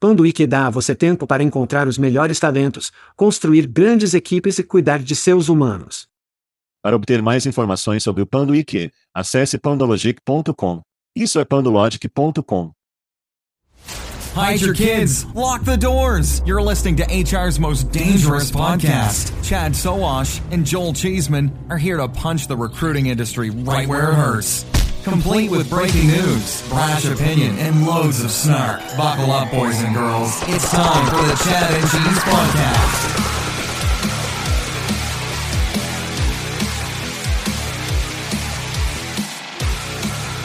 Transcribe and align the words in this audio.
Panduik 0.00 0.46
dá 0.46 0.66
a 0.66 0.70
você 0.70 0.94
tempo 0.94 1.26
para 1.26 1.42
encontrar 1.42 1.86
os 1.86 1.98
melhores 1.98 2.40
talentos, 2.40 2.90
construir 3.14 3.66
grandes 3.66 4.14
equipes 4.14 4.58
e 4.58 4.62
cuidar 4.62 4.98
de 4.98 5.14
seus 5.14 5.50
humanos. 5.50 6.08
Para 6.82 6.96
obter 6.96 7.20
mais 7.20 7.44
informações 7.44 8.02
sobre 8.02 8.22
o 8.22 8.26
Panduik, 8.26 8.90
acesse 9.14 9.58
pandologic.com. 9.58 10.80
Isso 11.14 11.38
é 11.38 11.44
pandologic.com. 11.44 12.72
Hide 14.34 14.62
your 14.62 14.74
kids. 14.74 15.26
Lock 15.34 15.64
the 15.64 15.76
doors. 15.76 16.40
You're 16.46 16.62
listening 16.62 16.96
to 16.96 17.04
HR's 17.04 17.58
most 17.58 17.90
dangerous 17.90 18.50
podcast. 18.50 19.34
Chad 19.42 19.74
Soash 19.74 20.40
and 20.50 20.64
Joel 20.64 20.94
Cheeseman 20.94 21.50
are 21.68 21.76
here 21.76 21.98
to 21.98 22.08
punch 22.08 22.46
the 22.46 22.56
recruiting 22.56 23.08
industry 23.08 23.50
right 23.50 23.86
where 23.86 24.12
it 24.12 24.14
hurts. 24.14 24.64
Complete 25.04 25.50
with 25.50 25.70
breaking 25.70 26.08
news, 26.08 26.62
brash 26.68 27.06
opinion, 27.06 27.58
and 27.58 27.86
loads 27.86 28.22
of 28.22 28.30
snark. 28.30 28.80
Buckle 28.98 29.32
up, 29.32 29.50
boys 29.50 29.80
and 29.82 29.94
girls. 29.94 30.42
It's 30.46 30.70
time 30.70 31.06
for 31.06 31.26
the 31.26 31.36
Chad 31.36 31.72
and 31.72 31.88
Cheese 31.88 32.20
Podcast. 32.22 33.20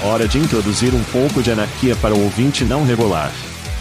Hora 0.02 0.26
de 0.26 0.38
introduzir 0.38 0.94
um 0.96 1.04
pouco 1.06 1.44
de 1.44 1.52
anarquia 1.52 1.96
para 1.98 2.16
o 2.16 2.24
ouvinte 2.24 2.64
não 2.64 2.86
regular. 2.86 3.34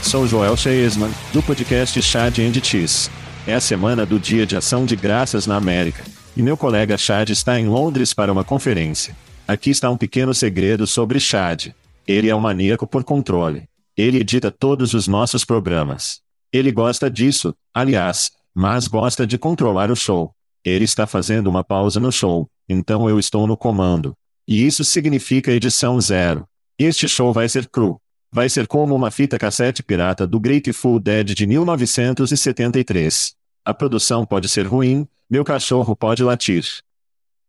Sou 0.02 0.26
Joel 0.26 0.56
Cheesman, 0.56 1.12
do 1.32 1.40
podcast 1.40 2.02
Chad 2.02 2.38
and 2.40 2.52
Cheese. 2.60 3.08
É 3.46 3.54
a 3.54 3.60
semana 3.60 4.04
do 4.04 4.18
Dia 4.18 4.44
de 4.44 4.56
Ação 4.56 4.84
de 4.84 4.96
Graças 4.96 5.46
na 5.46 5.54
América, 5.54 6.02
e 6.36 6.42
meu 6.42 6.56
colega 6.56 6.98
Chad 6.98 7.30
está 7.30 7.60
em 7.60 7.68
Londres 7.68 8.12
para 8.12 8.32
uma 8.32 8.42
conferência. 8.42 9.14
Aqui 9.46 9.68
está 9.68 9.90
um 9.90 9.96
pequeno 9.96 10.32
segredo 10.32 10.86
sobre 10.86 11.20
Chad. 11.20 11.68
Ele 12.08 12.30
é 12.30 12.34
um 12.34 12.40
maníaco 12.40 12.86
por 12.86 13.04
controle. 13.04 13.68
Ele 13.94 14.18
edita 14.18 14.50
todos 14.50 14.94
os 14.94 15.06
nossos 15.06 15.44
programas. 15.44 16.20
Ele 16.50 16.72
gosta 16.72 17.10
disso, 17.10 17.54
aliás, 17.72 18.32
mas 18.54 18.88
gosta 18.88 19.26
de 19.26 19.36
controlar 19.36 19.90
o 19.90 19.96
show. 19.96 20.34
Ele 20.64 20.86
está 20.86 21.06
fazendo 21.06 21.48
uma 21.48 21.62
pausa 21.62 22.00
no 22.00 22.10
show, 22.10 22.48
então 22.66 23.06
eu 23.06 23.18
estou 23.18 23.46
no 23.46 23.54
comando. 23.54 24.14
E 24.48 24.66
isso 24.66 24.82
significa 24.82 25.52
edição 25.52 26.00
zero. 26.00 26.46
Este 26.78 27.06
show 27.06 27.30
vai 27.30 27.46
ser 27.46 27.68
cru. 27.68 28.00
Vai 28.32 28.48
ser 28.48 28.66
como 28.66 28.94
uma 28.94 29.10
fita 29.10 29.38
cassete 29.38 29.82
pirata 29.82 30.26
do 30.26 30.40
Grateful 30.40 30.98
Dead 30.98 31.34
de 31.34 31.46
1973. 31.46 33.34
A 33.62 33.74
produção 33.74 34.24
pode 34.24 34.48
ser 34.48 34.66
ruim, 34.66 35.06
meu 35.28 35.44
cachorro 35.44 35.94
pode 35.94 36.24
latir. 36.24 36.64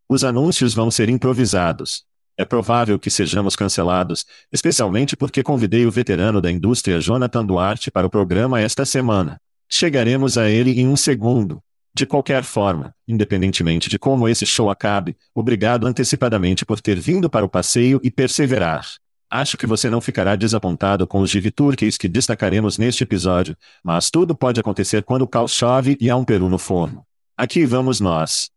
Os 0.07 0.23
anúncios 0.23 0.75
vão 0.75 0.91
ser 0.91 1.09
improvisados. 1.09 2.03
É 2.37 2.45
provável 2.45 2.99
que 2.99 3.09
sejamos 3.09 3.55
cancelados, 3.55 4.25
especialmente 4.51 5.15
porque 5.15 5.41
convidei 5.41 5.85
o 5.85 5.91
veterano 5.91 6.39
da 6.39 6.51
indústria 6.51 6.99
Jonathan 6.99 7.43
Duarte 7.43 7.89
para 7.89 8.05
o 8.05 8.09
programa 8.09 8.61
esta 8.61 8.85
semana. 8.85 9.39
Chegaremos 9.67 10.37
a 10.37 10.49
ele 10.49 10.79
em 10.79 10.87
um 10.87 10.95
segundo. 10.95 11.59
De 11.93 12.05
qualquer 12.05 12.43
forma, 12.43 12.93
independentemente 13.07 13.89
de 13.89 13.97
como 13.97 14.27
esse 14.27 14.45
show 14.45 14.69
acabe, 14.69 15.15
obrigado 15.33 15.87
antecipadamente 15.87 16.65
por 16.65 16.81
ter 16.81 16.99
vindo 16.99 17.29
para 17.29 17.45
o 17.45 17.49
passeio 17.49 17.99
e 18.03 18.11
perseverar. 18.11 18.85
Acho 19.29 19.57
que 19.57 19.65
você 19.65 19.89
não 19.89 20.01
ficará 20.01 20.35
desapontado 20.35 21.07
com 21.07 21.21
os 21.21 21.31
Give 21.31 21.49
Turkeys 21.49 21.97
que 21.97 22.07
destacaremos 22.07 22.77
neste 22.77 23.03
episódio, 23.03 23.57
mas 23.83 24.11
tudo 24.11 24.35
pode 24.35 24.59
acontecer 24.59 25.03
quando 25.03 25.23
o 25.23 25.27
caos 25.27 25.53
chove 25.53 25.97
e 25.99 26.09
há 26.09 26.15
um 26.15 26.23
peru 26.23 26.47
no 26.47 26.59
forno. 26.59 27.03
Aqui 27.35 27.65
vamos 27.65 27.99
nós. 27.99 28.54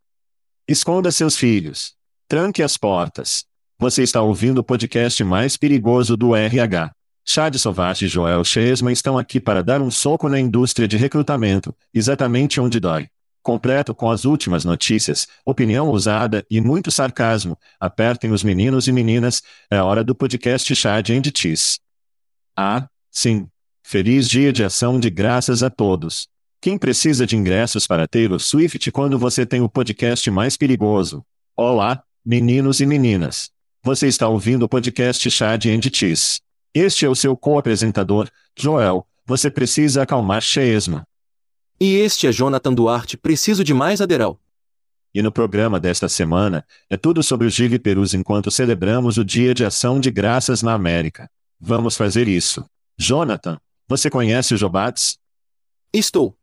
Esconda 0.68 1.10
seus 1.10 1.34
filhos. 1.34 1.94
Tranque 2.28 2.62
as 2.62 2.76
portas. 2.76 3.46
Você 3.78 4.02
está 4.02 4.20
ouvindo 4.20 4.58
o 4.58 4.62
podcast 4.62 5.24
mais 5.24 5.56
perigoso 5.56 6.14
do 6.14 6.36
RH. 6.36 6.92
Chad 7.24 7.56
Sovash 7.56 8.02
e 8.02 8.08
Joel 8.08 8.44
Chesma 8.44 8.92
estão 8.92 9.16
aqui 9.16 9.40
para 9.40 9.64
dar 9.64 9.80
um 9.80 9.90
soco 9.90 10.28
na 10.28 10.38
indústria 10.38 10.86
de 10.86 10.98
recrutamento, 10.98 11.74
exatamente 11.94 12.60
onde 12.60 12.78
dói 12.78 13.08
completo 13.40 13.94
com 13.94 14.10
as 14.10 14.26
últimas 14.26 14.62
notícias, 14.62 15.26
opinião 15.42 15.88
ousada 15.88 16.44
e 16.50 16.60
muito 16.60 16.90
sarcasmo. 16.90 17.58
Apertem 17.80 18.30
os 18.30 18.42
meninos 18.42 18.86
e 18.88 18.92
meninas, 18.92 19.42
é 19.70 19.80
hora 19.80 20.04
do 20.04 20.14
podcast 20.14 20.76
Chad 20.76 21.08
and 21.08 21.22
Cheese. 21.34 21.78
Ah, 22.54 22.86
sim. 23.10 23.48
Feliz 23.82 24.28
dia 24.28 24.52
de 24.52 24.62
ação 24.62 25.00
de 25.00 25.08
graças 25.08 25.62
a 25.62 25.70
todos. 25.70 26.28
Quem 26.60 26.76
precisa 26.76 27.24
de 27.24 27.36
ingressos 27.36 27.86
para 27.86 28.08
Taylor 28.08 28.40
Swift 28.40 28.90
quando 28.90 29.16
você 29.16 29.46
tem 29.46 29.60
o 29.60 29.68
podcast 29.68 30.28
mais 30.28 30.56
perigoso? 30.56 31.24
Olá, 31.56 32.02
meninos 32.26 32.80
e 32.80 32.86
meninas. 32.86 33.52
Você 33.80 34.08
está 34.08 34.26
ouvindo 34.26 34.64
o 34.64 34.68
podcast 34.68 35.30
Chad 35.30 35.66
and 35.66 35.82
Cheese. 35.94 36.40
Este 36.74 37.06
é 37.06 37.08
o 37.08 37.14
seu 37.14 37.36
co-apresentador, 37.36 38.28
Joel. 38.58 39.06
Você 39.24 39.48
precisa 39.48 40.02
acalmar 40.02 40.42
Chesma. 40.42 41.06
E 41.80 41.94
este 41.94 42.26
é 42.26 42.32
Jonathan 42.32 42.74
Duarte, 42.74 43.16
preciso 43.16 43.62
de 43.62 43.72
mais 43.72 44.00
Aderel. 44.00 44.36
E 45.14 45.22
no 45.22 45.30
programa 45.30 45.78
desta 45.78 46.08
semana, 46.08 46.66
é 46.90 46.96
tudo 46.96 47.22
sobre 47.22 47.46
os 47.46 47.56
Perus 47.80 48.14
enquanto 48.14 48.50
celebramos 48.50 49.16
o 49.16 49.24
Dia 49.24 49.54
de 49.54 49.64
Ação 49.64 50.00
de 50.00 50.10
Graças 50.10 50.60
na 50.60 50.74
América. 50.74 51.30
Vamos 51.60 51.96
fazer 51.96 52.26
isso. 52.26 52.64
Jonathan, 52.98 53.60
você 53.86 54.10
conhece 54.10 54.54
o 54.54 54.58
Jobats? 54.58 55.18
Estou. 55.92 56.37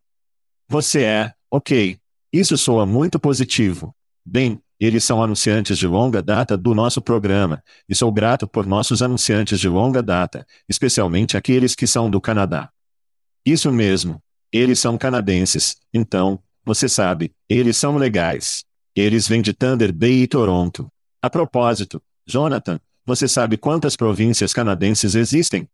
Você 0.68 1.04
é, 1.04 1.34
ok. 1.50 1.98
Isso 2.34 2.58
soa 2.58 2.86
muito 2.86 3.20
positivo. 3.20 3.96
Bem, 4.26 4.60
eles 4.80 5.04
são 5.04 5.24
anunciantes 5.24 5.78
de 5.78 5.88
longa 5.88 6.22
data 6.22 6.58
do 6.58 6.74
nosso 6.74 7.02
programa, 7.02 7.64
e 7.88 7.96
sou 7.96 8.12
grato 8.12 8.48
por 8.48 8.66
nossos 8.66 9.02
anunciantes 9.02 9.60
de 9.60 9.70
longa 9.70 10.04
data, 10.04 10.46
especialmente 10.68 11.38
aqueles 11.38 11.76
que 11.76 11.88
são 11.88 12.10
do 12.10 12.20
Canadá. 12.20 12.70
Isso 13.46 13.72
mesmo, 13.72 14.22
eles 14.52 14.80
são 14.80 14.98
canadenses, 14.98 15.78
então, 15.94 16.40
você 16.64 16.90
sabe, 16.90 17.32
eles 17.48 17.78
são 17.78 17.96
legais. 17.96 18.66
Eles 18.96 19.28
vêm 19.28 19.42
de 19.42 19.54
Thunder 19.54 19.94
Bay 19.94 20.24
e 20.24 20.28
Toronto. 20.28 20.88
A 21.22 21.30
propósito, 21.30 22.02
Jonathan, 22.26 22.80
você 23.06 23.28
sabe 23.28 23.58
quantas 23.58 23.96
províncias 23.96 24.52
canadenses 24.52 25.16
existem? 25.16 25.70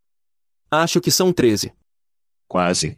Acho 0.69 0.99
que 0.99 1.11
são 1.11 1.31
13. 1.31 1.71
Quase. 2.47 2.97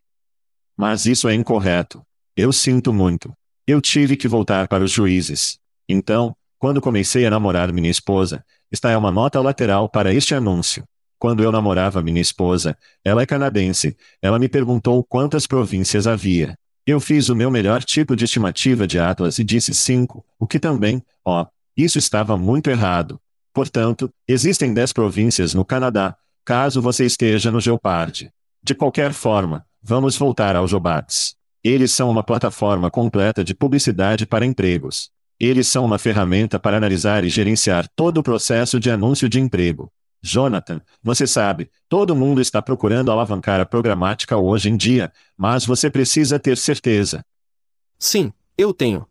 Mas 0.78 1.06
isso 1.06 1.28
é 1.28 1.34
incorreto. 1.34 2.02
Eu 2.36 2.52
sinto 2.52 2.92
muito. 2.94 3.34
Eu 3.66 3.80
tive 3.80 4.16
que 4.18 4.28
voltar 4.28 4.68
para 4.68 4.84
os 4.84 4.92
juízes. 4.92 5.58
Então, 5.88 6.36
quando 6.58 6.82
comecei 6.82 7.26
a 7.26 7.30
namorar 7.30 7.72
minha 7.72 7.92
esposa, 7.92 8.44
está 8.72 8.92
é 8.92 8.98
uma 8.98 9.12
nota 9.12 9.40
lateral 9.40 9.88
para 9.88 10.14
este 10.14 10.34
anúncio. 10.34 10.84
Quando 11.20 11.44
eu 11.44 11.52
namorava 11.52 12.02
minha 12.02 12.20
esposa, 12.20 12.78
ela 13.04 13.22
é 13.22 13.26
canadense, 13.26 13.96
ela 14.22 14.40
me 14.40 14.50
perguntou 14.50 15.04
quantas 15.04 15.48
províncias 15.48 16.08
havia. 16.08 16.58
Eu 16.86 17.00
fiz 17.00 17.30
o 17.30 17.36
meu 17.36 17.50
melhor 17.50 17.82
tipo 17.82 18.14
de 18.16 18.26
estimativa 18.26 18.86
de 18.86 19.00
Atlas 19.00 19.40
e 19.40 19.44
disse 19.44 19.74
cinco, 19.74 20.26
o 20.38 20.46
que 20.46 20.60
também, 20.60 21.02
ó, 21.24 21.46
isso 21.78 21.98
estava 21.98 22.36
muito 22.36 22.70
errado. 22.70 23.22
Portanto, 23.54 24.12
existem 24.28 24.74
dez 24.74 24.92
províncias 24.92 25.54
no 25.54 25.64
Canadá, 25.64 26.18
caso 26.44 26.82
você 26.82 27.06
esteja 27.06 27.52
no 27.52 27.62
Geopard. 27.62 28.30
De 28.62 28.76
qualquer 28.76 29.14
forma, 29.14 29.66
vamos 29.84 30.16
voltar 30.16 30.56
ao 30.56 30.66
Jobats. 30.66 31.36
Eles 31.62 31.92
são 31.92 32.10
uma 32.10 32.24
plataforma 32.24 32.90
completa 32.90 33.44
de 33.44 33.54
publicidade 33.54 34.26
para 34.26 34.46
empregos. 34.46 35.12
Eles 35.40 35.68
são 35.68 35.84
uma 35.84 36.00
ferramenta 36.00 36.58
para 36.58 36.78
analisar 36.78 37.26
e 37.26 37.30
gerenciar 37.30 37.88
todo 37.96 38.20
o 38.20 38.24
processo 38.24 38.80
de 38.80 38.90
anúncio 38.90 39.28
de 39.28 39.40
emprego. 39.42 39.92
Jonathan, 40.22 40.82
você 41.04 41.28
sabe, 41.28 41.70
todo 41.90 42.16
mundo 42.16 42.40
está 42.40 42.62
procurando 42.62 43.12
alavancar 43.12 43.60
a 43.60 43.66
programática 43.66 44.38
hoje 44.38 44.70
em 44.70 44.78
dia, 44.78 45.12
mas 45.38 45.66
você 45.66 45.90
precisa 45.90 46.40
ter 46.40 46.58
certeza. 46.58 47.26
Sim, 48.00 48.32
eu 48.58 48.74
tenho. 48.74 49.06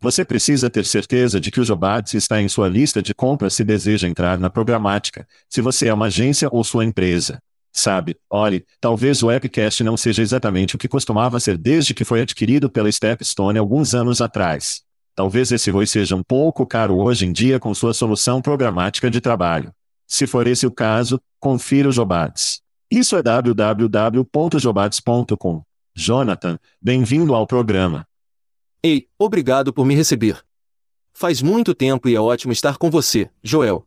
Você 0.00 0.24
precisa 0.24 0.70
ter 0.70 0.86
certeza 0.86 1.38
de 1.38 1.50
que 1.50 1.60
o 1.60 1.64
Jobats 1.64 2.14
está 2.14 2.40
em 2.40 2.48
sua 2.48 2.68
lista 2.68 3.02
de 3.02 3.14
compras 3.14 3.52
se 3.52 3.62
deseja 3.62 4.08
entrar 4.08 4.38
na 4.38 4.48
programática, 4.48 5.28
se 5.46 5.60
você 5.60 5.88
é 5.88 5.94
uma 5.94 6.06
agência 6.06 6.48
ou 6.50 6.64
sua 6.64 6.86
empresa. 6.86 7.38
Sabe, 7.72 8.16
olhe, 8.28 8.66
talvez 8.80 9.22
o 9.22 9.30
Epicast 9.30 9.84
não 9.84 9.96
seja 9.96 10.22
exatamente 10.22 10.74
o 10.74 10.78
que 10.78 10.88
costumava 10.88 11.38
ser 11.38 11.56
desde 11.56 11.94
que 11.94 12.04
foi 12.04 12.20
adquirido 12.20 12.68
pela 12.68 12.90
Stepstone 12.90 13.58
alguns 13.58 13.94
anos 13.94 14.20
atrás. 14.20 14.82
Talvez 15.14 15.52
esse 15.52 15.70
ROI 15.70 15.86
seja 15.86 16.16
um 16.16 16.22
pouco 16.22 16.66
caro 16.66 16.98
hoje 16.98 17.26
em 17.26 17.32
dia 17.32 17.60
com 17.60 17.72
sua 17.74 17.94
solução 17.94 18.42
programática 18.42 19.08
de 19.10 19.20
trabalho. 19.20 19.72
Se 20.06 20.26
for 20.26 20.46
esse 20.46 20.66
o 20.66 20.70
caso, 20.70 21.20
confira 21.38 21.88
o 21.88 21.92
Jobats. 21.92 22.60
Isso 22.90 23.16
é 23.16 23.22
www.jobats.com. 23.22 25.62
Jonathan, 25.94 26.58
bem-vindo 26.80 27.34
ao 27.34 27.46
programa. 27.46 28.06
Ei, 28.82 29.06
obrigado 29.18 29.70
por 29.72 29.84
me 29.84 29.94
receber. 29.94 30.42
Faz 31.12 31.42
muito 31.42 31.74
tempo 31.74 32.08
e 32.08 32.16
é 32.16 32.20
ótimo 32.20 32.52
estar 32.52 32.78
com 32.78 32.90
você, 32.90 33.28
Joel. 33.42 33.86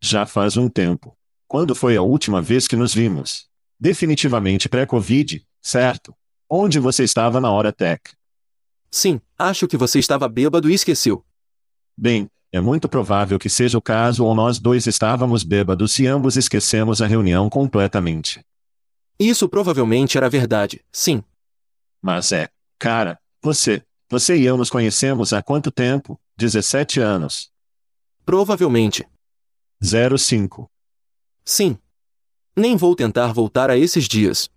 Já 0.00 0.24
faz 0.24 0.56
um 0.56 0.68
tempo. 0.68 1.16
Quando 1.52 1.74
foi 1.74 1.98
a 1.98 2.02
última 2.02 2.40
vez 2.40 2.66
que 2.66 2.76
nos 2.76 2.94
vimos? 2.94 3.46
Definitivamente 3.78 4.70
pré-Covid, 4.70 5.46
certo? 5.60 6.16
Onde 6.48 6.78
você 6.78 7.04
estava 7.04 7.42
na 7.42 7.50
hora 7.50 7.70
tech? 7.70 8.00
Sim, 8.90 9.20
acho 9.38 9.68
que 9.68 9.76
você 9.76 9.98
estava 9.98 10.26
bêbado 10.30 10.70
e 10.70 10.72
esqueceu. 10.72 11.22
Bem, 11.94 12.26
é 12.50 12.58
muito 12.58 12.88
provável 12.88 13.38
que 13.38 13.50
seja 13.50 13.76
o 13.76 13.82
caso 13.82 14.24
ou 14.24 14.34
nós 14.34 14.58
dois 14.58 14.86
estávamos 14.86 15.42
bêbados 15.42 15.98
e 15.98 16.06
ambos 16.06 16.38
esquecemos 16.38 17.02
a 17.02 17.06
reunião 17.06 17.50
completamente. 17.50 18.42
Isso 19.18 19.46
provavelmente 19.46 20.16
era 20.16 20.30
verdade, 20.30 20.82
sim. 20.90 21.22
Mas 22.00 22.32
é, 22.32 22.48
cara, 22.78 23.20
você, 23.42 23.82
você 24.08 24.38
e 24.38 24.46
eu 24.46 24.56
nos 24.56 24.70
conhecemos 24.70 25.34
há 25.34 25.42
quanto 25.42 25.70
tempo? 25.70 26.18
17 26.38 26.98
anos. 26.98 27.50
Provavelmente. 28.24 29.06
05. 29.82 30.71
Sim. 31.44 31.78
Nem 32.56 32.76
vou 32.76 32.94
tentar 32.94 33.32
voltar 33.32 33.70
a 33.70 33.76
esses 33.76 34.06
dias. 34.06 34.50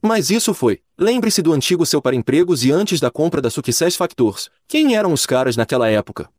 Mas 0.00 0.30
isso 0.30 0.54
foi. 0.54 0.82
Lembre-se 0.96 1.42
do 1.42 1.52
antigo 1.52 1.84
seu 1.84 2.00
para 2.00 2.16
empregos 2.16 2.64
e 2.64 2.70
antes 2.70 3.00
da 3.00 3.10
compra 3.10 3.40
da 3.40 3.50
Success 3.50 3.96
Factors. 3.96 4.50
Quem 4.66 4.96
eram 4.96 5.12
os 5.12 5.26
caras 5.26 5.56
naquela 5.56 5.88
época? 5.88 6.30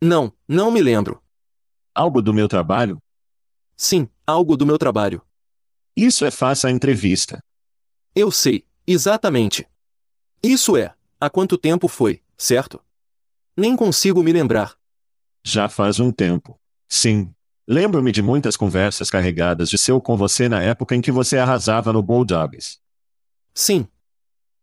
Não, 0.00 0.32
não 0.48 0.70
me 0.70 0.80
lembro. 0.82 1.22
Algo 1.94 2.20
do 2.20 2.32
meu 2.32 2.48
trabalho? 2.48 2.98
Sim, 3.76 4.08
algo 4.26 4.56
do 4.56 4.66
meu 4.66 4.78
trabalho. 4.78 5.22
Isso 5.94 6.24
é 6.24 6.30
faça 6.30 6.68
a 6.68 6.70
entrevista. 6.70 7.42
Eu 8.14 8.30
sei, 8.30 8.64
exatamente. 8.86 9.66
Isso 10.42 10.76
é. 10.76 10.94
Há 11.18 11.30
quanto 11.30 11.56
tempo 11.56 11.88
foi, 11.88 12.22
certo? 12.36 12.82
Nem 13.56 13.74
consigo 13.74 14.22
me 14.22 14.32
lembrar. 14.32 14.76
Já 15.42 15.68
faz 15.68 15.98
um 15.98 16.12
tempo. 16.12 16.58
Sim. 16.88 17.34
Lembro-me 17.68 18.12
de 18.12 18.22
muitas 18.22 18.56
conversas 18.56 19.10
carregadas 19.10 19.68
de 19.68 19.76
seu 19.76 20.00
com 20.00 20.16
você 20.16 20.48
na 20.48 20.62
época 20.62 20.94
em 20.94 21.00
que 21.00 21.10
você 21.10 21.36
arrasava 21.36 21.92
no 21.92 22.00
Bulldogs. 22.00 22.78
Sim. 23.52 23.88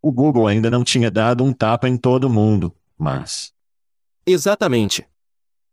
O 0.01 0.11
Google 0.11 0.47
ainda 0.47 0.71
não 0.71 0.83
tinha 0.83 1.11
dado 1.11 1.44
um 1.44 1.51
tapa 1.51 1.89
em 1.89 1.97
todo 1.97 2.29
mundo, 2.29 2.73
mas. 2.97 3.51
Exatamente. 4.25 5.05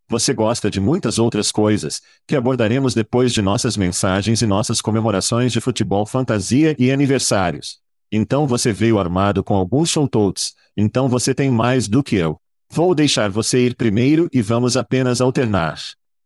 Você 0.09 0.35
gosta 0.35 0.69
de 0.69 0.81
muitas 0.81 1.21
outras 1.21 1.53
coisas, 1.53 2.03
que 2.27 2.35
abordaremos 2.35 2.95
depois 2.95 3.33
de 3.33 3.41
nossas 3.41 3.77
mensagens 3.77 4.43
e 4.43 4.47
nossas 4.47 4.81
comemorações 4.81 5.53
de 5.53 5.61
futebol 5.61 6.05
fantasia 6.05 6.75
e 6.81 6.91
aniversários. 6.91 7.79
Então 8.11 8.45
você 8.45 8.73
veio 8.73 8.99
armado 8.99 9.45
com 9.45 9.55
alguns 9.55 9.89
showtotes, 9.89 10.55
então 10.77 11.09
você 11.09 11.33
tem 11.33 11.49
mais 11.49 11.87
do 11.87 12.03
que 12.03 12.17
eu. 12.17 12.41
Vou 12.69 12.93
deixar 12.93 13.31
você 13.31 13.67
ir 13.67 13.77
primeiro 13.77 14.29
e 14.33 14.43
vamos 14.43 14.77
apenas 14.77 15.21
alternar. 15.21 15.79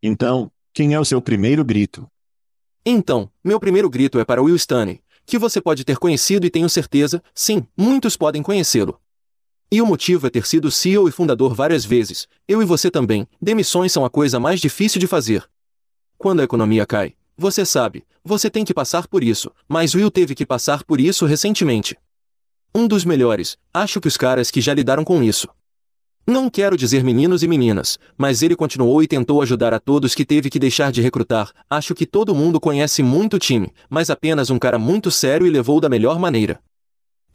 Então, 0.03 0.51
quem 0.75 0.93
é 0.93 0.99
o 0.99 1.05
seu 1.05 1.23
primeiro 1.23 1.65
grito? 1.65 2.05
Então, 2.85 3.31
meu 3.45 3.61
primeiro 3.61 3.89
grito 3.89 4.19
é 4.19 4.25
para 4.25 4.43
Will 4.43 4.57
Stanley, 4.57 5.01
que 5.25 5.39
você 5.39 5.61
pode 5.61 5.85
ter 5.85 5.99
conhecido 5.99 6.45
e 6.45 6.51
tenho 6.51 6.69
certeza, 6.69 7.23
sim, 7.33 7.65
muitos 7.77 8.17
podem 8.17 8.43
conhecê-lo. 8.43 9.01
E 9.71 9.81
o 9.81 9.87
motivo 9.87 10.27
é 10.27 10.31
ter 10.31 10.45
sido 10.45 10.73
CEO 10.73 11.09
e 11.09 11.13
fundador 11.13 11.55
várias 11.55 11.85
vezes, 11.85 12.27
eu 12.49 12.61
e 12.61 12.65
você 12.65 12.91
também, 12.91 13.25
demissões 13.41 13.93
são 13.93 14.05
a 14.05 14.11
coisa 14.11 14.41
mais 14.41 14.61
difícil 14.61 14.99
de 14.99 15.07
fazer. 15.07 15.49
Quando 16.19 16.41
a 16.41 16.45
economia 16.45 16.85
cai, 16.85 17.15
você 17.37 17.65
sabe, 17.65 18.05
você 18.25 18.51
tem 18.51 18.65
que 18.65 18.75
passar 18.75 19.07
por 19.07 19.23
isso, 19.23 19.53
mas 19.69 19.95
Will 19.95 20.11
teve 20.11 20.35
que 20.35 20.45
passar 20.45 20.83
por 20.83 21.01
isso 21.01 21.25
recentemente. 21.25 21.97
Um 22.75 22.89
dos 22.89 23.05
melhores, 23.05 23.57
acho 23.73 24.01
que 24.01 24.09
os 24.09 24.17
caras 24.17 24.51
que 24.51 24.61
já 24.61 24.75
lidaram 24.75 25.05
com 25.05 25.23
isso. 25.23 25.47
Não 26.27 26.49
quero 26.49 26.75
dizer 26.75 27.05
meninos 27.05 27.43
e 27.43 27.49
meninas, 27.49 27.99
mas 28.17 28.43
ele 28.43 28.57
continuou 28.57 29.03
e 29.03 29.07
tentou 29.07 29.43
ajudar 29.43 29.75
a 29.75 29.79
todos 29.79 30.15
que 30.15 30.25
teve 30.25 30.49
que 30.49 30.59
deixar 30.59 30.91
de 30.91 31.03
recrutar. 31.03 31.53
Acho 31.69 31.95
que 31.95 32.07
todo 32.07 32.35
mundo 32.35 32.59
conhece 32.59 33.03
muito 33.03 33.39
time, 33.39 33.71
mas 33.91 34.09
apenas 34.09 34.49
um 34.49 34.59
cara 34.59 34.79
muito 34.79 35.11
sério 35.11 35.47
e 35.47 35.51
levou 35.51 35.83
da 35.83 35.89
melhor 35.89 36.19
maneira. 36.19 36.59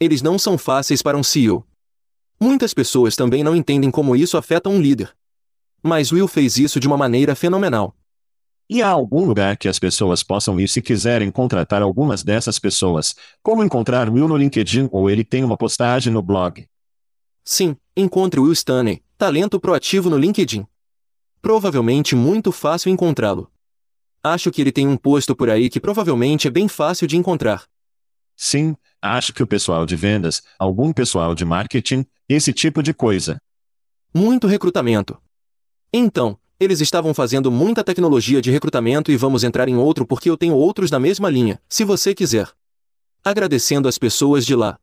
Eles 0.00 0.22
não 0.22 0.36
são 0.36 0.58
fáceis 0.58 1.02
para 1.02 1.16
um 1.16 1.22
CEO. 1.22 1.64
Muitas 2.40 2.74
pessoas 2.74 3.14
também 3.14 3.44
não 3.44 3.54
entendem 3.54 3.92
como 3.92 4.16
isso 4.16 4.36
afeta 4.36 4.68
um 4.68 4.80
líder. 4.80 5.14
Mas 5.80 6.10
Will 6.10 6.26
fez 6.26 6.58
isso 6.58 6.80
de 6.80 6.88
uma 6.88 6.96
maneira 6.96 7.36
fenomenal. 7.36 7.94
E 8.68 8.82
há 8.82 8.88
algum 8.88 9.24
lugar 9.24 9.56
que 9.56 9.68
as 9.68 9.78
pessoas 9.78 10.24
possam 10.24 10.58
ir 10.58 10.68
se 10.68 10.82
quiserem 10.82 11.30
contratar 11.30 11.80
algumas 11.80 12.24
dessas 12.24 12.58
pessoas? 12.58 13.14
Como 13.40 13.62
encontrar 13.62 14.10
Will 14.10 14.26
no 14.26 14.36
LinkedIn 14.36 14.88
ou 14.90 15.08
ele 15.08 15.22
tem 15.22 15.44
uma 15.44 15.56
postagem 15.56 16.12
no 16.12 16.22
blog? 16.22 16.66
Sim, 17.44 17.76
encontre 17.96 18.40
Will 18.40 18.52
Stanley, 18.52 19.02
talento 19.18 19.58
proativo 19.58 20.08
no 20.08 20.16
LinkedIn. 20.16 20.66
Provavelmente 21.42 22.14
muito 22.14 22.52
fácil 22.52 22.90
encontrá-lo. 22.90 23.50
Acho 24.22 24.50
que 24.50 24.60
ele 24.60 24.72
tem 24.72 24.86
um 24.86 24.96
posto 24.96 25.34
por 25.34 25.48
aí 25.48 25.70
que 25.70 25.80
provavelmente 25.80 26.46
é 26.46 26.50
bem 26.50 26.68
fácil 26.68 27.06
de 27.06 27.16
encontrar. 27.16 27.64
Sim, 28.36 28.76
acho 29.00 29.32
que 29.32 29.42
o 29.42 29.46
pessoal 29.46 29.86
de 29.86 29.96
vendas, 29.96 30.42
algum 30.58 30.92
pessoal 30.92 31.34
de 31.34 31.44
marketing, 31.44 32.06
esse 32.28 32.52
tipo 32.52 32.82
de 32.82 32.92
coisa. 32.92 33.40
Muito 34.14 34.46
recrutamento. 34.46 35.18
Então, 35.92 36.38
eles 36.58 36.80
estavam 36.80 37.14
fazendo 37.14 37.50
muita 37.50 37.82
tecnologia 37.82 38.42
de 38.42 38.50
recrutamento 38.50 39.10
e 39.10 39.16
vamos 39.16 39.42
entrar 39.44 39.68
em 39.68 39.76
outro 39.76 40.06
porque 40.06 40.28
eu 40.28 40.36
tenho 40.36 40.54
outros 40.54 40.90
na 40.90 41.00
mesma 41.00 41.30
linha, 41.30 41.60
se 41.68 41.84
você 41.84 42.14
quiser. 42.14 42.50
Agradecendo 43.24 43.88
as 43.88 43.96
pessoas 43.96 44.44
de 44.44 44.54
lá. 44.54 44.78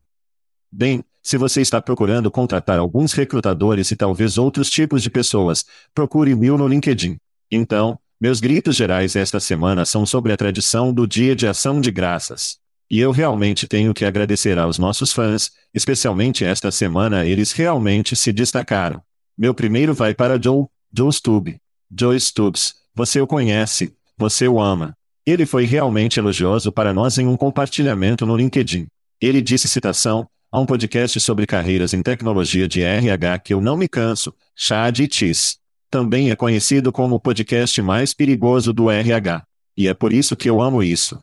Bem, 0.70 1.02
se 1.22 1.36
você 1.36 1.60
está 1.60 1.80
procurando 1.80 2.30
contratar 2.30 2.78
alguns 2.78 3.12
recrutadores 3.12 3.90
e 3.90 3.96
talvez 3.96 4.38
outros 4.38 4.70
tipos 4.70 5.02
de 5.02 5.10
pessoas, 5.10 5.64
procure 5.94 6.34
Will 6.34 6.58
no 6.58 6.68
LinkedIn. 6.68 7.18
Então, 7.50 7.98
meus 8.20 8.40
gritos 8.40 8.76
gerais 8.76 9.16
esta 9.16 9.40
semana 9.40 9.84
são 9.84 10.04
sobre 10.04 10.32
a 10.32 10.36
tradição 10.36 10.92
do 10.92 11.06
Dia 11.06 11.36
de 11.36 11.46
Ação 11.46 11.80
de 11.80 11.90
Graças. 11.90 12.58
E 12.90 12.98
eu 12.98 13.10
realmente 13.10 13.68
tenho 13.68 13.92
que 13.92 14.04
agradecer 14.04 14.58
aos 14.58 14.78
nossos 14.78 15.12
fãs, 15.12 15.50
especialmente 15.74 16.44
esta 16.44 16.70
semana 16.70 17.26
eles 17.26 17.52
realmente 17.52 18.16
se 18.16 18.32
destacaram. 18.32 19.02
Meu 19.36 19.54
primeiro 19.54 19.94
vai 19.94 20.14
para 20.14 20.40
Joe, 20.40 20.66
Joe 20.92 21.12
Stubb. 21.12 21.60
Joe 21.96 22.18
Stubbs, 22.18 22.74
você 22.94 23.20
o 23.20 23.26
conhece, 23.26 23.94
você 24.16 24.48
o 24.48 24.60
ama. 24.60 24.96
Ele 25.24 25.44
foi 25.46 25.64
realmente 25.64 26.18
elogioso 26.18 26.72
para 26.72 26.92
nós 26.92 27.18
em 27.18 27.26
um 27.26 27.36
compartilhamento 27.36 28.26
no 28.26 28.36
LinkedIn. 28.36 28.86
Ele 29.20 29.42
disse 29.42 29.68
citação, 29.68 30.26
Há 30.50 30.58
um 30.58 30.64
podcast 30.64 31.20
sobre 31.20 31.46
carreiras 31.46 31.92
em 31.92 32.02
tecnologia 32.02 32.66
de 32.66 32.80
RH 32.80 33.38
que 33.40 33.52
eu 33.52 33.60
não 33.60 33.76
me 33.76 33.86
canso, 33.86 34.34
Chad 34.56 34.98
e 34.98 35.06
Tis. 35.06 35.58
Também 35.90 36.30
é 36.30 36.36
conhecido 36.36 36.90
como 36.90 37.16
o 37.16 37.20
podcast 37.20 37.82
mais 37.82 38.14
perigoso 38.14 38.72
do 38.72 38.90
RH. 38.90 39.44
E 39.76 39.86
é 39.86 39.92
por 39.92 40.10
isso 40.10 40.34
que 40.34 40.48
eu 40.48 40.62
amo 40.62 40.82
isso. 40.82 41.18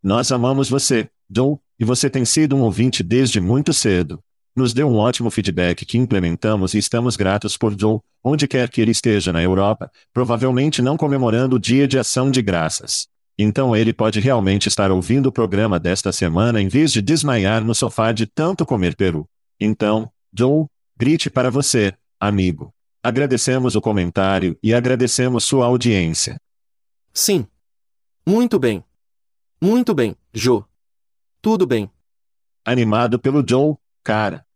Nós 0.00 0.30
amamos 0.30 0.70
você, 0.70 1.08
Joe, 1.28 1.56
e 1.80 1.84
você 1.84 2.08
tem 2.08 2.24
sido 2.24 2.54
um 2.54 2.60
ouvinte 2.60 3.02
desde 3.02 3.40
muito 3.40 3.72
cedo. 3.72 4.20
Nos 4.54 4.72
deu 4.72 4.88
um 4.88 4.98
ótimo 4.98 5.32
feedback 5.32 5.84
que 5.84 5.98
implementamos 5.98 6.74
e 6.74 6.78
estamos 6.78 7.16
gratos 7.16 7.56
por 7.56 7.76
Joe, 7.76 7.98
onde 8.22 8.46
quer 8.46 8.68
que 8.68 8.80
ele 8.80 8.92
esteja 8.92 9.32
na 9.32 9.42
Europa, 9.42 9.90
provavelmente 10.12 10.80
não 10.80 10.96
comemorando 10.96 11.56
o 11.56 11.58
Dia 11.58 11.88
de 11.88 11.98
Ação 11.98 12.30
de 12.30 12.40
Graças. 12.40 13.08
Então 13.38 13.74
ele 13.74 13.92
pode 13.92 14.20
realmente 14.20 14.68
estar 14.68 14.90
ouvindo 14.90 15.26
o 15.26 15.32
programa 15.32 15.78
desta 15.80 16.12
semana 16.12 16.60
em 16.60 16.68
vez 16.68 16.92
de 16.92 17.02
desmaiar 17.02 17.64
no 17.64 17.74
sofá 17.74 18.12
de 18.12 18.26
tanto 18.26 18.64
comer 18.64 18.94
peru. 18.94 19.28
Então, 19.58 20.10
Joe, 20.32 20.66
grite 20.96 21.28
para 21.28 21.50
você, 21.50 21.92
amigo. 22.18 22.72
Agradecemos 23.02 23.74
o 23.74 23.80
comentário 23.80 24.56
e 24.62 24.72
agradecemos 24.72 25.44
sua 25.44 25.66
audiência. 25.66 26.40
Sim. 27.12 27.46
Muito 28.26 28.58
bem. 28.58 28.82
Muito 29.60 29.94
bem, 29.94 30.16
Joe. 30.32 30.62
Tudo 31.42 31.66
bem. 31.66 31.90
Animado 32.64 33.18
pelo 33.18 33.44
Joe, 33.46 33.74
cara. 34.02 34.46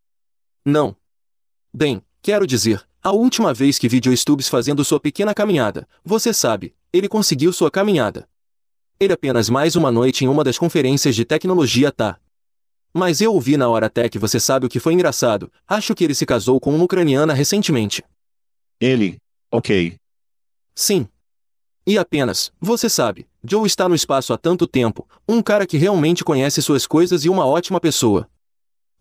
Não. 0.65 0.95
Bem, 1.71 2.01
quero 2.21 2.47
dizer, 2.47 2.83
a 3.03 3.11
última 3.11 3.53
vez 3.53 3.77
que 3.77 3.87
vi 3.87 4.01
Joe 4.03 4.17
Stubbs 4.17 4.49
fazendo 4.49 4.83
sua 4.83 4.99
pequena 4.99 5.33
caminhada, 5.33 5.87
você 6.03 6.33
sabe, 6.33 6.73
ele 6.91 7.07
conseguiu 7.07 7.53
sua 7.53 7.69
caminhada. 7.69 8.27
Ele 9.01 9.13
apenas 9.13 9.49
mais 9.49 9.77
uma 9.77 9.89
noite 9.89 10.25
em 10.25 10.27
uma 10.27 10.43
das 10.43 10.57
conferências 10.57 11.15
de 11.15 11.23
tecnologia 11.23 11.89
tá. 11.89 12.19
Mas 12.93 13.21
eu 13.21 13.33
ouvi 13.33 13.55
na 13.55 13.69
hora 13.69 13.85
até 13.85 14.09
que 14.09 14.19
você 14.19 14.41
sabe 14.41 14.65
o 14.65 14.69
que 14.69 14.77
foi 14.77 14.91
engraçado. 14.91 15.49
Acho 15.65 15.95
que 15.95 16.03
ele 16.03 16.13
se 16.13 16.25
casou 16.25 16.59
com 16.59 16.75
uma 16.75 16.83
ucraniana 16.83 17.33
recentemente. 17.33 18.03
Ele. 18.77 19.15
Ok. 19.49 19.95
Sim. 20.75 21.07
E 21.87 21.97
apenas, 21.97 22.51
você 22.59 22.89
sabe, 22.89 23.25
Joe 23.41 23.65
está 23.65 23.87
no 23.87 23.95
espaço 23.95 24.33
há 24.33 24.37
tanto 24.37 24.67
tempo, 24.67 25.07
um 25.25 25.41
cara 25.41 25.65
que 25.65 25.77
realmente 25.77 26.25
conhece 26.25 26.61
suas 26.61 26.85
coisas 26.85 27.23
e 27.23 27.29
uma 27.29 27.45
ótima 27.45 27.79
pessoa. 27.79 28.27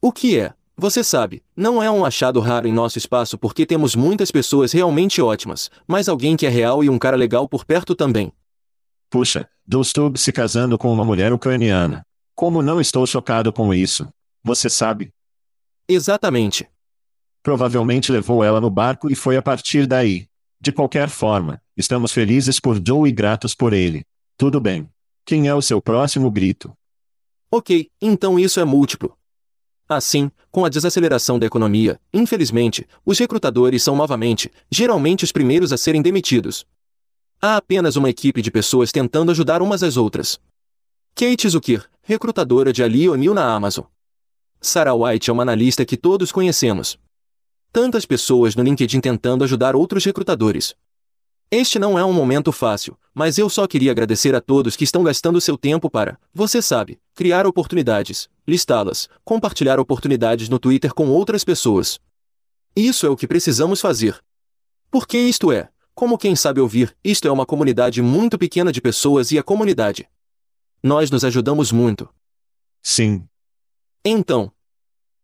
O 0.01 0.13
que 0.13 0.39
é, 0.39 0.55
você 0.77 1.03
sabe, 1.03 1.43
não 1.57 1.83
é 1.83 1.91
um 1.91 2.05
achado 2.05 2.39
raro 2.39 2.69
em 2.69 2.73
nosso 2.73 2.99
espaço 2.99 3.37
porque 3.37 3.67
temos 3.67 3.97
muitas 3.97 4.31
pessoas 4.31 4.71
realmente 4.71 5.21
ótimas, 5.21 5.73
mas 5.89 6.09
alguém 6.09 6.37
que 6.37 6.47
é 6.47 6.49
real 6.49 6.85
e 6.85 6.89
um 6.89 7.01
cara 7.01 7.17
legal 7.17 7.49
por 7.49 7.65
perto 7.65 7.97
também. 7.97 8.33
Puxa, 9.11 9.49
Dostub 9.67 10.19
se 10.19 10.33
casando 10.33 10.77
com 10.77 10.93
uma 10.93 11.05
mulher 11.05 11.33
ucraniana. 11.33 12.03
Como 12.35 12.63
não 12.63 12.81
estou 12.81 13.07
chocado 13.07 13.53
com 13.53 13.73
isso? 13.73 14.09
Você 14.45 14.69
sabe? 14.69 15.11
Exatamente. 15.89 16.69
Provavelmente 17.43 18.13
levou 18.13 18.45
ela 18.45 18.61
no 18.61 18.71
barco 18.71 19.11
e 19.11 19.15
foi 19.15 19.37
a 19.37 19.43
partir 19.43 19.87
daí. 19.87 20.27
De 20.61 20.73
qualquer 20.73 21.09
forma, 21.09 21.61
estamos 21.77 22.13
felizes 22.13 22.61
por 22.61 22.81
Joe 22.85 23.09
e 23.09 23.13
gratos 23.13 23.55
por 23.55 23.73
ele. 23.73 24.05
Tudo 24.37 24.61
bem. 24.61 24.89
Quem 25.25 25.49
é 25.49 25.55
o 25.55 25.63
seu 25.63 25.81
próximo 25.81 26.31
grito? 26.31 26.73
Ok, 27.51 27.89
então 28.03 28.39
isso 28.39 28.61
é 28.61 28.65
múltiplo. 28.65 29.17
Assim, 29.89 30.31
com 30.51 30.67
a 30.67 30.69
desaceleração 30.69 31.39
da 31.39 31.47
economia, 31.47 31.99
infelizmente, 32.13 32.87
os 33.07 33.19
recrutadores 33.19 33.83
são 33.83 33.97
novamente, 33.97 34.51
geralmente 34.71 35.25
os 35.25 35.33
primeiros 35.33 35.73
a 35.73 35.79
serem 35.79 36.03
demitidos. 36.03 36.67
Há 37.41 37.57
apenas 37.57 37.95
uma 37.95 38.11
equipe 38.11 38.43
de 38.43 38.51
pessoas 38.51 38.91
tentando 38.91 39.31
ajudar 39.31 39.63
umas 39.63 39.85
às 39.85 39.97
outras. 39.97 40.41
Kate 41.15 41.49
Zucker, 41.49 41.89
recrutadora 42.03 42.73
de 42.73 42.83
Ali 42.83 43.09
O'Neill 43.09 43.33
na 43.33 43.55
Amazon. 43.55 43.85
Sarah 44.61 44.93
White 44.93 45.31
é 45.31 45.33
uma 45.33 45.45
analista 45.45 45.85
que 45.85 45.97
todos 45.97 46.33
conhecemos. 46.33 46.99
Tantas 47.73 48.05
pessoas 48.05 48.57
no 48.57 48.65
LinkedIn 48.65 49.01
tentando 49.01 49.45
ajudar 49.45 49.77
outros 49.77 50.05
recrutadores. 50.05 50.75
Este 51.49 51.79
não 51.79 51.97
é 51.97 52.05
um 52.05 52.13
momento 52.13 52.51
fácil, 52.51 52.99
mas 53.15 53.39
eu 53.39 53.49
só 53.49 53.69
queria 53.69 53.93
agradecer 53.93 54.35
a 54.35 54.41
todos 54.41 54.75
que 54.75 54.83
estão 54.83 55.05
gastando 55.05 55.41
seu 55.41 55.57
tempo 55.57 55.89
para, 55.89 56.19
você 56.35 56.61
sabe, 56.61 56.99
criar 57.15 57.47
oportunidades, 57.47 58.29
listá-las, 58.49 59.09
compartilhar 59.25 59.79
oportunidades 59.79 60.49
no 60.49 60.59
Twitter 60.59 60.93
com 60.93 61.07
outras 61.09 61.45
pessoas. 61.45 62.01
Isso 62.75 63.07
é 63.07 63.09
o 63.09 63.17
que 63.17 63.29
precisamos 63.29 63.81
fazer. 63.81 64.19
Porque 64.91 65.17
isto 65.17 65.53
é, 65.53 65.69
como 65.99 66.17
quem 66.17 66.37
sabe 66.37 66.61
ouvir, 66.61 66.97
isto 67.03 67.27
é 67.27 67.33
uma 67.33 67.45
comunidade 67.45 68.01
muito 68.01 68.39
pequena 68.39 68.71
de 68.71 68.81
pessoas 68.81 69.33
e 69.33 69.39
a 69.39 69.43
comunidade. 69.43 70.09
Nós 70.81 71.11
nos 71.11 71.25
ajudamos 71.25 71.73
muito. 71.73 72.09
Sim. 72.81 73.27
Então. 74.05 74.53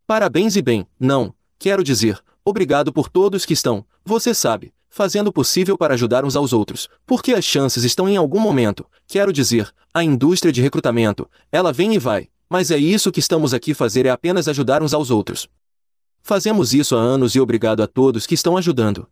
Parabéns 0.05 0.57
e 0.57 0.63
bem, 0.63 0.85
não, 0.99 1.33
quero 1.61 1.85
dizer, 1.85 2.21
obrigado 2.45 2.93
por 2.93 3.09
todos 3.09 3.47
que 3.47 3.53
estão, 3.53 3.87
você 4.05 4.35
sabe, 4.35 4.75
fazendo 4.89 5.29
o 5.29 5.33
possível 5.33 5.79
para 5.79 5.95
ajudar 5.95 6.25
uns 6.25 6.35
aos 6.35 6.53
outros, 6.53 6.89
porque 7.07 7.35
as 7.35 7.45
chances 7.45 7.85
estão 7.85 8.09
em 8.09 8.17
algum 8.17 8.41
momento, 8.41 8.85
quero 9.07 9.33
dizer, 9.33 9.73
a 9.95 10.03
indústria 10.03 10.53
de 10.53 10.61
recrutamento, 10.61 11.31
ela 11.53 11.73
vem 11.73 11.95
e 11.95 12.01
vai, 12.01 12.29
mas 12.51 12.73
é 12.73 12.77
isso 12.77 13.13
que 13.13 13.21
estamos 13.21 13.55
aqui 13.55 13.75
fazer 13.75 14.07
é 14.07 14.11
apenas 14.11 14.49
ajudar 14.49 14.83
uns 14.83 14.93
aos 14.93 15.09
outros. 15.09 15.49
Fazemos 16.21 16.75
isso 16.75 16.97
há 16.97 17.01
anos 17.01 17.37
e 17.37 17.41
obrigado 17.41 17.81
a 17.81 17.87
todos 17.87 18.27
que 18.27 18.35
estão 18.35 18.57
ajudando. 18.57 19.07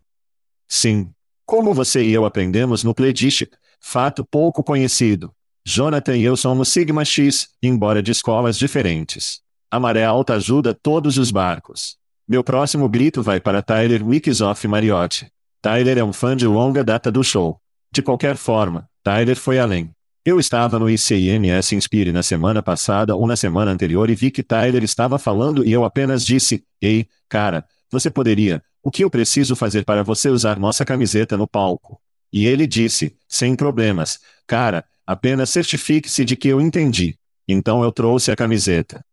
Sim. 0.67 1.09
Como 1.45 1.75
você 1.75 2.03
e 2.03 2.13
eu 2.13 2.25
aprendemos 2.25 2.85
no 2.85 2.95
Pledistic, 2.95 3.53
fato 3.81 4.25
pouco 4.25 4.63
conhecido. 4.63 5.33
Jonathan 5.65 6.17
e 6.17 6.23
eu 6.23 6.37
somos 6.37 6.69
Sigma 6.69 7.05
X, 7.05 7.49
embora 7.63 8.03
de 8.03 8.11
escolas 8.11 8.59
diferentes. 8.59 9.41
A 9.71 9.79
maré 9.79 10.05
alta 10.05 10.35
ajuda 10.35 10.75
todos 10.75 11.19
os 11.19 11.31
barcos. 11.31 11.97
Meu 12.29 12.43
próximo 12.43 12.89
grito 12.89 13.23
vai 13.23 13.41
para 13.41 13.63
Tyler 13.63 14.07
Wicksoff 14.07 14.67
Mariotti. 14.67 15.31
Tyler 15.61 15.99
é 15.99 16.05
um 16.05 16.13
fã 16.13 16.37
de 16.37 16.47
longa 16.47 16.83
data 16.83 17.11
do 17.11 17.23
show. 17.23 17.61
De 17.93 18.03
qualquer 18.03 18.37
forma, 18.37 18.89
Tyler 19.03 19.37
foi 19.37 19.59
além. 19.59 19.91
Eu 20.25 20.39
estava 20.39 20.79
no 20.79 20.89
ICIMS 20.89 21.73
Inspire 21.73 22.13
na 22.13 22.23
semana 22.23 22.63
passada 22.63 23.17
ou 23.17 23.27
na 23.27 23.35
semana 23.37 23.73
anterior 23.73 24.09
e 24.09 24.15
vi 24.15 24.31
que 24.31 24.43
Tyler 24.43 24.85
estava 24.85 25.19
falando 25.19 25.65
e 25.65 25.73
eu 25.73 25.85
apenas 25.85 26.25
disse: 26.25 26.65
Ei, 26.81 27.07
cara, 27.29 27.65
você 27.91 28.09
poderia, 28.09 28.63
o 28.83 28.91
que 28.91 29.05
eu 29.05 29.11
preciso 29.11 29.55
fazer 29.55 29.85
para 29.85 30.03
você 30.03 30.29
usar 30.29 30.59
nossa 30.59 30.85
camiseta 30.85 31.37
no 31.37 31.47
palco? 31.47 32.01
E 32.33 32.47
ele 32.47 32.67
disse: 32.67 33.17
Sem 33.29 33.55
problemas, 33.55 34.19
cara, 34.47 34.85
apenas 35.07 35.51
certifique-se 35.51 36.25
de 36.25 36.37
que 36.37 36.49
eu 36.49 36.61
entendi. 36.61 37.17
Então 37.47 37.83
eu 37.83 37.93
trouxe 37.93 38.31
a 38.31 38.37
camiseta. 38.37 39.05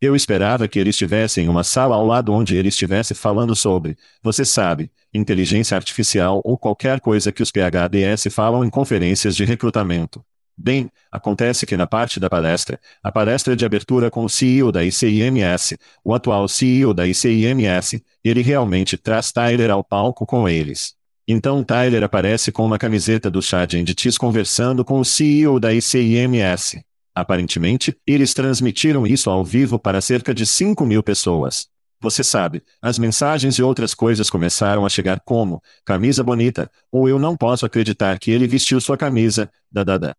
Eu 0.00 0.14
esperava 0.14 0.68
que 0.68 0.78
ele 0.78 0.90
estivesse 0.90 1.40
em 1.40 1.48
uma 1.48 1.64
sala 1.64 1.96
ao 1.96 2.06
lado 2.06 2.32
onde 2.32 2.54
ele 2.54 2.68
estivesse 2.68 3.14
falando 3.14 3.56
sobre, 3.56 3.96
você 4.22 4.44
sabe, 4.44 4.90
inteligência 5.12 5.74
artificial 5.74 6.42
ou 6.44 6.58
qualquer 6.58 7.00
coisa 7.00 7.32
que 7.32 7.42
os 7.42 7.50
PHDS 7.50 8.26
falam 8.30 8.64
em 8.64 8.68
conferências 8.68 9.34
de 9.34 9.44
recrutamento. 9.44 10.22
Bem, 10.58 10.90
acontece 11.12 11.66
que 11.66 11.76
na 11.76 11.86
parte 11.86 12.18
da 12.18 12.30
palestra, 12.30 12.80
a 13.02 13.12
palestra 13.12 13.54
de 13.54 13.64
abertura 13.66 14.10
com 14.10 14.24
o 14.24 14.28
CEO 14.28 14.72
da 14.72 14.82
ICIMS, 14.82 15.76
o 16.02 16.14
atual 16.14 16.48
CEO 16.48 16.94
da 16.94 17.06
ICIMS, 17.06 18.00
ele 18.24 18.40
realmente 18.40 18.96
traz 18.96 19.30
Tyler 19.30 19.70
ao 19.70 19.84
palco 19.84 20.24
com 20.24 20.48
eles. 20.48 20.94
Então 21.28 21.62
Tyler 21.62 22.02
aparece 22.02 22.50
com 22.50 22.64
uma 22.64 22.78
camiseta 22.78 23.30
do 23.30 23.42
Chad 23.42 23.74
Enditis 23.74 24.16
conversando 24.16 24.82
com 24.82 24.98
o 24.98 25.04
CEO 25.04 25.60
da 25.60 25.74
ICIMS. 25.74 26.80
Aparentemente, 27.14 27.96
eles 28.06 28.32
transmitiram 28.32 29.06
isso 29.06 29.28
ao 29.28 29.44
vivo 29.44 29.78
para 29.78 30.00
cerca 30.00 30.32
de 30.34 30.46
5 30.46 30.86
mil 30.86 31.02
pessoas. 31.02 31.66
Você 32.00 32.22
sabe, 32.22 32.62
as 32.80 32.98
mensagens 32.98 33.56
e 33.56 33.62
outras 33.62 33.94
coisas 33.94 34.30
começaram 34.30 34.86
a 34.86 34.88
chegar 34.88 35.20
como, 35.24 35.62
camisa 35.84 36.22
bonita, 36.22 36.70
ou 36.92 37.08
eu 37.08 37.18
não 37.18 37.36
posso 37.36 37.64
acreditar 37.64 38.18
que 38.18 38.30
ele 38.30 38.46
vestiu 38.46 38.80
sua 38.80 38.96
camisa, 38.96 39.50
da. 39.70 40.14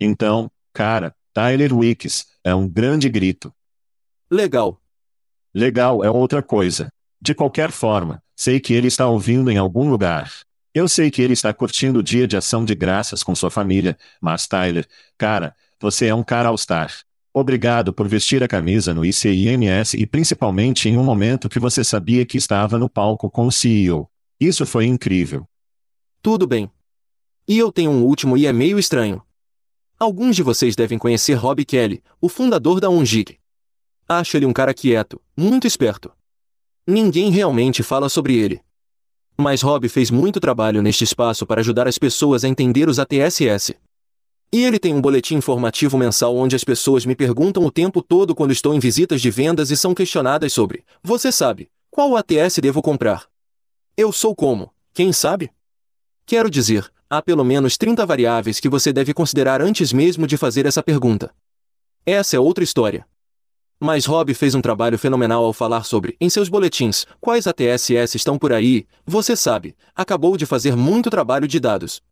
Então, 0.00 0.50
cara, 0.72 1.14
Tyler 1.32 1.74
Wicks, 1.74 2.26
é 2.44 2.54
um 2.54 2.68
grande 2.68 3.08
grito. 3.08 3.52
Legal. 4.30 4.80
Legal 5.54 6.04
é 6.04 6.10
outra 6.10 6.42
coisa. 6.42 6.88
De 7.20 7.34
qualquer 7.34 7.70
forma, 7.70 8.22
sei 8.34 8.60
que 8.60 8.74
ele 8.74 8.88
está 8.88 9.08
ouvindo 9.08 9.50
em 9.50 9.56
algum 9.56 9.88
lugar. 9.88 10.30
Eu 10.74 10.86
sei 10.88 11.10
que 11.10 11.22
ele 11.22 11.32
está 11.32 11.54
curtindo 11.54 12.00
o 12.00 12.02
dia 12.02 12.28
de 12.28 12.36
ação 12.36 12.64
de 12.64 12.74
graças 12.74 13.22
com 13.22 13.34
sua 13.34 13.50
família, 13.50 13.96
mas 14.20 14.46
Tyler, 14.46 14.86
cara, 15.16 15.54
você 15.80 16.06
é 16.06 16.14
um 16.14 16.22
cara 16.22 16.48
all-star. 16.48 16.92
Obrigado 17.32 17.92
por 17.92 18.08
vestir 18.08 18.42
a 18.42 18.48
camisa 18.48 18.94
no 18.94 19.04
ICIMS 19.04 19.94
e 19.94 20.06
principalmente 20.06 20.88
em 20.88 20.96
um 20.96 21.04
momento 21.04 21.48
que 21.48 21.58
você 21.58 21.84
sabia 21.84 22.24
que 22.24 22.38
estava 22.38 22.78
no 22.78 22.88
palco 22.88 23.30
com 23.30 23.46
o 23.46 23.52
CEO. 23.52 24.08
Isso 24.40 24.64
foi 24.64 24.86
incrível. 24.86 25.46
Tudo 26.22 26.46
bem. 26.46 26.70
E 27.48 27.58
eu 27.58 27.70
tenho 27.70 27.90
um 27.90 28.04
último 28.04 28.36
e 28.36 28.46
é 28.46 28.52
meio 28.52 28.78
estranho. 28.78 29.22
Alguns 29.98 30.36
de 30.36 30.42
vocês 30.42 30.76
devem 30.76 30.98
conhecer 30.98 31.32
Rob 31.34 31.64
Kelly, 31.64 32.02
o 32.20 32.28
fundador 32.28 32.80
da 32.80 32.90
Ongig. 32.90 33.38
Acho 34.06 34.36
ele 34.36 34.44
um 34.44 34.52
cara 34.52 34.74
quieto, 34.74 35.18
muito 35.34 35.66
esperto. 35.66 36.12
Ninguém 36.86 37.30
realmente 37.30 37.82
fala 37.82 38.10
sobre 38.10 38.36
ele. 38.36 38.60
Mas 39.38 39.62
Rob 39.62 39.88
fez 39.88 40.10
muito 40.10 40.38
trabalho 40.38 40.82
neste 40.82 41.02
espaço 41.02 41.46
para 41.46 41.62
ajudar 41.62 41.88
as 41.88 41.96
pessoas 41.96 42.44
a 42.44 42.48
entender 42.48 42.90
os 42.90 42.98
ATSS. 42.98 43.74
E 44.52 44.64
ele 44.64 44.78
tem 44.78 44.94
um 44.94 45.00
boletim 45.00 45.36
informativo 45.36 45.96
mensal 45.96 46.36
onde 46.36 46.54
as 46.54 46.62
pessoas 46.62 47.06
me 47.06 47.16
perguntam 47.16 47.64
o 47.64 47.70
tempo 47.70 48.02
todo 48.02 48.34
quando 48.34 48.52
estou 48.52 48.74
em 48.74 48.78
visitas 48.78 49.22
de 49.22 49.30
vendas 49.30 49.70
e 49.70 49.76
são 49.78 49.94
questionadas 49.94 50.52
sobre: 50.52 50.84
Você 51.02 51.32
sabe, 51.32 51.70
qual 51.90 52.16
ATS 52.16 52.58
devo 52.60 52.82
comprar? 52.82 53.26
Eu 53.96 54.12
sou 54.12 54.36
como, 54.36 54.72
quem 54.92 55.10
sabe? 55.10 55.50
Quero 56.26 56.50
dizer, 56.50 56.92
há 57.08 57.22
pelo 57.22 57.44
menos 57.44 57.76
30 57.76 58.04
variáveis 58.04 58.60
que 58.60 58.68
você 58.68 58.92
deve 58.92 59.14
considerar 59.14 59.60
antes 59.62 59.92
mesmo 59.92 60.26
de 60.26 60.36
fazer 60.36 60.66
essa 60.66 60.82
pergunta. 60.82 61.32
Essa 62.04 62.36
é 62.36 62.40
outra 62.40 62.64
história. 62.64 63.06
Mas 63.78 64.06
Rob 64.06 64.32
fez 64.32 64.54
um 64.54 64.62
trabalho 64.62 64.98
fenomenal 64.98 65.44
ao 65.44 65.52
falar 65.52 65.84
sobre, 65.84 66.16
em 66.20 66.30
seus 66.30 66.48
boletins, 66.48 67.04
quais 67.20 67.46
ATSS 67.46 68.16
estão 68.16 68.38
por 68.38 68.52
aí, 68.52 68.86
você 69.04 69.36
sabe, 69.36 69.76
acabou 69.94 70.36
de 70.36 70.46
fazer 70.46 70.74
muito 70.74 71.10
trabalho 71.10 71.46
de 71.46 71.60
dados. 71.60 72.02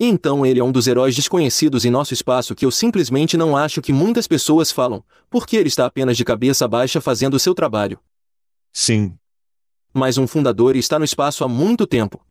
Então 0.00 0.46
ele 0.46 0.60
é 0.60 0.64
um 0.64 0.72
dos 0.72 0.86
heróis 0.86 1.14
desconhecidos 1.14 1.84
em 1.84 1.90
nosso 1.90 2.14
espaço 2.14 2.54
que 2.54 2.64
eu 2.64 2.70
simplesmente 2.70 3.36
não 3.36 3.56
acho 3.56 3.80
que 3.80 3.92
muitas 3.92 4.28
pessoas 4.28 4.70
falam, 4.70 5.04
porque 5.28 5.56
ele 5.56 5.68
está 5.68 5.86
apenas 5.86 6.16
de 6.16 6.24
cabeça 6.24 6.66
baixa 6.68 7.00
fazendo 7.00 7.34
o 7.34 7.40
seu 7.40 7.54
trabalho. 7.54 7.98
Sim. 8.72 9.16
Mas 9.92 10.18
um 10.18 10.26
fundador 10.26 10.76
está 10.76 10.98
no 10.98 11.04
espaço 11.04 11.44
há 11.44 11.48
muito 11.48 11.86
tempo. 11.86 12.24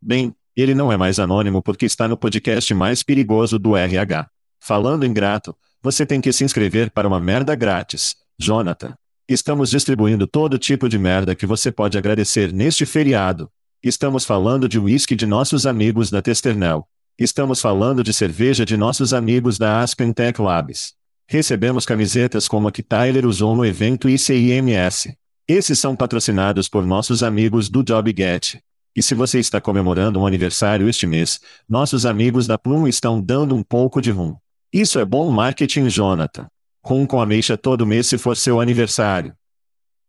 Bem, 0.00 0.34
ele 0.62 0.74
não 0.74 0.92
é 0.92 0.96
mais 0.96 1.18
anônimo 1.18 1.62
porque 1.62 1.86
está 1.86 2.06
no 2.06 2.16
podcast 2.16 2.72
mais 2.74 3.02
perigoso 3.02 3.58
do 3.58 3.76
RH. 3.76 4.28
Falando 4.60 5.04
em 5.04 5.12
grato, 5.12 5.56
você 5.82 6.06
tem 6.06 6.20
que 6.20 6.32
se 6.32 6.44
inscrever 6.44 6.90
para 6.90 7.06
uma 7.06 7.20
merda 7.20 7.54
grátis, 7.54 8.16
Jonathan. 8.38 8.94
Estamos 9.28 9.70
distribuindo 9.70 10.26
todo 10.26 10.58
tipo 10.58 10.88
de 10.88 10.98
merda 10.98 11.34
que 11.34 11.46
você 11.46 11.72
pode 11.72 11.98
agradecer 11.98 12.52
neste 12.52 12.86
feriado. 12.86 13.50
Estamos 13.82 14.24
falando 14.24 14.68
de 14.68 14.78
whisky 14.78 15.14
de 15.14 15.26
nossos 15.26 15.66
amigos 15.66 16.10
da 16.10 16.22
Testernel. 16.22 16.86
Estamos 17.18 17.60
falando 17.60 18.02
de 18.02 18.12
cerveja 18.12 18.64
de 18.64 18.76
nossos 18.76 19.12
amigos 19.14 19.58
da 19.58 19.80
Aspen 19.80 20.12
Tech 20.12 20.40
Labs. 20.40 20.94
Recebemos 21.28 21.86
camisetas 21.86 22.48
como 22.48 22.68
a 22.68 22.72
que 22.72 22.82
Tyler 22.82 23.26
usou 23.26 23.54
no 23.54 23.64
evento 23.64 24.08
ICIMS. 24.08 25.14
Esses 25.46 25.78
são 25.78 25.94
patrocinados 25.94 26.68
por 26.68 26.86
nossos 26.86 27.22
amigos 27.22 27.68
do 27.68 27.82
JobGet. 27.82 28.62
E 28.96 29.02
se 29.02 29.14
você 29.14 29.40
está 29.40 29.60
comemorando 29.60 30.20
um 30.20 30.26
aniversário 30.26 30.88
este 30.88 31.06
mês, 31.06 31.40
nossos 31.68 32.06
amigos 32.06 32.46
da 32.46 32.56
Plum 32.56 32.86
estão 32.86 33.20
dando 33.20 33.54
um 33.54 33.62
pouco 33.62 34.00
de 34.00 34.10
rum. 34.10 34.36
Isso 34.72 34.98
é 35.00 35.04
bom 35.04 35.30
marketing, 35.30 35.88
Jonathan. 35.88 36.46
Rum 36.84 37.06
com 37.06 37.20
ameixa 37.20 37.56
todo 37.56 37.86
mês 37.86 38.06
se 38.06 38.16
for 38.18 38.36
seu 38.36 38.60
aniversário. 38.60 39.34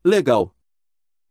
Legal. 0.04 0.54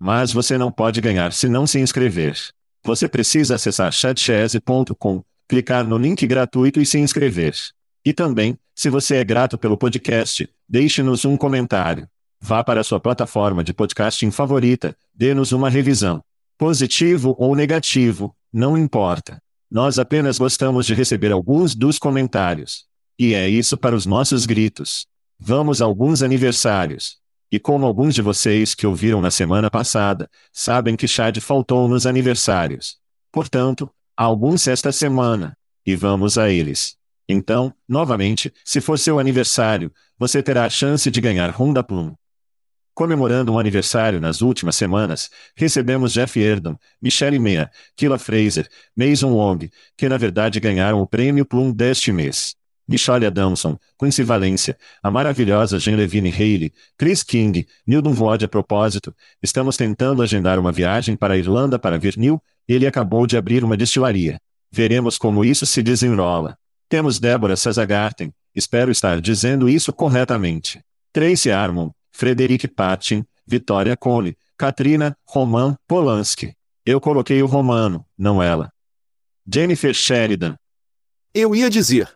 Mas 0.01 0.33
você 0.33 0.59
não 0.59 0.73
pode 0.73 1.01
ganhar 1.01 1.33
se 1.33 1.49
não 1.49 1.67
se 1.67 1.79
inscrever. 1.79 2.37
Você 2.83 3.09
precisa 3.09 3.55
acessar 3.55 3.93
chatchese.com, 3.93 5.23
clicar 5.49 5.87
no 5.87 5.97
link 5.97 6.27
gratuito 6.27 6.81
e 6.81 6.87
se 6.87 6.99
inscrever. 6.99 7.55
E 8.05 8.13
também, 8.13 8.59
se 8.75 8.91
você 8.91 9.17
é 9.17 9.25
grato 9.25 9.57
pelo 9.57 9.79
podcast, 9.79 10.49
deixe-nos 10.69 11.25
um 11.25 11.37
comentário. 11.37 12.09
Vá 12.41 12.65
para 12.65 12.81
a 12.81 12.85
sua 12.85 13.01
plataforma 13.01 13.63
de 13.63 13.73
podcasting 13.73 14.31
favorita, 14.31 14.97
dê-nos 15.15 15.53
uma 15.53 15.71
revisão. 15.71 16.23
Positivo 16.57 17.35
ou 17.37 17.57
negativo, 17.57 18.35
não 18.53 18.79
importa. 18.79 19.43
Nós 19.69 19.99
apenas 19.99 20.39
gostamos 20.39 20.87
de 20.87 20.95
receber 20.95 21.33
alguns 21.33 21.75
dos 21.75 21.99
comentários. 21.99 22.85
E 23.19 23.35
é 23.35 23.49
isso 23.49 23.77
para 23.77 23.97
os 23.97 24.07
nossos 24.07 24.47
gritos. 24.47 25.07
Vamos 25.37 25.83
a 25.83 25.85
alguns 25.85 26.23
aniversários. 26.23 27.19
E 27.51 27.59
como 27.59 27.87
alguns 27.87 28.15
de 28.15 28.23
vocês 28.23 28.73
que 28.75 28.87
ouviram 28.87 29.21
na 29.21 29.31
semana 29.33 29.69
passada, 29.69 30.31
sabem 30.53 30.95
que 30.95 31.09
Chad 31.09 31.39
faltou 31.41 31.89
nos 31.89 32.07
aniversários. 32.07 32.99
Portanto, 33.33 33.91
alguns 34.17 34.69
esta 34.69 34.93
semana. 34.93 35.57
E 35.85 35.97
vamos 35.97 36.39
a 36.39 36.51
eles. 36.51 36.97
Então, 37.29 37.75
novamente, 37.89 38.53
se 38.65 38.81
for 38.81 38.99
seu 38.99 39.19
aniversário, 39.19 39.93
você 40.17 40.41
terá 40.43 40.65
a 40.65 40.71
chance 40.71 41.11
de 41.11 41.21
ganhar 41.21 41.51
Honda 41.51 41.83
Plum. 41.83 42.15
Comemorando 42.95 43.53
um 43.53 43.59
aniversário 43.59 44.21
nas 44.21 44.41
últimas 44.41 44.77
semanas, 44.77 45.29
recebemos 45.57 46.13
Jeff 46.13 46.39
Erdon, 46.41 46.77
Michelle 47.03 47.41
Mea, 47.41 47.69
Killa 47.97 48.19
Fraser, 48.19 48.69
Mason 48.97 49.33
Wong, 49.33 49.69
que 49.97 50.09
na 50.09 50.17
verdade 50.17 50.61
ganharam 50.61 51.01
o 51.01 51.07
prêmio 51.07 51.45
Plum 51.45 51.73
deste 51.73 52.13
mês. 52.13 52.55
Michelle 52.87 53.27
Adamson, 53.27 53.77
Quincy 53.99 54.23
Valência, 54.23 54.77
a 55.03 55.11
maravilhosa 55.11 55.79
Jean 55.79 55.97
Levine 55.97 56.31
Haley, 56.31 56.73
Chris 56.97 57.25
King, 57.25 57.67
Nildon 57.85 58.13
Vod 58.13 58.45
a 58.45 58.49
propósito, 58.49 59.13
estamos 59.43 59.77
tentando 59.77 60.23
agendar 60.23 60.59
uma 60.59 60.71
viagem 60.71 61.17
para 61.17 61.35
a 61.35 61.37
Irlanda 61.37 61.79
para 61.79 61.99
ver 61.99 62.17
Neil, 62.17 62.41
ele 62.69 62.87
acabou 62.87 63.27
de 63.27 63.37
abrir 63.37 63.65
uma 63.65 63.77
destilaria. 63.77 64.39
Veremos 64.71 65.19
como 65.19 65.45
isso 65.45 65.67
se 65.67 65.83
desenrola. 65.83 66.57
Temos 66.89 67.19
Débora 67.19 67.57
Sazagarten, 67.57 68.33
espero 68.55 68.93
estar 68.93 69.21
dizendo 69.21 69.69
isso 69.69 69.93
corretamente. 69.93 70.81
Tracy 71.13 71.51
Armon, 71.51 71.91
Frederic 72.15 72.69
Patin, 72.69 73.27
Vitória 73.45 73.97
Cole, 73.97 74.39
Katrina, 74.57 75.19
Roman, 75.27 75.77
Polanski. 75.87 76.57
Eu 76.87 77.01
coloquei 77.01 77.43
o 77.43 77.47
romano, 77.47 78.07
não 78.17 78.41
ela. 78.41 78.73
Jennifer 79.53 79.93
Sheridan. 79.93 80.57
Eu 81.35 81.57
ia 81.57 81.69
dizer. 81.69 82.09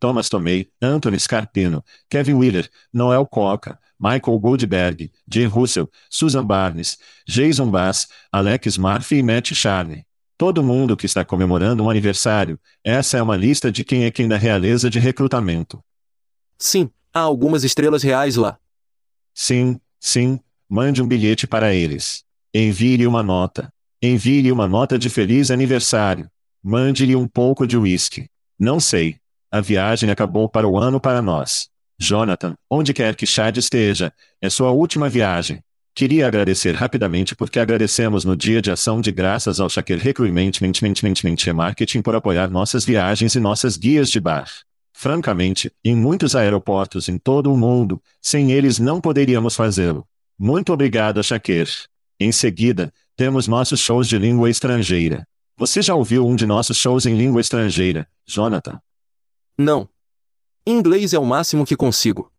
Thomas 0.00 0.30
Tomei, 0.30 0.70
Anthony 0.80 1.20
Scarpino, 1.20 1.84
Kevin 2.08 2.34
Wheeler, 2.34 2.70
Noel 2.90 3.26
Coca, 3.26 3.78
Michael 4.00 4.38
Goldberg, 4.38 5.12
Jay 5.30 5.44
Russell, 5.44 5.90
Susan 6.08 6.46
Barnes, 6.46 6.96
Jason 7.26 7.70
Bass, 7.70 8.08
Alex 8.32 8.78
Murphy 8.78 9.16
e 9.16 9.22
Matt 9.22 9.52
Charney. 9.52 10.06
Todo 10.38 10.62
mundo 10.62 10.96
que 10.96 11.04
está 11.04 11.22
comemorando 11.22 11.82
um 11.82 11.90
aniversário, 11.90 12.58
essa 12.82 13.18
é 13.18 13.22
uma 13.22 13.36
lista 13.36 13.70
de 13.70 13.84
quem 13.84 14.04
é 14.04 14.10
quem 14.10 14.26
da 14.26 14.38
realeza 14.38 14.88
de 14.88 14.98
recrutamento. 14.98 15.84
Sim, 16.56 16.88
há 17.12 17.20
algumas 17.20 17.62
estrelas 17.62 18.02
reais 18.02 18.36
lá. 18.36 18.58
Sim, 19.40 19.78
sim, 20.00 20.40
mande 20.68 21.00
um 21.00 21.06
bilhete 21.06 21.46
para 21.46 21.72
eles. 21.72 22.24
Envie-lhe 22.52 23.06
uma 23.06 23.22
nota. 23.22 23.72
Envie-lhe 24.02 24.50
uma 24.50 24.66
nota 24.66 24.98
de 24.98 25.08
feliz 25.08 25.52
aniversário. 25.52 26.28
Mande-lhe 26.60 27.14
um 27.14 27.28
pouco 27.28 27.64
de 27.64 27.78
uísque. 27.78 28.28
Não 28.58 28.80
sei. 28.80 29.14
A 29.48 29.60
viagem 29.60 30.10
acabou 30.10 30.48
para 30.48 30.66
o 30.66 30.76
ano 30.76 31.00
para 31.00 31.22
nós. 31.22 31.68
Jonathan, 32.00 32.56
onde 32.68 32.92
quer 32.92 33.14
que 33.14 33.28
Chad 33.28 33.56
esteja, 33.56 34.12
é 34.42 34.50
sua 34.50 34.72
última 34.72 35.08
viagem. 35.08 35.60
Queria 35.94 36.26
agradecer 36.26 36.74
rapidamente 36.74 37.36
porque 37.36 37.60
agradecemos 37.60 38.24
no 38.24 38.36
dia 38.36 38.60
de 38.60 38.72
ação 38.72 39.00
de 39.00 39.12
graças 39.12 39.60
ao 39.60 39.70
Shaker 39.70 40.00
Recruitment 40.00 40.50
Marketing 41.54 42.02
por 42.02 42.16
apoiar 42.16 42.50
nossas 42.50 42.84
viagens 42.84 43.36
e 43.36 43.40
nossas 43.40 43.76
guias 43.76 44.10
de 44.10 44.18
bar. 44.18 44.50
Francamente, 45.00 45.72
em 45.84 45.94
muitos 45.94 46.34
aeroportos 46.34 47.08
em 47.08 47.18
todo 47.18 47.52
o 47.52 47.56
mundo, 47.56 48.02
sem 48.20 48.50
eles 48.50 48.80
não 48.80 49.00
poderíamos 49.00 49.54
fazê-lo. 49.54 50.04
Muito 50.36 50.72
obrigado, 50.72 51.22
Shaker. 51.22 51.68
Em 52.18 52.32
seguida, 52.32 52.92
temos 53.14 53.46
nossos 53.46 53.78
shows 53.78 54.08
de 54.08 54.18
língua 54.18 54.50
estrangeira. 54.50 55.24
Você 55.56 55.82
já 55.82 55.94
ouviu 55.94 56.26
um 56.26 56.34
de 56.34 56.46
nossos 56.46 56.76
shows 56.76 57.06
em 57.06 57.16
língua 57.16 57.40
estrangeira, 57.40 58.08
Jonathan? 58.26 58.80
Não. 59.56 59.88
Inglês 60.66 61.14
é 61.14 61.18
o 61.20 61.24
máximo 61.24 61.64
que 61.64 61.76
consigo. 61.76 62.32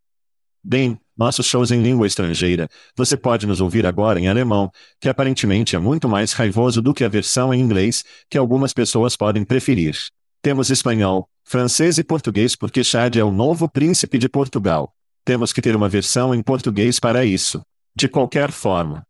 Bem, 0.62 1.00
nossos 1.16 1.46
shows 1.46 1.72
em 1.72 1.82
língua 1.82 2.08
estrangeira, 2.08 2.68
você 2.94 3.16
pode 3.16 3.48
nos 3.48 3.62
ouvir 3.62 3.86
agora 3.86 4.20
em 4.20 4.28
alemão, 4.28 4.70
que 5.00 5.08
aparentemente 5.08 5.78
é 5.78 5.80
muito 5.80 6.10
mais 6.10 6.34
raivoso 6.34 6.82
do 6.82 6.94
que 6.94 7.06
a 7.06 7.10
versão 7.10 7.54
em 7.54 7.62
inglês, 7.62 8.04
que 8.30 8.38
algumas 8.38 8.74
pessoas 8.74 9.16
podem 9.16 9.46
preferir. 9.46 9.96
Temos 10.42 10.70
espanhol, 10.70 11.29
francês 11.50 11.98
e 11.98 12.04
português 12.04 12.56
porque 12.56 12.84
Chad 12.84 13.16
é 13.16 13.24
o 13.24 13.32
novo 13.32 13.68
príncipe 13.68 14.20
de 14.20 14.30
Portugal. 14.30 14.94
Temos 15.26 15.52
que 15.52 15.64
ter 15.64 15.76
uma 15.76 15.90
versão 15.90 16.36
em 16.36 16.44
português 16.44 17.00
para 17.00 17.26
isso. 17.26 17.64
De 17.96 18.08
qualquer 18.08 18.52
forma. 18.52 19.04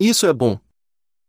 Isso 0.00 0.24
é 0.24 0.32
bom. 0.32 0.58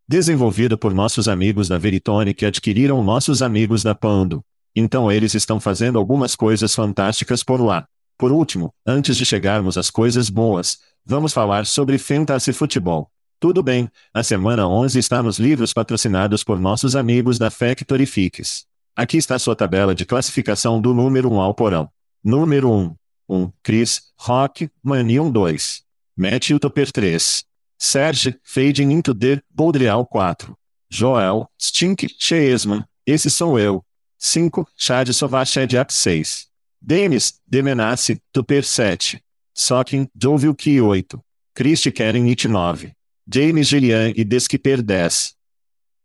Desenvolvida 0.08 0.78
por 0.78 0.94
nossos 0.94 1.28
amigos 1.28 1.68
da 1.68 1.78
Veritone 1.78 2.34
que 2.34 2.46
adquiriram 2.46 3.04
nossos 3.04 3.42
amigos 3.42 3.84
da 3.84 3.94
Pando. 3.94 4.42
Então 4.74 5.12
eles 5.12 5.34
estão 5.34 5.60
fazendo 5.60 6.00
algumas 6.00 6.38
coisas 6.38 6.74
fantásticas 6.74 7.44
por 7.44 7.60
lá. 7.60 7.86
Por 8.18 8.32
último, 8.32 8.74
antes 8.88 9.18
de 9.18 9.26
chegarmos 9.26 9.78
às 9.78 9.90
coisas 9.90 10.30
boas, 10.30 10.78
vamos 11.06 11.34
falar 11.34 11.66
sobre 11.66 11.98
Fantasy 11.98 12.54
Futebol. 12.54 13.12
Tudo 13.42 13.62
bem, 13.62 13.90
a 14.14 14.24
semana 14.24 14.66
11 14.70 15.00
está 15.00 15.22
nos 15.22 15.38
livros 15.38 15.74
patrocinados 15.74 16.46
por 16.46 16.58
nossos 16.58 16.96
amigos 16.96 17.38
da 17.38 17.52
Factory 17.52 18.06
Fix. 18.06 18.69
Aqui 19.00 19.16
está 19.16 19.40
sua 19.40 19.56
tabela 19.56 19.96
de 19.96 20.04
classificação 20.04 20.82
do 20.82 20.94
número 20.94 21.32
1 21.32 21.40
ao 21.40 21.54
porão. 21.54 21.90
Número 22.22 22.70
1. 22.70 22.96
1. 23.30 23.52
Chris, 23.64 24.02
Rock, 24.18 24.70
Manion 24.84 25.32
2. 25.32 25.84
Matthew 26.18 26.60
Topper 26.60 26.92
3. 26.92 27.46
Serge, 27.78 28.38
Fading 28.44 28.92
into 28.92 29.16
the, 29.16 29.42
Boldreal 29.50 30.06
4. 30.06 30.54
Joel, 30.90 31.50
Stink, 31.58 32.10
Cheesman, 32.20 32.84
esse 33.06 33.30
sou 33.30 33.58
eu. 33.58 33.86
5. 34.18 34.68
Chad 34.76 35.14
Sovached 35.14 35.78
App 35.78 35.94
6. 35.94 36.50
Denis, 36.82 37.40
Demenace, 37.48 38.22
Tupper 38.34 38.66
7. 38.66 39.24
Sokin, 39.54 40.10
Jovilki 40.14 40.82
8. 40.82 41.18
Christy 41.56 41.90
Keren 41.90 42.28
It 42.28 42.50
9. 42.50 42.94
James 43.26 43.66
Gillian 43.66 44.12
e 44.14 44.26
Deskipper 44.26 44.82
10. 44.82 45.36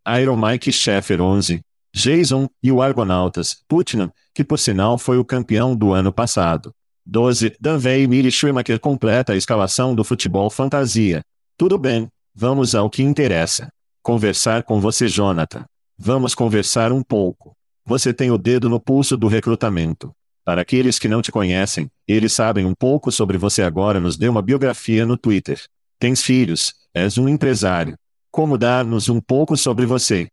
Iron 0.07 0.37
Mike 0.37 0.71
Sheffer 0.71 1.21
11. 1.21 1.61
Jason, 1.95 2.49
e 2.61 2.73
o 2.73 2.83
Argonautas, 2.83 3.57
Putnam, 3.69 4.11
que 4.35 4.43
por 4.43 4.59
sinal 4.59 4.99
foi 4.99 5.17
o 5.17 5.25
campeão 5.25 5.77
do 5.77 5.93
ano 5.93 6.13
passado. 6.13 6.75
12. 7.07 7.57
Danvey 7.61 8.07
Miri 8.09 8.33
Schumacher 8.33 8.81
completa 8.81 9.33
a 9.33 9.37
escalação 9.37 9.95
do 9.95 10.03
futebol 10.03 10.51
fantasia. 10.51 11.23
Tudo 11.57 11.79
bem, 11.79 12.09
vamos 12.35 12.75
ao 12.75 12.91
que 12.91 13.03
interessa. 13.03 13.69
Conversar 14.03 14.65
com 14.65 14.81
você, 14.81 15.07
Jonathan. 15.07 15.65
Vamos 15.97 16.35
conversar 16.35 16.91
um 16.91 17.01
pouco. 17.01 17.55
Você 17.87 18.13
tem 18.13 18.31
o 18.31 18.39
dedo 18.39 18.69
no 18.69 18.81
pulso 18.81 19.17
do 19.17 19.29
recrutamento. 19.29 20.11
Para 20.45 20.63
aqueles 20.63 20.99
que 20.99 21.07
não 21.07 21.23
te 21.23 21.31
conhecem, 21.31 21.89
eles 22.09 22.33
sabem 22.33 22.67
um 22.67 22.75
pouco 22.75 23.13
sobre 23.13 23.39
você 23.39 23.63
agora 23.63 24.01
nos 24.01 24.17
dê 24.17 24.29
uma 24.29 24.43
biografia 24.43 25.07
no 25.07 25.17
Twitter. 25.17 25.63
Tens 26.01 26.23
filhos, 26.23 26.75
és 26.93 27.17
um 27.19 27.29
empresário. 27.29 27.95
Como 28.33 28.59
dar-nos 28.59 29.09
um 29.09 29.21
pouco 29.21 29.57
sobre 29.57 29.87
você? 29.87 30.27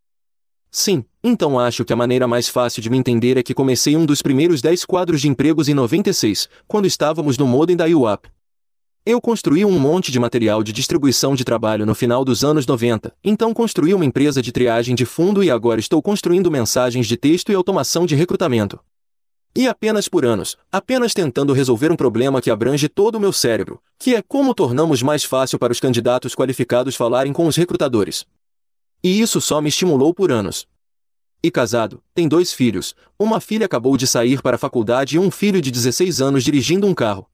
Sim, 0.73 1.03
então 1.21 1.59
acho 1.59 1.83
que 1.83 1.91
a 1.91 1.97
maneira 1.97 2.25
mais 2.25 2.47
fácil 2.47 2.81
de 2.81 2.89
me 2.89 2.97
entender 2.97 3.35
é 3.35 3.43
que 3.43 3.53
comecei 3.53 3.97
um 3.97 4.05
dos 4.05 4.21
primeiros 4.21 4.61
10 4.61 4.85
quadros 4.85 5.19
de 5.19 5.27
empregos 5.27 5.67
em 5.67 5.73
96, 5.73 6.47
quando 6.65 6.85
estávamos 6.85 7.37
no 7.37 7.45
modem 7.45 7.75
da 7.75 7.85
UAP. 7.85 8.29
Eu 9.05 9.19
construí 9.19 9.65
um 9.65 9.77
monte 9.77 10.13
de 10.13 10.19
material 10.19 10.63
de 10.63 10.71
distribuição 10.71 11.35
de 11.35 11.43
trabalho 11.43 11.85
no 11.85 11.93
final 11.93 12.23
dos 12.23 12.41
anos 12.41 12.65
90, 12.65 13.13
então 13.21 13.53
construí 13.53 13.93
uma 13.93 14.05
empresa 14.05 14.41
de 14.41 14.51
triagem 14.53 14.95
de 14.95 15.05
fundo 15.05 15.43
e 15.43 15.51
agora 15.51 15.81
estou 15.81 16.01
construindo 16.01 16.49
mensagens 16.49 17.05
de 17.05 17.17
texto 17.17 17.51
e 17.51 17.55
automação 17.55 18.05
de 18.05 18.15
recrutamento. 18.15 18.79
E 19.53 19.67
apenas 19.67 20.07
por 20.07 20.23
anos, 20.23 20.55
apenas 20.71 21.13
tentando 21.13 21.51
resolver 21.51 21.91
um 21.91 21.97
problema 21.97 22.39
que 22.39 22.49
abrange 22.49 22.87
todo 22.87 23.15
o 23.15 23.19
meu 23.19 23.33
cérebro, 23.33 23.81
que 23.99 24.15
é 24.15 24.21
como 24.21 24.53
tornamos 24.53 25.03
mais 25.03 25.25
fácil 25.25 25.59
para 25.59 25.73
os 25.73 25.81
candidatos 25.81 26.33
qualificados 26.33 26.95
falarem 26.95 27.33
com 27.33 27.45
os 27.45 27.57
recrutadores. 27.57 28.25
E 29.03 29.19
isso 29.19 29.41
só 29.41 29.59
me 29.61 29.69
estimulou 29.69 30.13
por 30.13 30.31
anos. 30.31 30.67
E 31.43 31.49
casado, 31.49 32.03
tem 32.13 32.27
dois 32.27 32.53
filhos. 32.53 32.95
Uma 33.17 33.39
filha 33.39 33.65
acabou 33.65 33.97
de 33.97 34.05
sair 34.05 34.41
para 34.41 34.55
a 34.55 34.59
faculdade 34.59 35.15
e 35.15 35.19
um 35.19 35.31
filho 35.31 35.59
de 35.59 35.71
16 35.71 36.21
anos 36.21 36.43
dirigindo 36.43 36.85
um 36.85 36.93
carro. 36.93 37.27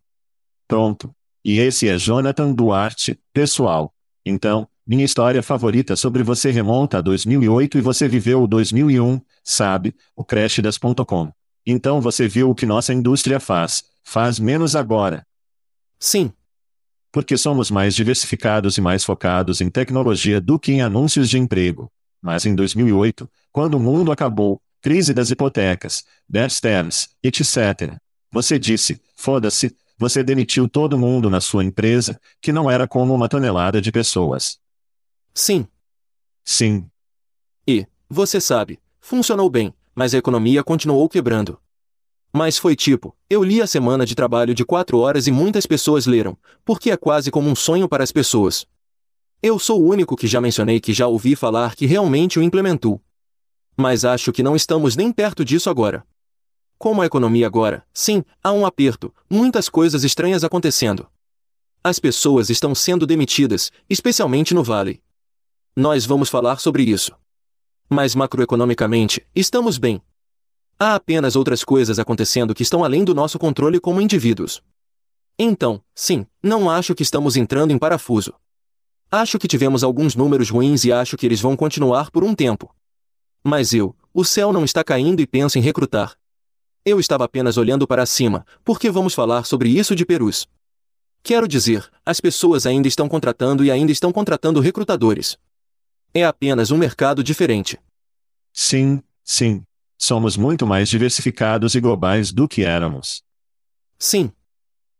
Pronto. 0.67 1.13
E 1.43 1.60
esse 1.60 1.88
é 1.88 1.97
Jonathan 1.97 2.53
Duarte, 2.53 3.19
pessoal. 3.34 3.93
Então, 4.25 4.67
minha 4.86 5.03
história 5.03 5.43
favorita 5.43 5.97
sobre 5.97 6.23
você 6.23 6.49
remonta 6.49 6.99
a 6.99 7.01
2008 7.01 7.77
e 7.77 7.82
você 7.82 8.08
viveu 8.08 8.43
o 8.43 8.47
2001, 8.47 9.19
sabe, 9.43 9.93
o 10.15 10.23
crash 10.23 10.60
das 10.60 10.77
.com. 10.77 11.32
Então 11.65 11.99
você 11.99 12.30
viu 12.30 12.49
o 12.49 12.56
que 12.56 12.65
nossa 12.65 12.93
indústria 12.93 13.41
faz, 13.41 13.84
faz 14.01 14.39
menos 14.39 14.73
agora. 14.73 15.27
Sim. 15.99 16.32
Porque 17.17 17.36
somos 17.36 17.71
mais 17.71 17.95
diversificados 17.95 18.77
e 18.77 18.82
mais 18.82 19.03
focados 19.03 19.60
em 19.60 19.71
tecnologia 19.71 20.39
do 20.39 20.60
que 20.60 20.71
em 20.71 20.84
anúncios 20.84 21.27
de 21.27 21.39
emprego. 21.39 21.91
Mas 22.21 22.45
em 22.45 22.53
2008, 22.53 23.27
quando 23.51 23.73
o 23.73 23.80
mundo 23.80 24.12
acabou, 24.12 24.62
crise 24.80 25.15
das 25.15 25.32
hipotecas, 25.32 26.06
Bear 26.30 26.47
Stearns, 26.47 27.10
etc. 27.23 27.97
Você 28.32 28.60
disse, 28.60 29.01
foda-se, 29.15 29.75
você 29.97 30.23
demitiu 30.23 30.69
todo 30.69 30.95
mundo 30.95 31.27
na 31.27 31.41
sua 31.41 31.63
empresa, 31.63 32.21
que 32.39 32.51
não 32.51 32.69
era 32.69 32.88
como 32.88 33.15
uma 33.15 33.27
tonelada 33.27 33.82
de 33.82 33.91
pessoas. 33.91 34.60
Sim. 35.34 35.65
Sim. 36.45 36.88
E, 37.67 37.88
você 38.08 38.39
sabe, 38.39 38.80
funcionou 39.01 39.49
bem, 39.49 39.73
mas 39.95 40.13
a 40.13 40.19
economia 40.19 40.63
continuou 40.63 41.10
quebrando. 41.10 41.60
Mas 42.33 42.57
foi 42.57 42.75
tipo, 42.75 43.15
eu 43.29 43.43
li 43.43 43.61
a 43.61 43.67
semana 43.67 44.05
de 44.05 44.15
trabalho 44.15 44.53
de 44.53 44.65
quatro 44.65 44.99
horas 44.99 45.27
e 45.27 45.31
muitas 45.31 45.65
pessoas 45.65 46.05
leram, 46.05 46.37
porque 46.63 46.91
é 46.91 46.97
quase 46.97 47.31
como 47.31 47.49
um 47.49 47.55
sonho 47.55 47.87
para 47.87 48.03
as 48.03 48.11
pessoas. 48.11 48.67
Eu 49.41 49.59
sou 49.59 49.81
o 49.81 49.87
único 49.87 50.15
que 50.15 50.27
já 50.27 50.41
mencionei 50.41 50.79
que 50.79 50.93
já 50.93 51.07
ouvi 51.07 51.35
falar 51.35 51.75
que 51.75 51.85
realmente 51.85 52.39
o 52.39 52.43
implementou. 52.43 53.01
Mas 53.75 54.03
acho 54.03 54.31
que 54.31 54.41
não 54.41 54.55
estamos 54.55 54.95
nem 54.95 55.11
perto 55.11 55.45
disso 55.45 55.69
agora. 55.69 56.05
Como 56.77 57.01
a 57.01 57.05
economia 57.05 57.47
agora, 57.47 57.85
sim, 57.93 58.23
há 58.43 58.51
um 58.51 58.65
aperto, 58.65 59.13
muitas 59.29 59.69
coisas 59.69 60.03
estranhas 60.03 60.43
acontecendo. 60.43 61.07
As 61.83 61.99
pessoas 61.99 62.49
estão 62.49 62.75
sendo 62.75 63.05
demitidas, 63.07 63.71
especialmente 63.89 64.53
no 64.53 64.63
Vale. 64.63 65.01
Nós 65.75 66.05
vamos 66.05 66.29
falar 66.29 66.59
sobre 66.59 66.83
isso. 66.83 67.15
Mas 67.89 68.15
macroeconomicamente, 68.15 69.25
estamos 69.35 69.77
bem. 69.77 70.01
Há 70.79 70.93
apenas 70.93 71.35
outras 71.35 71.63
coisas 71.63 71.97
acontecendo 71.97 72.53
que 72.53 72.61
estão 72.61 72.83
além 72.83 73.03
do 73.03 73.15
nosso 73.15 73.39
controle 73.39 73.79
como 73.79 73.99
indivíduos. 73.99 74.61
Então, 75.39 75.81
sim, 75.95 76.25
não 76.41 76.69
acho 76.69 76.93
que 76.93 77.01
estamos 77.01 77.35
entrando 77.35 77.71
em 77.71 77.79
parafuso. 77.79 78.35
Acho 79.09 79.39
que 79.39 79.47
tivemos 79.47 79.83
alguns 79.83 80.15
números 80.15 80.51
ruins 80.51 80.83
e 80.83 80.91
acho 80.91 81.17
que 81.17 81.25
eles 81.25 81.41
vão 81.41 81.55
continuar 81.55 82.11
por 82.11 82.23
um 82.23 82.35
tempo. 82.35 82.75
Mas 83.43 83.73
eu, 83.73 83.95
o 84.13 84.23
céu 84.23 84.53
não 84.53 84.63
está 84.63 84.83
caindo 84.83 85.19
e 85.19 85.25
penso 85.25 85.57
em 85.57 85.61
recrutar. 85.61 86.15
Eu 86.85 86.99
estava 86.99 87.25
apenas 87.25 87.57
olhando 87.57 87.87
para 87.87 88.05
cima, 88.05 88.45
porque 88.63 88.91
vamos 88.91 89.15
falar 89.15 89.45
sobre 89.45 89.69
isso 89.69 89.95
de 89.95 90.05
Perus. 90.05 90.47
Quero 91.23 91.47
dizer, 91.47 91.89
as 92.05 92.21
pessoas 92.21 92.67
ainda 92.67 92.87
estão 92.87 93.09
contratando 93.09 93.65
e 93.65 93.71
ainda 93.71 93.91
estão 93.91 94.11
contratando 94.11 94.59
recrutadores. 94.59 95.37
É 96.13 96.23
apenas 96.23 96.69
um 96.69 96.77
mercado 96.77 97.23
diferente. 97.23 97.79
Sim, 98.53 99.01
sim. 99.23 99.66
Somos 99.97 100.38
muito 100.38 100.65
mais 100.65 100.89
diversificados 100.89 101.75
e 101.75 101.79
globais 101.79 102.31
do 102.31 102.47
que 102.47 102.63
éramos. 102.63 103.23
Sim. 103.97 104.31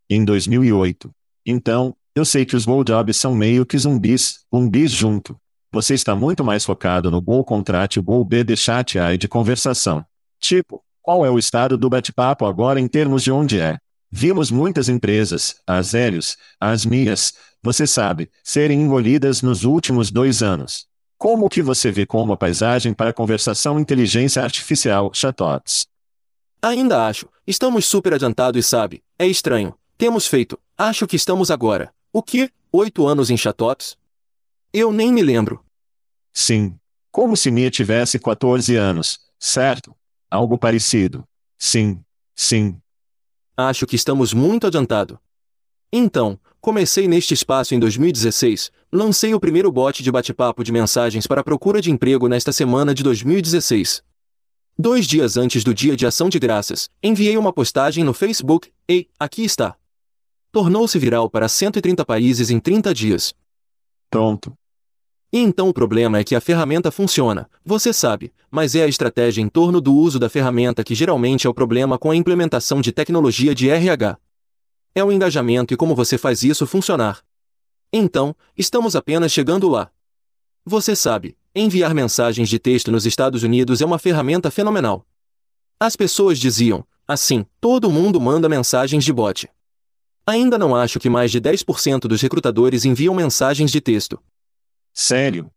Em 0.10 0.26
2008. 0.26 1.12
Então, 1.46 1.96
eu 2.16 2.26
sei 2.26 2.46
que 2.46 2.56
os 2.56 2.66
jobs 2.66 3.16
são 3.16 3.36
meio 3.36 3.66
que 3.66 3.78
zumbis, 3.78 4.40
zumbis 4.54 4.92
junto. 4.92 5.40
Você 5.72 5.94
está 5.94 6.16
muito 6.16 6.44
mais 6.44 6.66
focado 6.66 7.12
no 7.12 7.22
Go 7.22 7.44
Contrate 7.44 8.00
Go 8.00 8.24
B 8.26 8.44
de 8.44 8.58
chat 8.58 8.98
AI 8.98 9.18
de 9.18 9.28
conversação. 9.28 10.04
Tipo, 10.40 10.84
qual 11.02 11.26
é 11.26 11.30
o 11.30 11.38
estado 11.38 11.78
do 11.78 11.90
bate-papo 11.90 12.46
agora 12.46 12.80
em 12.80 12.88
termos 12.88 13.24
de 13.24 13.32
onde 13.32 13.60
é? 13.60 13.78
Vimos 14.10 14.50
muitas 14.50 14.90
empresas, 14.90 15.62
as 15.68 15.94
Helios, 15.94 16.38
as 16.60 16.86
minhas, 16.86 17.34
você 17.62 17.86
sabe, 17.86 18.32
serem 18.44 18.82
engolidas 18.82 19.42
nos 19.42 19.64
últimos 19.64 20.10
dois 20.10 20.42
anos. 20.42 20.88
Como 21.18 21.50
que 21.50 21.64
você 21.64 21.92
vê 21.92 22.06
como 22.06 22.32
a 22.32 22.38
paisagem 22.38 22.94
para 22.94 23.12
conversação 23.12 23.80
inteligência 23.80 24.44
artificial, 24.44 25.12
chatbots? 25.12 25.88
Ainda 26.62 27.08
acho, 27.08 27.28
estamos 27.46 27.86
super 27.88 28.14
adiantados 28.14 28.64
e 28.64 28.68
sabe, 28.68 29.04
é 29.18 29.26
estranho. 29.26 29.74
Temos 29.98 30.28
feito, 30.28 30.60
acho 30.78 31.08
que 31.08 31.16
estamos 31.16 31.50
agora. 31.50 31.92
O 32.14 32.22
que? 32.22 32.52
Oito 32.72 33.08
anos 33.08 33.32
em 33.32 33.38
chatbots? 33.38 33.98
Eu 34.72 34.92
nem 34.92 35.12
me 35.12 35.24
lembro. 35.24 35.66
Sim. 36.32 36.78
Como 37.12 37.36
se 37.36 37.50
Mia 37.50 37.72
tivesse 37.72 38.20
14 38.20 38.76
anos, 38.76 39.20
certo? 39.40 39.96
Algo 40.30 40.56
parecido. 40.56 41.24
Sim. 41.58 42.00
Sim. 42.36 42.80
Acho 43.56 43.88
que 43.88 43.96
estamos 43.96 44.34
muito 44.34 44.68
adiantado. 44.68 45.20
Então, 45.92 46.40
comecei 46.68 47.08
neste 47.08 47.34
espaço 47.34 47.74
em 47.74 47.80
2016, 47.80 48.74
lancei 48.92 49.34
o 49.34 49.40
primeiro 49.40 49.72
bot 49.72 50.04
de 50.04 50.12
bate-papo 50.12 50.66
de 50.66 50.74
mensagens 50.74 51.26
para 51.26 51.42
procura 51.42 51.80
de 51.80 51.90
emprego 51.90 52.28
nesta 52.28 52.52
semana 52.52 52.94
de 52.94 53.04
2016. 53.04 54.04
Dois 54.78 55.08
dias 55.08 55.38
antes 55.38 55.64
do 55.64 55.74
dia 55.74 55.96
de 55.96 56.06
ação 56.06 56.28
de 56.28 56.38
graças, 56.38 56.90
enviei 57.02 57.38
uma 57.38 57.54
postagem 57.54 58.04
no 58.04 58.14
Facebook, 58.14 58.70
e, 58.86 59.08
aqui 59.18 59.46
está. 59.46 59.78
Tornou-se 60.52 61.00
viral 61.00 61.30
para 61.30 61.48
130 61.48 62.04
países 62.04 62.50
em 62.50 62.60
30 62.60 62.94
dias. 62.94 63.34
Pronto. 64.10 64.54
E 65.32 65.40
então 65.40 65.70
o 65.70 65.74
problema 65.74 66.18
é 66.18 66.24
que 66.26 66.36
a 66.36 66.42
ferramenta 66.42 66.92
funciona, 66.92 67.50
você 67.64 67.94
sabe, 67.94 68.34
mas 68.52 68.76
é 68.76 68.84
a 68.84 68.90
estratégia 68.90 69.42
em 69.42 69.48
torno 69.48 69.80
do 69.80 69.96
uso 69.96 70.20
da 70.20 70.28
ferramenta 70.28 70.84
que 70.84 70.94
geralmente 70.94 71.48
é 71.48 71.50
o 71.50 71.54
problema 71.54 71.98
com 71.98 72.12
a 72.12 72.16
implementação 72.18 72.82
de 72.82 72.92
tecnologia 72.92 73.56
de 73.56 73.70
RH. 73.70 74.18
É 74.98 75.04
o 75.04 75.12
engajamento 75.12 75.76
e 75.76 75.78
como 75.78 75.94
você 75.94 76.18
faz 76.18 76.42
isso 76.42 76.66
funcionar. 76.66 77.24
Então, 77.94 78.36
estamos 78.58 78.96
apenas 78.96 79.32
chegando 79.32 79.70
lá. 79.70 79.92
Você 80.66 80.96
sabe, 80.96 81.38
enviar 81.54 81.94
mensagens 81.94 82.50
de 82.50 82.58
texto 82.58 82.92
nos 82.92 83.06
Estados 83.06 83.44
Unidos 83.44 83.80
é 83.80 83.86
uma 83.86 84.00
ferramenta 84.00 84.50
fenomenal. 84.50 85.06
As 85.80 85.96
pessoas 85.96 86.40
diziam, 86.40 86.84
assim, 87.08 87.46
todo 87.62 87.92
mundo 87.92 88.20
manda 88.20 88.50
mensagens 88.50 89.06
de 89.06 89.14
bot. 89.14 89.48
Ainda 90.26 90.58
não 90.58 90.76
acho 90.76 91.00
que 91.00 91.12
mais 91.12 91.30
de 91.30 91.40
10% 91.40 92.08
dos 92.08 92.20
recrutadores 92.20 92.84
enviam 92.84 93.14
mensagens 93.14 93.70
de 93.70 93.80
texto. 93.80 94.20
Sério? 94.92 95.52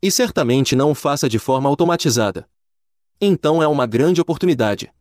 E 0.00 0.12
certamente 0.12 0.76
não 0.76 0.92
o 0.92 0.94
faça 0.94 1.28
de 1.28 1.40
forma 1.40 1.68
automatizada. 1.68 2.48
Então 3.20 3.60
é 3.60 3.66
uma 3.66 3.84
grande 3.84 4.20
oportunidade. 4.20 4.92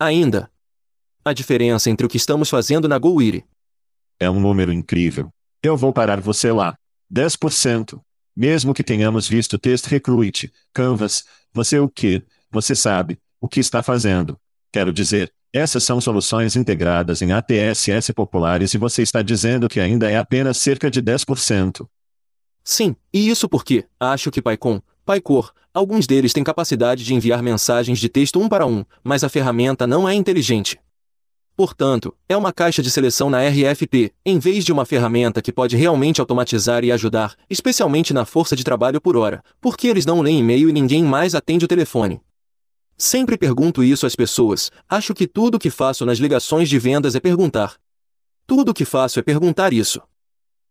Ainda. 0.00 0.50
A 1.24 1.32
diferença 1.32 1.88
entre 1.88 2.04
o 2.04 2.08
que 2.08 2.18
estamos 2.18 2.50
fazendo 2.50 2.86
na 2.86 2.98
GoWiri. 2.98 3.46
É 4.20 4.28
um 4.28 4.38
número 4.38 4.70
incrível. 4.70 5.30
Eu 5.62 5.74
vou 5.74 5.90
parar 5.90 6.20
você 6.20 6.52
lá. 6.52 6.76
10%. 7.10 7.98
Mesmo 8.36 8.74
que 8.74 8.84
tenhamos 8.84 9.26
visto 9.26 9.58
Test 9.58 9.86
Recruit, 9.86 10.52
Canvas, 10.74 11.24
você 11.50 11.78
o 11.78 11.88
que? 11.88 12.22
Você 12.50 12.74
sabe, 12.74 13.18
o 13.40 13.48
que 13.48 13.58
está 13.58 13.82
fazendo. 13.82 14.38
Quero 14.70 14.92
dizer, 14.92 15.32
essas 15.50 15.82
são 15.82 15.98
soluções 15.98 16.56
integradas 16.56 17.22
em 17.22 17.32
ATSS 17.32 18.12
populares 18.12 18.74
e 18.74 18.78
você 18.78 19.02
está 19.02 19.22
dizendo 19.22 19.66
que 19.66 19.80
ainda 19.80 20.10
é 20.10 20.18
apenas 20.18 20.58
cerca 20.58 20.90
de 20.90 21.00
10%. 21.00 21.88
Sim, 22.62 22.94
e 23.12 23.30
isso 23.30 23.48
porque, 23.48 23.86
acho 23.98 24.30
que 24.30 24.42
PyCon, 24.42 24.82
PyCore, 25.06 25.50
alguns 25.72 26.06
deles 26.06 26.34
têm 26.34 26.44
capacidade 26.44 27.02
de 27.02 27.14
enviar 27.14 27.42
mensagens 27.42 27.98
de 27.98 28.10
texto 28.10 28.38
um 28.40 28.48
para 28.48 28.66
um, 28.66 28.84
mas 29.02 29.24
a 29.24 29.28
ferramenta 29.30 29.86
não 29.86 30.06
é 30.08 30.14
inteligente. 30.14 30.78
Portanto, 31.56 32.12
é 32.28 32.36
uma 32.36 32.52
caixa 32.52 32.82
de 32.82 32.90
seleção 32.90 33.30
na 33.30 33.38
RFP, 33.46 34.12
em 34.26 34.40
vez 34.40 34.64
de 34.64 34.72
uma 34.72 34.84
ferramenta 34.84 35.40
que 35.40 35.52
pode 35.52 35.76
realmente 35.76 36.20
automatizar 36.20 36.82
e 36.82 36.90
ajudar, 36.90 37.36
especialmente 37.48 38.12
na 38.12 38.24
força 38.24 38.56
de 38.56 38.64
trabalho 38.64 39.00
por 39.00 39.16
hora, 39.16 39.42
porque 39.60 39.86
eles 39.86 40.04
não 40.04 40.20
leem 40.20 40.40
e-mail 40.40 40.68
e 40.68 40.72
ninguém 40.72 41.04
mais 41.04 41.32
atende 41.32 41.64
o 41.64 41.68
telefone. 41.68 42.20
Sempre 42.98 43.38
pergunto 43.38 43.84
isso 43.84 44.04
às 44.04 44.16
pessoas, 44.16 44.70
acho 44.88 45.14
que 45.14 45.28
tudo 45.28 45.54
o 45.54 45.58
que 45.58 45.70
faço 45.70 46.04
nas 46.04 46.18
ligações 46.18 46.68
de 46.68 46.76
vendas 46.76 47.14
é 47.14 47.20
perguntar. 47.20 47.76
Tudo 48.46 48.70
o 48.70 48.74
que 48.74 48.84
faço 48.84 49.20
é 49.20 49.22
perguntar 49.22 49.72
isso. 49.72 50.02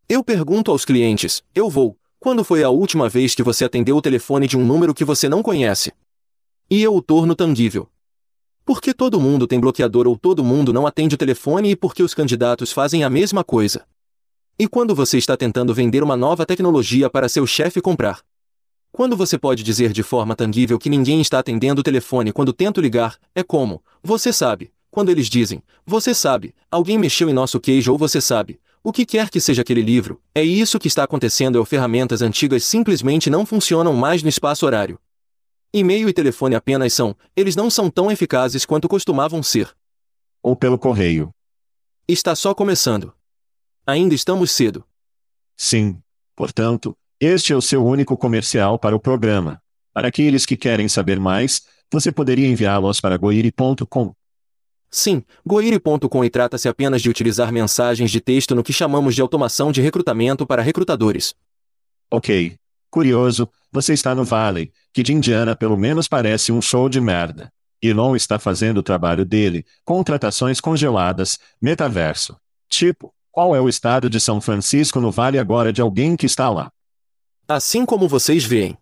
Eu 0.07 0.21
pergunto 0.21 0.69
aos 0.69 0.83
clientes: 0.83 1.41
eu 1.55 1.69
vou. 1.69 1.97
Quando 2.19 2.43
foi 2.43 2.63
a 2.63 2.69
última 2.69 3.07
vez 3.07 3.35
que 3.35 3.43
você 3.43 3.65
atendeu 3.65 3.97
o 3.97 4.01
telefone 4.01 4.47
de 4.47 4.57
um 4.57 4.65
número 4.65 4.93
que 4.93 5.03
você 5.03 5.27
não 5.27 5.41
conhece? 5.41 5.93
E 6.69 6.81
eu 6.81 6.95
o 6.95 7.01
torno 7.01 7.35
tangível. 7.35 7.89
Por 8.65 8.79
que 8.81 8.93
todo 8.93 9.19
mundo 9.19 9.45
tem 9.45 9.59
bloqueador 9.59 10.07
ou 10.07 10.17
todo 10.17 10.41
mundo 10.41 10.71
não 10.71 10.87
atende 10.87 11.15
o 11.15 11.17
telefone 11.17 11.71
e 11.71 11.75
por 11.75 11.93
que 11.93 12.01
os 12.01 12.13
candidatos 12.13 12.71
fazem 12.71 13.03
a 13.03 13.09
mesma 13.09 13.43
coisa? 13.43 13.85
E 14.57 14.69
quando 14.69 14.95
você 14.95 15.17
está 15.17 15.35
tentando 15.35 15.73
vender 15.73 16.01
uma 16.01 16.15
nova 16.15 16.45
tecnologia 16.45 17.09
para 17.09 17.27
seu 17.27 17.45
chefe 17.45 17.81
comprar? 17.81 18.21
Quando 18.89 19.17
você 19.17 19.37
pode 19.37 19.63
dizer 19.63 19.91
de 19.91 20.01
forma 20.01 20.33
tangível 20.33 20.79
que 20.79 20.89
ninguém 20.89 21.19
está 21.19 21.39
atendendo 21.39 21.81
o 21.81 21.83
telefone 21.83 22.31
quando 22.31 22.53
tento 22.53 22.79
ligar, 22.79 23.17
é 23.35 23.43
como, 23.43 23.83
você 24.01 24.31
sabe, 24.31 24.71
quando 24.89 25.09
eles 25.09 25.27
dizem, 25.27 25.61
você 25.85 26.13
sabe, 26.13 26.55
alguém 26.71 26.97
mexeu 26.97 27.29
em 27.29 27.33
nosso 27.33 27.59
queijo 27.59 27.91
ou 27.91 27.97
você 27.97 28.21
sabe, 28.21 28.61
o 28.81 28.93
que 28.93 29.05
quer 29.05 29.29
que 29.29 29.41
seja 29.41 29.61
aquele 29.61 29.81
livro, 29.81 30.21
é 30.33 30.41
isso 30.43 30.79
que 30.79 30.87
está 30.87 31.03
acontecendo 31.03 31.61
é 31.61 31.65
ferramentas 31.65 32.21
antigas 32.21 32.63
simplesmente 32.63 33.29
não 33.29 33.45
funcionam 33.45 33.93
mais 33.93 34.23
no 34.23 34.29
espaço 34.29 34.65
horário. 34.65 34.97
E-mail 35.75 36.07
e 36.07 36.13
telefone 36.13 36.53
apenas 36.53 36.93
são, 36.93 37.15
eles 37.35 37.55
não 37.55 37.67
são 37.67 37.89
tão 37.89 38.11
eficazes 38.11 38.63
quanto 38.63 38.87
costumavam 38.87 39.41
ser. 39.41 39.75
Ou 40.43 40.55
pelo 40.55 40.77
correio. 40.77 41.33
Está 42.07 42.35
só 42.35 42.53
começando. 42.53 43.11
Ainda 43.83 44.13
estamos 44.13 44.51
cedo. 44.51 44.85
Sim. 45.57 45.99
Portanto, 46.35 46.95
este 47.19 47.53
é 47.53 47.55
o 47.55 47.61
seu 47.61 47.83
único 47.83 48.15
comercial 48.15 48.77
para 48.77 48.95
o 48.95 48.99
programa. 48.99 49.59
Para 49.91 50.09
aqueles 50.09 50.45
que 50.45 50.55
querem 50.55 50.87
saber 50.87 51.19
mais, 51.19 51.63
você 51.91 52.11
poderia 52.11 52.47
enviá-los 52.47 53.01
para 53.01 53.17
goiri.com. 53.17 54.13
Sim, 54.91 55.23
goiri.com 55.43 56.23
e 56.23 56.29
trata-se 56.29 56.69
apenas 56.69 57.01
de 57.01 57.09
utilizar 57.09 57.51
mensagens 57.51 58.11
de 58.11 58.21
texto 58.21 58.53
no 58.53 58.63
que 58.63 58.71
chamamos 58.71 59.15
de 59.15 59.21
automação 59.21 59.71
de 59.71 59.81
recrutamento 59.81 60.45
para 60.45 60.61
recrutadores. 60.61 61.33
Ok. 62.11 62.59
Curioso, 62.93 63.49
você 63.71 63.91
está 63.93 64.13
no 64.13 64.23
Valley, 64.23 64.71
que 64.93 65.01
de 65.01 65.11
Indiana 65.13 65.55
pelo 65.55 65.75
menos 65.75 66.07
parece 66.07 66.51
um 66.51 66.61
show 66.61 66.87
de 66.87 67.01
merda. 67.01 67.51
Elon 67.81 68.15
está 68.15 68.37
fazendo 68.37 68.77
o 68.77 68.83
trabalho 68.83 69.25
dele, 69.25 69.65
contratações 69.83 70.61
congeladas, 70.61 71.39
metaverso. 71.59 72.37
Tipo, 72.69 73.11
qual 73.31 73.55
é 73.55 73.59
o 73.59 73.67
estado 73.67 74.11
de 74.11 74.19
São 74.19 74.39
Francisco 74.39 75.01
no 75.01 75.09
Vale 75.09 75.39
agora 75.39 75.73
de 75.73 75.81
alguém 75.81 76.15
que 76.15 76.27
está 76.27 76.51
lá? 76.51 76.71
Assim 77.47 77.83
como 77.83 78.07
vocês 78.07 78.45
veem. 78.45 78.77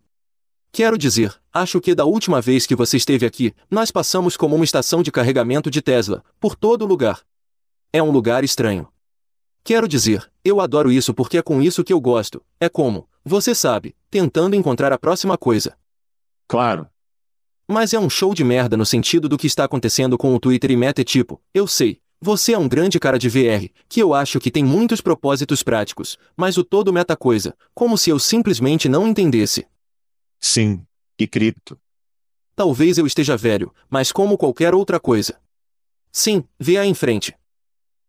Quero 0.74 0.97
dizer, 0.97 1.34
acho 1.54 1.80
que 1.80 1.95
da 1.95 2.04
última 2.04 2.41
vez 2.41 2.67
que 2.67 2.76
você 2.76 2.97
esteve 2.97 3.26
aqui, 3.26 3.56
nós 3.69 3.91
passamos 3.91 4.36
como 4.36 4.58
uma 4.58 4.65
estação 4.65 5.02
de 5.02 5.10
carregamento 5.10 5.71
de 5.71 5.82
Tesla, 5.82 6.21
por 6.38 6.54
todo 6.54 6.86
lugar. 6.86 7.21
É 7.93 8.04
um 8.04 8.12
lugar 8.12 8.43
estranho. 8.43 8.89
Quero 9.63 9.88
dizer, 9.88 10.32
eu 10.43 10.60
adoro 10.60 10.91
isso 10.91 11.13
porque 11.13 11.38
é 11.38 11.41
com 11.41 11.62
isso 11.62 11.84
que 11.84 11.93
eu 11.93 12.02
gosto, 12.02 12.43
é 12.60 12.67
como, 12.67 13.08
você 13.24 13.54
sabe, 13.54 13.95
tentando 14.10 14.56
encontrar 14.56 14.91
a 14.91 14.97
próxima 14.97 15.38
coisa. 15.38 15.78
Claro, 16.47 16.88
mas 17.71 17.93
é 17.93 18.00
um 18.00 18.10
show 18.10 18.34
de 18.34 18.43
merda 18.43 18.76
no 18.76 18.86
sentido 18.86 19.30
do 19.30 19.38
que 19.38 19.47
está 19.47 19.63
acontecendo 19.63 20.17
com 20.17 20.36
o 20.36 20.39
Twitter 20.39 20.71
e 20.71 20.76
Meta 20.76 21.02
é 21.02 21.04
tipo, 21.06 21.41
eu 21.54 21.65
sei, 21.65 22.02
você 22.19 22.54
é 22.54 22.58
um 22.58 22.67
grande 22.67 23.00
cara 23.00 23.17
de 23.17 23.30
VR, 23.30 23.71
que 23.88 24.02
eu 24.02 24.13
acho 24.13 24.39
que 24.39 24.52
tem 24.52 24.63
muitos 24.63 25.00
propósitos 25.00 25.63
práticos, 25.63 26.17
mas 26.36 26.58
o 26.58 26.63
todo 26.63 26.91
meta 26.91 27.15
coisa, 27.15 27.56
como 27.74 27.97
se 27.97 28.10
eu 28.10 28.19
simplesmente 28.19 28.89
não 28.89 29.08
entendesse. 29.08 29.65
Sim. 30.39 30.84
E 31.17 31.26
cripto? 31.26 31.80
Talvez 32.56 32.97
eu 32.97 33.08
esteja 33.08 33.38
velho, 33.38 33.74
mas 33.89 34.12
como 34.12 34.38
qualquer 34.38 34.76
outra 34.76 35.00
coisa. 35.00 35.39
Sim, 36.12 36.43
vê 36.60 36.78
aí 36.78 36.89
em 36.89 36.93
frente. 36.93 37.34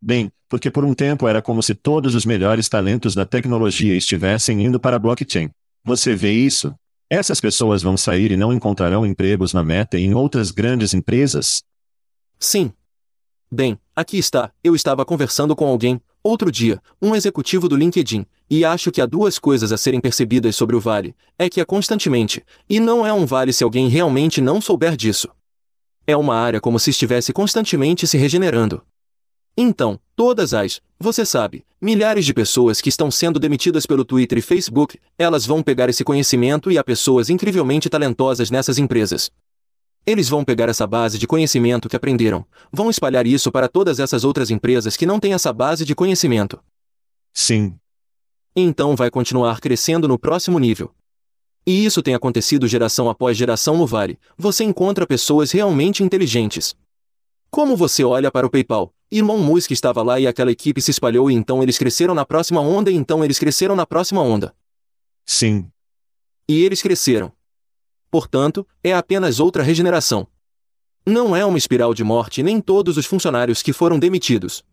Bem, 0.05 0.33
porque 0.49 0.69
por 0.69 0.85
um 0.85 0.95
tempo 0.95 1.29
era 1.29 1.41
como 1.41 1.62
se 1.62 1.77
todos 1.77 2.17
os 2.17 2.27
melhores 2.27 2.69
talentos 2.69 3.15
da 3.15 3.25
tecnologia 3.25 3.97
estivessem 3.97 4.65
indo 4.65 4.81
para 4.81 4.97
a 4.97 4.99
blockchain. 4.99 5.49
Você 5.85 6.17
vê 6.17 6.33
isso? 6.33 6.75
Essas 7.09 7.41
pessoas 7.41 7.83
vão 7.83 7.97
sair 7.97 8.33
e 8.33 8.37
não 8.37 8.53
encontrarão 8.53 9.07
empregos 9.07 9.53
na 9.53 9.62
Meta 9.62 9.97
e 9.97 10.05
em 10.05 10.12
outras 10.12 10.51
grandes 10.51 10.93
empresas? 10.93 11.62
Sim. 12.37 12.73
Bem, 13.49 13.79
aqui 13.95 14.19
está. 14.19 14.51
Eu 14.65 14.75
estava 14.75 15.05
conversando 15.05 15.55
com 15.55 15.67
alguém, 15.67 16.01
outro 16.21 16.51
dia, 16.51 16.83
um 17.01 17.15
executivo 17.15 17.69
do 17.69 17.77
LinkedIn, 17.77 18.27
e 18.51 18.65
acho 18.65 18.91
que 18.91 19.01
há 19.01 19.07
duas 19.07 19.38
coisas 19.38 19.71
a 19.71 19.77
serem 19.77 20.01
percebidas 20.01 20.57
sobre 20.57 20.75
o 20.75 20.81
vale: 20.81 21.15
é 21.38 21.49
que 21.49 21.61
é 21.61 21.65
constantemente, 21.65 22.43
e 22.69 22.81
não 22.81 23.07
é 23.07 23.12
um 23.12 23.25
vale 23.25 23.53
se 23.53 23.62
alguém 23.62 23.88
realmente 23.88 24.41
não 24.41 24.61
souber 24.61 24.97
disso. 24.97 25.29
É 26.07 26.17
uma 26.17 26.35
área 26.35 26.61
como 26.61 26.79
se 26.81 26.91
estivesse 26.91 27.33
constantemente 27.33 28.07
se 28.07 28.19
regenerando. 28.19 28.83
Então, 29.57 30.01
todas 30.17 30.55
as, 30.55 30.81
você 30.99 31.27
sabe, 31.27 31.65
milhares 31.81 32.25
de 32.25 32.33
pessoas 32.33 32.81
que 32.81 32.88
estão 32.88 33.11
sendo 33.11 33.38
demitidas 33.38 33.85
pelo 33.85 34.05
Twitter 34.05 34.38
e 34.38 34.43
Facebook, 34.43 34.99
elas 35.19 35.45
vão 35.45 35.62
pegar 35.62 35.91
esse 35.91 36.03
conhecimento 36.05 36.71
e 36.71 36.79
há 36.79 36.85
pessoas 36.85 37.29
incrivelmente 37.29 37.91
talentosas 37.91 38.51
nessas 38.51 38.79
empresas. 38.79 39.31
Eles 40.07 40.29
vão 40.29 40.45
pegar 40.45 40.69
essa 40.69 40.87
base 40.87 41.19
de 41.19 41.27
conhecimento 41.27 41.88
que 41.88 41.95
aprenderam, 41.95 42.47
vão 42.73 42.88
espalhar 42.88 43.27
isso 43.27 43.53
para 43.53 43.69
todas 43.69 44.01
essas 44.01 44.25
outras 44.25 44.51
empresas 44.51 44.97
que 44.97 45.07
não 45.07 45.21
têm 45.21 45.35
essa 45.35 45.53
base 45.53 45.85
de 45.85 45.95
conhecimento. 45.95 46.59
Sim. 47.33 47.77
Então 48.57 48.97
vai 48.97 49.11
continuar 49.11 49.61
crescendo 49.61 50.09
no 50.09 50.19
próximo 50.19 50.59
nível. 50.59 50.93
E 51.65 51.85
isso 51.85 52.03
tem 52.03 52.15
acontecido 52.15 52.67
geração 52.67 53.09
após 53.09 53.37
geração 53.37 53.77
no 53.77 53.87
Vale. 53.87 54.19
Você 54.37 54.65
encontra 54.65 55.07
pessoas 55.07 55.53
realmente 55.53 56.03
inteligentes. 56.03 56.75
Como 57.51 57.77
você 57.77 58.03
olha 58.03 58.31
para 58.33 58.47
o 58.47 58.51
PayPal, 58.51 58.93
Irmão 59.14 59.37
Musk 59.37 59.70
estava 59.72 60.03
lá 60.03 60.18
e 60.18 60.27
aquela 60.27 60.51
equipe 60.51 60.81
se 60.81 60.90
espalhou 60.90 61.31
e 61.31 61.35
então 61.35 61.62
eles 61.62 61.77
cresceram 61.77 62.14
na 62.14 62.25
próxima 62.25 62.62
onda 62.62 62.90
e 62.90 62.94
então 62.94 63.22
eles 63.22 63.38
cresceram 63.38 63.77
na 63.77 63.85
próxima 63.85 64.22
onda. 64.22 64.55
Sim. 65.27 65.70
E 66.48 66.62
eles 66.62 66.81
cresceram. 66.81 67.31
Portanto, 68.11 68.66
é 68.83 68.94
apenas 68.94 69.38
outra 69.38 69.62
regeneração. 69.62 70.27
Não 71.05 71.37
é 71.37 71.44
uma 71.44 71.59
espiral 71.59 71.92
de 71.92 72.03
morte 72.03 72.42
nem 72.42 72.59
todos 72.59 72.96
os 72.96 73.05
funcionários 73.05 73.61
que 73.61 73.70
foram 73.70 73.98
demitidos. 73.98 74.64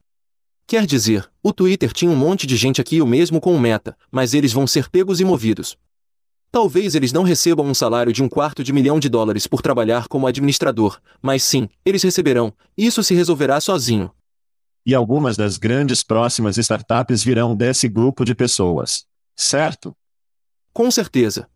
Quer 0.65 0.85
dizer, 0.85 1.29
o 1.43 1.51
Twitter 1.51 1.91
tinha 1.91 2.09
um 2.09 2.15
monte 2.15 2.47
de 2.47 2.55
gente 2.55 2.79
aqui 2.79 3.01
o 3.01 3.05
mesmo 3.05 3.41
com 3.41 3.53
o 3.53 3.59
Meta, 3.59 3.97
mas 4.09 4.33
eles 4.33 4.53
vão 4.53 4.65
ser 4.65 4.89
pegos 4.89 5.19
e 5.19 5.25
movidos. 5.25 5.77
Talvez 6.49 6.95
eles 6.95 7.11
não 7.11 7.23
recebam 7.23 7.65
um 7.65 7.73
salário 7.73 8.13
de 8.13 8.23
um 8.23 8.29
quarto 8.29 8.63
de 8.63 8.71
milhão 8.71 9.01
de 9.01 9.09
dólares 9.09 9.47
por 9.47 9.61
trabalhar 9.61 10.07
como 10.07 10.27
administrador, 10.27 10.97
mas 11.21 11.43
sim, 11.43 11.67
eles 11.85 12.01
receberão, 12.03 12.53
isso 12.77 13.03
se 13.03 13.13
resolverá 13.13 13.59
sozinho 13.59 14.09
e 14.85 14.95
algumas 14.95 15.37
das 15.37 15.57
grandes 15.57 16.03
próximas 16.03 16.57
startups 16.57 17.23
virão 17.23 17.55
desse 17.55 17.87
grupo 17.87 18.25
de 18.25 18.33
pessoas. 18.33 19.05
Certo? 19.35 19.95
Com 20.73 20.89
certeza. 20.91 21.47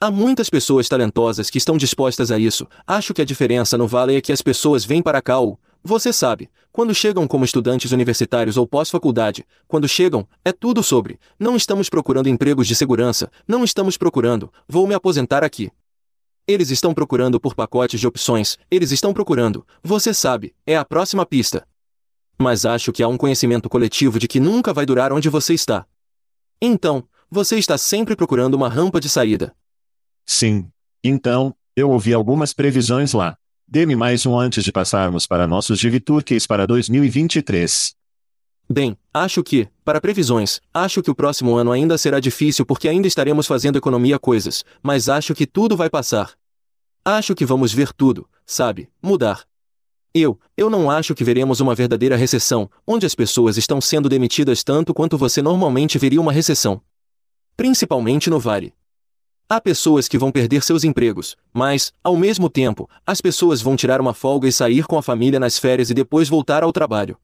Há 0.00 0.10
muitas 0.10 0.48
pessoas 0.48 0.88
talentosas 0.88 1.50
que 1.50 1.58
estão 1.58 1.76
dispostas 1.76 2.30
a 2.30 2.38
isso. 2.38 2.68
Acho 2.86 3.12
que 3.12 3.22
a 3.22 3.24
diferença 3.24 3.76
no 3.76 3.88
Vale 3.88 4.16
é 4.16 4.20
que 4.20 4.32
as 4.32 4.40
pessoas 4.40 4.84
vêm 4.84 5.02
para 5.02 5.20
cá 5.20 5.38
ou, 5.38 5.58
você 5.82 6.12
sabe, 6.12 6.50
quando 6.70 6.94
chegam 6.94 7.26
como 7.26 7.44
estudantes 7.44 7.90
universitários 7.90 8.56
ou 8.56 8.66
pós-faculdade, 8.66 9.44
quando 9.66 9.88
chegam, 9.88 10.28
é 10.44 10.52
tudo 10.52 10.82
sobre, 10.82 11.18
não 11.38 11.56
estamos 11.56 11.88
procurando 11.88 12.28
empregos 12.28 12.68
de 12.68 12.74
segurança, 12.74 13.30
não 13.46 13.64
estamos 13.64 13.96
procurando, 13.96 14.52
vou 14.68 14.86
me 14.86 14.94
aposentar 14.94 15.42
aqui. 15.42 15.70
Eles 16.46 16.70
estão 16.70 16.94
procurando 16.94 17.40
por 17.40 17.54
pacotes 17.54 17.98
de 17.98 18.06
opções, 18.06 18.56
eles 18.70 18.92
estão 18.92 19.12
procurando, 19.12 19.66
você 19.82 20.14
sabe, 20.14 20.54
é 20.66 20.76
a 20.76 20.84
próxima 20.84 21.26
pista. 21.26 21.66
Mas 22.38 22.64
acho 22.64 22.92
que 22.92 23.02
há 23.02 23.08
um 23.08 23.16
conhecimento 23.16 23.68
coletivo 23.68 24.18
de 24.18 24.28
que 24.28 24.38
nunca 24.38 24.72
vai 24.72 24.86
durar 24.86 25.12
onde 25.12 25.28
você 25.28 25.54
está. 25.54 25.84
Então, 26.62 27.04
você 27.30 27.58
está 27.58 27.76
sempre 27.76 28.14
procurando 28.14 28.54
uma 28.54 28.68
rampa 28.68 29.00
de 29.00 29.08
saída. 29.08 29.54
Sim. 30.24 30.70
Então, 31.02 31.54
eu 31.74 31.90
ouvi 31.90 32.14
algumas 32.14 32.52
previsões 32.52 33.12
lá. 33.12 33.36
Dê-me 33.66 33.94
mais 33.94 34.24
um 34.24 34.38
antes 34.38 34.64
de 34.64 34.72
passarmos 34.72 35.26
para 35.26 35.46
nossos 35.46 35.80
Turkeys 36.04 36.46
para 36.46 36.66
2023. 36.66 37.94
Bem, 38.70 38.96
acho 39.12 39.42
que, 39.42 39.66
para 39.84 40.00
previsões, 40.00 40.60
acho 40.74 41.02
que 41.02 41.10
o 41.10 41.14
próximo 41.14 41.56
ano 41.56 41.72
ainda 41.72 41.96
será 41.96 42.20
difícil 42.20 42.66
porque 42.66 42.88
ainda 42.88 43.08
estaremos 43.08 43.46
fazendo 43.46 43.78
economia 43.78 44.18
coisas, 44.18 44.64
mas 44.82 45.08
acho 45.08 45.34
que 45.34 45.46
tudo 45.46 45.76
vai 45.76 45.88
passar. 45.88 46.32
Acho 47.02 47.34
que 47.34 47.46
vamos 47.46 47.72
ver 47.72 47.92
tudo, 47.94 48.28
sabe, 48.44 48.90
mudar. 49.02 49.47
Eu, 50.14 50.38
eu 50.56 50.70
não 50.70 50.90
acho 50.90 51.14
que 51.14 51.22
veremos 51.22 51.60
uma 51.60 51.74
verdadeira 51.74 52.16
recessão, 52.16 52.70
onde 52.86 53.04
as 53.04 53.14
pessoas 53.14 53.56
estão 53.56 53.80
sendo 53.80 54.08
demitidas 54.08 54.64
tanto 54.64 54.94
quanto 54.94 55.18
você 55.18 55.42
normalmente 55.42 55.98
veria 55.98 56.20
uma 56.20 56.32
recessão. 56.32 56.80
Principalmente 57.56 58.30
no 58.30 58.40
Vale. 58.40 58.72
Há 59.50 59.60
pessoas 59.60 60.08
que 60.08 60.18
vão 60.18 60.30
perder 60.30 60.62
seus 60.62 60.84
empregos, 60.84 61.36
mas, 61.52 61.92
ao 62.04 62.16
mesmo 62.16 62.50
tempo, 62.50 62.88
as 63.06 63.20
pessoas 63.20 63.62
vão 63.62 63.76
tirar 63.76 64.00
uma 64.00 64.12
folga 64.12 64.46
e 64.46 64.52
sair 64.52 64.86
com 64.86 64.98
a 64.98 65.02
família 65.02 65.40
nas 65.40 65.58
férias 65.58 65.88
e 65.88 65.94
depois 65.94 66.28
voltar 66.28 66.62
ao 66.62 66.72
trabalho. 66.72 67.16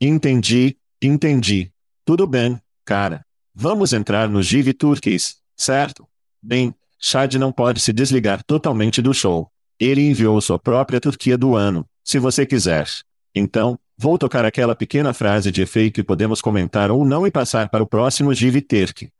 Entendi, 0.00 0.76
entendi. 1.02 1.72
Tudo 2.04 2.26
bem, 2.26 2.60
cara. 2.84 3.24
Vamos 3.52 3.92
entrar 3.92 4.28
no 4.28 4.40
Give 4.40 4.72
Turkeys, 4.72 5.38
certo? 5.56 6.06
Bem, 6.40 6.72
Chad 6.96 7.34
não 7.34 7.50
pode 7.50 7.80
se 7.80 7.92
desligar 7.92 8.44
totalmente 8.44 9.02
do 9.02 9.12
show. 9.12 9.50
Ele 9.80 10.00
enviou 10.00 10.40
sua 10.40 10.58
própria 10.60 11.00
Turquia 11.00 11.36
do 11.36 11.56
ano, 11.56 11.84
se 12.08 12.18
você 12.18 12.46
quiser. 12.46 12.88
Então, 13.34 13.78
vou 13.94 14.16
tocar 14.16 14.42
aquela 14.42 14.74
pequena 14.74 15.12
frase 15.12 15.52
de 15.52 15.60
efeito 15.60 15.96
que 15.96 16.02
podemos 16.02 16.40
comentar 16.40 16.90
ou 16.90 17.04
não 17.04 17.26
e 17.26 17.30
passar 17.30 17.68
para 17.68 17.82
o 17.82 17.86
próximo 17.86 18.32
Give 18.32 18.62
Terk. 18.62 19.10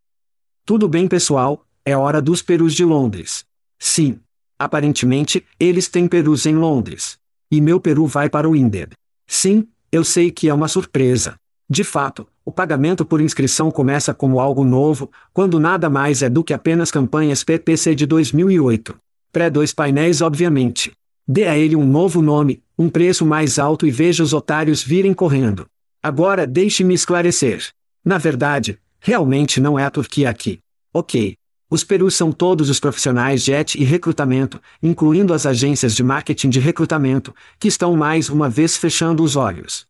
Tudo 0.64 0.88
bem, 0.88 1.06
pessoal, 1.06 1.66
é 1.84 1.94
hora 1.94 2.22
dos 2.22 2.40
perus 2.40 2.72
de 2.72 2.86
Londres. 2.86 3.44
Sim. 3.78 4.18
Aparentemente, 4.58 5.44
eles 5.60 5.86
têm 5.86 6.08
perus 6.08 6.46
em 6.46 6.54
Londres. 6.54 7.18
E 7.50 7.60
meu 7.60 7.78
peru 7.78 8.06
vai 8.06 8.30
para 8.30 8.48
o 8.48 8.56
Inder. 8.56 8.88
Sim, 9.26 9.68
eu 9.92 10.02
sei 10.02 10.30
que 10.30 10.48
é 10.48 10.54
uma 10.54 10.66
surpresa. 10.66 11.36
De 11.68 11.84
fato, 11.84 12.26
o 12.42 12.50
pagamento 12.50 13.04
por 13.04 13.20
inscrição 13.20 13.70
começa 13.70 14.14
como 14.14 14.40
algo 14.40 14.64
novo, 14.64 15.10
quando 15.34 15.60
nada 15.60 15.90
mais 15.90 16.22
é 16.22 16.30
do 16.30 16.42
que 16.42 16.54
apenas 16.54 16.90
campanhas 16.90 17.44
PPC 17.44 17.94
de 17.94 18.06
2008. 18.06 18.98
Pré-dois 19.30 19.74
painéis, 19.74 20.22
obviamente. 20.22 20.90
Dê 21.30 21.46
a 21.46 21.58
ele 21.58 21.76
um 21.76 21.86
novo 21.86 22.22
nome, 22.22 22.62
um 22.78 22.88
preço 22.88 23.26
mais 23.26 23.58
alto 23.58 23.86
e 23.86 23.90
veja 23.90 24.22
os 24.22 24.32
otários 24.32 24.82
virem 24.82 25.12
correndo. 25.12 25.66
Agora 26.02 26.46
deixe-me 26.46 26.94
esclarecer. 26.94 27.68
Na 28.02 28.16
verdade, 28.16 28.78
realmente 28.98 29.60
não 29.60 29.78
é 29.78 29.84
a 29.84 29.90
Turquia 29.90 30.30
aqui. 30.30 30.60
Ok. 30.90 31.36
Os 31.68 31.84
perus 31.84 32.14
são 32.14 32.32
todos 32.32 32.70
os 32.70 32.80
profissionais 32.80 33.44
de 33.44 33.52
ET 33.52 33.74
e 33.74 33.84
recrutamento, 33.84 34.58
incluindo 34.82 35.34
as 35.34 35.44
agências 35.44 35.94
de 35.94 36.02
marketing 36.02 36.48
de 36.48 36.60
recrutamento, 36.60 37.34
que 37.60 37.68
estão 37.68 37.94
mais 37.94 38.30
uma 38.30 38.48
vez 38.48 38.78
fechando 38.78 39.22
os 39.22 39.36
olhos. 39.36 39.86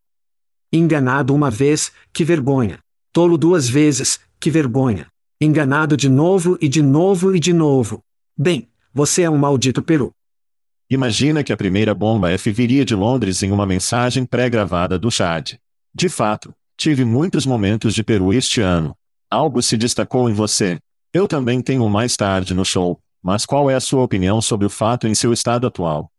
Enganado 0.72 1.32
uma 1.32 1.52
vez, 1.52 1.92
que 2.12 2.24
vergonha. 2.24 2.80
Tolo 3.12 3.38
duas 3.38 3.68
vezes, 3.68 4.18
que 4.40 4.50
vergonha. 4.50 5.06
Enganado 5.40 5.96
de 5.96 6.08
novo 6.08 6.58
e 6.60 6.68
de 6.68 6.82
novo 6.82 7.32
e 7.32 7.38
de 7.38 7.52
novo. 7.52 8.02
Bem, 8.36 8.68
você 8.92 9.22
é 9.22 9.30
um 9.30 9.38
maldito 9.38 9.80
peru. 9.80 10.12
Imagina 10.90 11.44
que 11.44 11.52
a 11.52 11.56
primeira 11.56 11.94
bomba 11.94 12.30
F 12.30 12.50
viria 12.50 12.82
de 12.82 12.94
Londres 12.94 13.42
em 13.42 13.52
uma 13.52 13.66
mensagem 13.66 14.24
pré-gravada 14.24 14.98
do 14.98 15.10
Chad. 15.10 15.56
De 15.94 16.08
fato, 16.08 16.54
tive 16.78 17.04
muitos 17.04 17.44
momentos 17.44 17.94
de 17.94 18.02
Peru 18.02 18.32
este 18.32 18.62
ano. 18.62 18.96
Algo 19.30 19.60
se 19.60 19.76
destacou 19.76 20.30
em 20.30 20.32
você. 20.32 20.78
Eu 21.12 21.28
também 21.28 21.60
tenho 21.60 21.86
mais 21.90 22.16
tarde 22.16 22.54
no 22.54 22.64
show, 22.64 22.98
mas 23.22 23.44
qual 23.44 23.70
é 23.70 23.74
a 23.74 23.80
sua 23.80 24.02
opinião 24.02 24.40
sobre 24.40 24.66
o 24.66 24.70
fato 24.70 25.06
em 25.06 25.14
seu 25.14 25.30
estado 25.30 25.66
atual? 25.66 26.10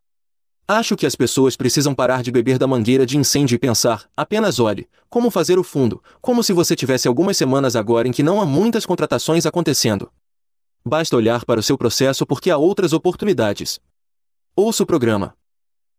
Acho 0.67 0.95
que 0.95 1.07
as 1.07 1.15
pessoas 1.15 1.55
precisam 1.55 1.95
parar 1.95 2.21
de 2.21 2.31
beber 2.31 2.59
da 2.59 2.67
mangueira 2.67 3.07
de 3.07 3.17
incêndio 3.17 3.55
e 3.55 3.59
pensar, 3.59 4.07
apenas 4.15 4.59
olhe, 4.59 4.87
como 5.09 5.31
fazer 5.31 5.57
o 5.57 5.63
fundo, 5.63 5.99
como 6.21 6.43
se 6.43 6.53
você 6.53 6.75
tivesse 6.75 7.07
algumas 7.07 7.35
semanas 7.37 7.75
agora 7.75 8.07
em 8.07 8.11
que 8.11 8.21
não 8.21 8.39
há 8.39 8.45
muitas 8.45 8.85
contratações 8.85 9.47
acontecendo. 9.47 10.11
Basta 10.85 11.15
olhar 11.15 11.43
para 11.43 11.59
o 11.59 11.63
seu 11.63 11.75
processo 11.75 12.23
porque 12.23 12.51
há 12.51 12.57
outras 12.57 12.93
oportunidades. 12.93 13.79
Ouça 14.61 14.83
o 14.83 14.85
programa. 14.85 15.37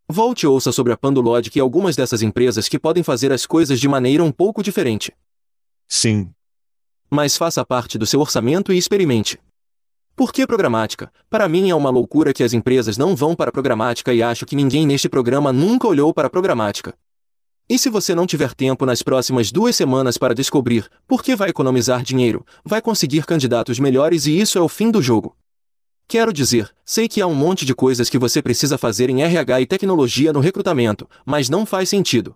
Volte 0.07 0.43
e 0.43 0.47
ouça 0.47 0.71
sobre 0.71 0.93
a 0.93 0.97
Pandologic 0.99 1.57
e 1.57 1.61
algumas 1.63 1.97
dessas 1.97 2.21
empresas 2.21 2.69
que 2.69 2.79
podem 2.79 3.03
fazer 3.03 3.33
as 3.33 3.47
coisas 3.47 3.81
de 3.81 3.89
maneira 3.89 4.23
um 4.23 4.31
pouco 4.31 4.63
diferente. 4.63 5.15
Sim. 5.89 6.31
Mas 7.09 7.39
faça 7.39 7.65
parte 7.65 7.97
do 7.97 8.05
seu 8.05 8.21
orçamento 8.21 8.71
e 8.71 8.77
experimente. 8.77 9.41
Por 10.15 10.31
que 10.31 10.47
programática? 10.47 11.11
Para 11.31 11.49
mim 11.49 11.71
é 11.71 11.75
uma 11.75 11.89
loucura 11.89 12.35
que 12.35 12.43
as 12.43 12.53
empresas 12.53 12.99
não 12.99 13.17
vão 13.17 13.35
para 13.35 13.51
programática 13.51 14.13
e 14.13 14.23
acho 14.23 14.45
que 14.45 14.55
ninguém 14.55 14.87
neste 14.87 15.09
programa 15.09 15.55
nunca 15.55 15.89
olhou 15.89 16.13
para 16.13 16.29
programática. 16.29 16.93
E 17.67 17.79
se 17.79 17.89
você 17.89 18.15
não 18.15 18.27
tiver 18.27 18.53
tempo 18.53 18.85
nas 18.85 19.03
próximas 19.03 19.51
duas 19.51 19.75
semanas 19.75 20.19
para 20.19 20.35
descobrir 20.35 20.87
por 21.09 21.23
que 21.23 21.35
vai 21.35 21.49
economizar 21.49 22.03
dinheiro, 22.03 22.45
vai 22.63 22.83
conseguir 22.83 23.25
candidatos 23.25 23.79
melhores 23.79 24.27
e 24.27 24.39
isso 24.39 24.59
é 24.59 24.61
o 24.61 24.69
fim 24.69 24.91
do 24.91 25.01
jogo. 25.01 25.35
Quero 26.11 26.33
dizer, 26.33 26.69
sei 26.85 27.07
que 27.07 27.21
há 27.21 27.27
um 27.29 27.37
monte 27.37 27.65
de 27.65 27.73
coisas 27.73 28.11
que 28.11 28.19
você 28.19 28.43
precisa 28.43 28.77
fazer 28.77 29.09
em 29.09 29.23
RH 29.23 29.61
e 29.61 29.67
tecnologia 29.67 30.33
no 30.33 30.41
recrutamento, 30.41 31.09
mas 31.25 31.49
não 31.49 31.65
faz 31.65 31.89
sentido. 31.89 32.35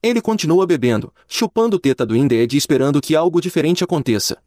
Ele 0.00 0.20
continua 0.20 0.64
bebendo, 0.68 1.12
chupando 1.26 1.80
teta 1.80 2.06
do 2.06 2.14
Indeed 2.14 2.54
e 2.54 2.56
esperando 2.56 3.00
que 3.00 3.16
algo 3.16 3.40
diferente 3.40 3.82
aconteça. 3.82 4.38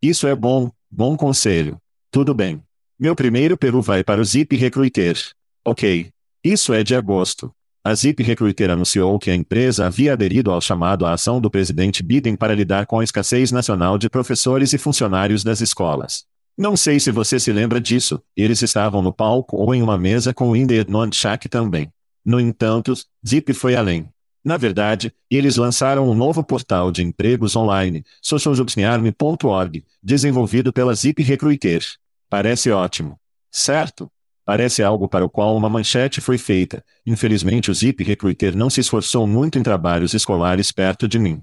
Isso 0.00 0.28
é 0.28 0.36
bom, 0.36 0.70
bom 0.88 1.16
conselho. 1.16 1.78
Tudo 2.12 2.32
bem. 2.32 2.62
Meu 2.96 3.16
primeiro 3.16 3.58
peru 3.58 3.82
vai 3.82 4.04
para 4.04 4.20
o 4.20 4.24
Zip 4.24 4.54
Recruiter. 4.54 5.18
Ok. 5.64 6.12
Isso 6.44 6.72
é 6.72 6.84
de 6.84 6.94
agosto. 6.94 7.52
A 7.82 7.92
Zip 7.92 8.22
Recruiter 8.22 8.70
anunciou 8.70 9.18
que 9.18 9.32
a 9.32 9.34
empresa 9.34 9.88
havia 9.88 10.12
aderido 10.12 10.52
ao 10.52 10.60
chamado 10.60 11.04
à 11.04 11.14
ação 11.14 11.40
do 11.40 11.50
presidente 11.50 12.04
Biden 12.04 12.36
para 12.36 12.54
lidar 12.54 12.86
com 12.86 13.00
a 13.00 13.04
escassez 13.04 13.50
nacional 13.50 13.98
de 13.98 14.08
professores 14.08 14.72
e 14.72 14.78
funcionários 14.78 15.42
das 15.42 15.60
escolas. 15.60 16.29
Não 16.60 16.76
sei 16.76 17.00
se 17.00 17.10
você 17.10 17.40
se 17.40 17.50
lembra 17.50 17.80
disso, 17.80 18.22
eles 18.36 18.60
estavam 18.60 19.00
no 19.00 19.14
palco 19.14 19.56
ou 19.56 19.74
em 19.74 19.80
uma 19.80 19.96
mesa 19.96 20.34
com 20.34 20.50
o 20.50 20.54
Indeed 20.54 20.90
Nonchak 20.90 21.48
também. 21.48 21.90
No 22.22 22.38
entanto, 22.38 22.92
Zip 23.26 23.54
foi 23.54 23.74
além. 23.74 24.06
Na 24.44 24.58
verdade, 24.58 25.10
eles 25.30 25.56
lançaram 25.56 26.06
um 26.06 26.14
novo 26.14 26.44
portal 26.44 26.92
de 26.92 27.02
empregos 27.02 27.56
online, 27.56 28.04
socialjobsnearme.org, 28.20 29.86
desenvolvido 30.02 30.70
pela 30.70 30.94
Zip 30.94 31.22
Recruiter. 31.22 31.82
Parece 32.28 32.70
ótimo. 32.70 33.18
Certo? 33.50 34.12
Parece 34.44 34.82
algo 34.82 35.08
para 35.08 35.24
o 35.24 35.30
qual 35.30 35.56
uma 35.56 35.70
manchete 35.70 36.20
foi 36.20 36.36
feita. 36.36 36.84
Infelizmente 37.06 37.70
o 37.70 37.74
Zip 37.74 38.04
Recruiter 38.04 38.54
não 38.54 38.68
se 38.68 38.82
esforçou 38.82 39.26
muito 39.26 39.58
em 39.58 39.62
trabalhos 39.62 40.12
escolares 40.12 40.70
perto 40.70 41.08
de 41.08 41.18
mim. 41.18 41.40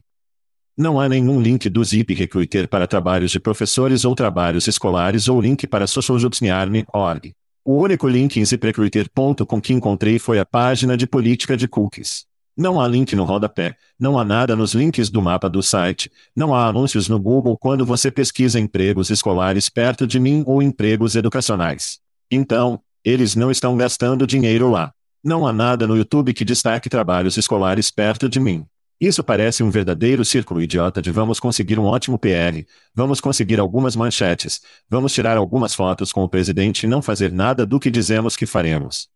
Não 0.78 1.00
há 1.00 1.10
nenhum 1.10 1.42
link 1.42 1.68
do 1.70 1.84
Zip 1.84 2.14
Recruiter 2.14 2.68
para 2.68 2.86
trabalhos 2.86 3.32
de 3.32 3.40
professores 3.40 4.06
ou 4.06 4.14
trabalhos 4.14 4.68
escolares 4.68 5.28
ou 5.28 5.42
link 5.42 5.66
para 5.66 5.88
socialjobsnearme.org. 5.88 7.34
O 7.66 7.82
único 7.82 8.08
link 8.08 8.38
em 8.38 8.46
ziprecruiter.com 8.46 9.60
que 9.60 9.74
encontrei 9.74 10.20
foi 10.20 10.38
a 10.38 10.46
página 10.46 10.96
de 10.96 11.08
política 11.08 11.58
de 11.58 11.68
cookies. 11.68 12.28
Não 12.56 12.80
há 12.80 12.88
link 12.88 13.16
no 13.16 13.24
rodapé, 13.24 13.76
não 14.00 14.20
há 14.20 14.24
nada 14.24 14.56
nos 14.56 14.76
links 14.76 15.10
do 15.10 15.20
mapa 15.20 15.50
do 15.50 15.64
site, 15.64 16.12
não 16.36 16.54
há 16.54 16.68
anúncios 16.68 17.10
no 17.10 17.20
Google 17.20 17.58
quando 17.58 17.84
você 17.84 18.12
pesquisa 18.12 18.60
empregos 18.60 19.10
escolares 19.10 19.70
perto 19.70 20.06
de 20.06 20.20
mim 20.20 20.44
ou 20.46 20.62
empregos 20.62 21.16
educacionais. 21.16 21.98
Então, 22.30 22.80
eles 23.04 23.36
não 23.36 23.50
estão 23.50 23.76
gastando 23.76 24.28
dinheiro 24.28 24.70
lá. 24.70 24.94
Não 25.24 25.48
há 25.48 25.52
nada 25.52 25.88
no 25.88 25.98
YouTube 25.98 26.36
que 26.36 26.46
destaque 26.46 26.88
trabalhos 26.88 27.36
escolares 27.36 27.90
perto 27.90 28.30
de 28.30 28.40
mim. 28.40 28.64
Isso 29.00 29.24
parece 29.24 29.62
um 29.62 29.70
verdadeiro 29.70 30.26
círculo 30.26 30.60
idiota 30.60 31.02
de 31.02 31.12
vamos 31.12 31.40
conseguir 31.40 31.78
um 31.78 31.86
ótimo 31.86 32.18
PR, 32.18 32.66
vamos 32.96 33.22
conseguir 33.22 33.60
algumas 33.60 33.96
manchetes, 33.96 34.62
vamos 34.90 35.14
tirar 35.14 35.38
algumas 35.38 35.76
fotos 35.76 36.12
com 36.12 36.24
o 36.24 36.30
presidente 36.30 36.84
e 36.84 36.88
não 36.88 37.02
fazer 37.02 37.32
nada 37.32 37.64
do 37.64 37.80
que 37.80 37.92
dizemos 37.92 38.36
que 38.36 38.48
faremos. 38.48 39.08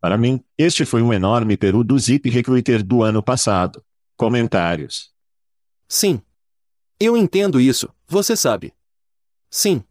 Para 0.00 0.18
mim, 0.18 0.42
este 0.58 0.84
foi 0.84 1.00
um 1.00 1.12
enorme 1.12 1.56
peru 1.56 1.84
do 1.84 1.98
Zip 1.98 2.28
Recruiter 2.28 2.82
do 2.82 3.02
ano 3.02 3.22
passado. 3.22 3.82
Comentários. 4.16 5.12
Sim. 5.88 6.20
Eu 6.98 7.16
entendo 7.16 7.60
isso, 7.60 7.88
você 8.06 8.36
sabe. 8.36 8.74
Sim. 9.48 9.82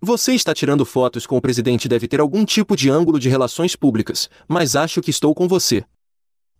Você 0.00 0.32
está 0.32 0.54
tirando 0.54 0.84
fotos 0.84 1.26
com 1.26 1.36
o 1.36 1.40
presidente 1.40 1.88
deve 1.88 2.06
ter 2.06 2.20
algum 2.20 2.44
tipo 2.44 2.76
de 2.76 2.88
ângulo 2.88 3.18
de 3.18 3.28
relações 3.28 3.74
públicas, 3.74 4.30
mas 4.46 4.76
acho 4.76 5.00
que 5.00 5.10
estou 5.10 5.34
com 5.34 5.48
você. 5.48 5.84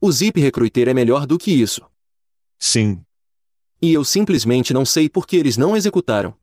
O 0.07 0.13
Zip 0.13 0.39
Recruiter 0.39 0.87
é 0.87 0.93
melhor 0.93 1.27
do 1.27 1.39
que 1.39 1.51
isso. 1.51 1.81
Sim. 2.59 3.01
E 3.81 3.95
eu 3.95 4.05
simplesmente 4.05 4.75
não 4.75 4.85
sei 4.85 5.09
por 5.09 5.27
que 5.27 5.35
eles 5.35 5.57
não 5.57 5.75
executaram. 5.75 6.35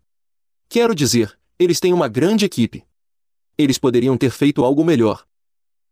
Quero 0.68 0.96
dizer, 0.96 1.38
eles 1.60 1.80
têm 1.80 1.94
uma 1.94 2.08
grande 2.08 2.44
equipe. 2.44 2.84
Eles 3.56 3.78
poderiam 3.78 4.18
ter 4.18 4.32
feito 4.32 4.66
algo 4.66 4.84
melhor. 4.84 5.24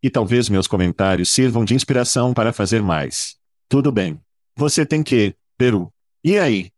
E 0.01 0.09
talvez 0.09 0.49
meus 0.49 0.65
comentários 0.65 1.29
sirvam 1.29 1.63
de 1.63 1.75
inspiração 1.75 2.33
para 2.33 2.51
fazer 2.51 2.81
mais. 2.81 3.37
Tudo 3.67 3.91
bem. 3.91 4.19
Você 4.55 4.83
tem 4.83 5.03
que, 5.03 5.35
Peru. 5.55 5.93
E 6.23 6.39
aí? 6.39 6.71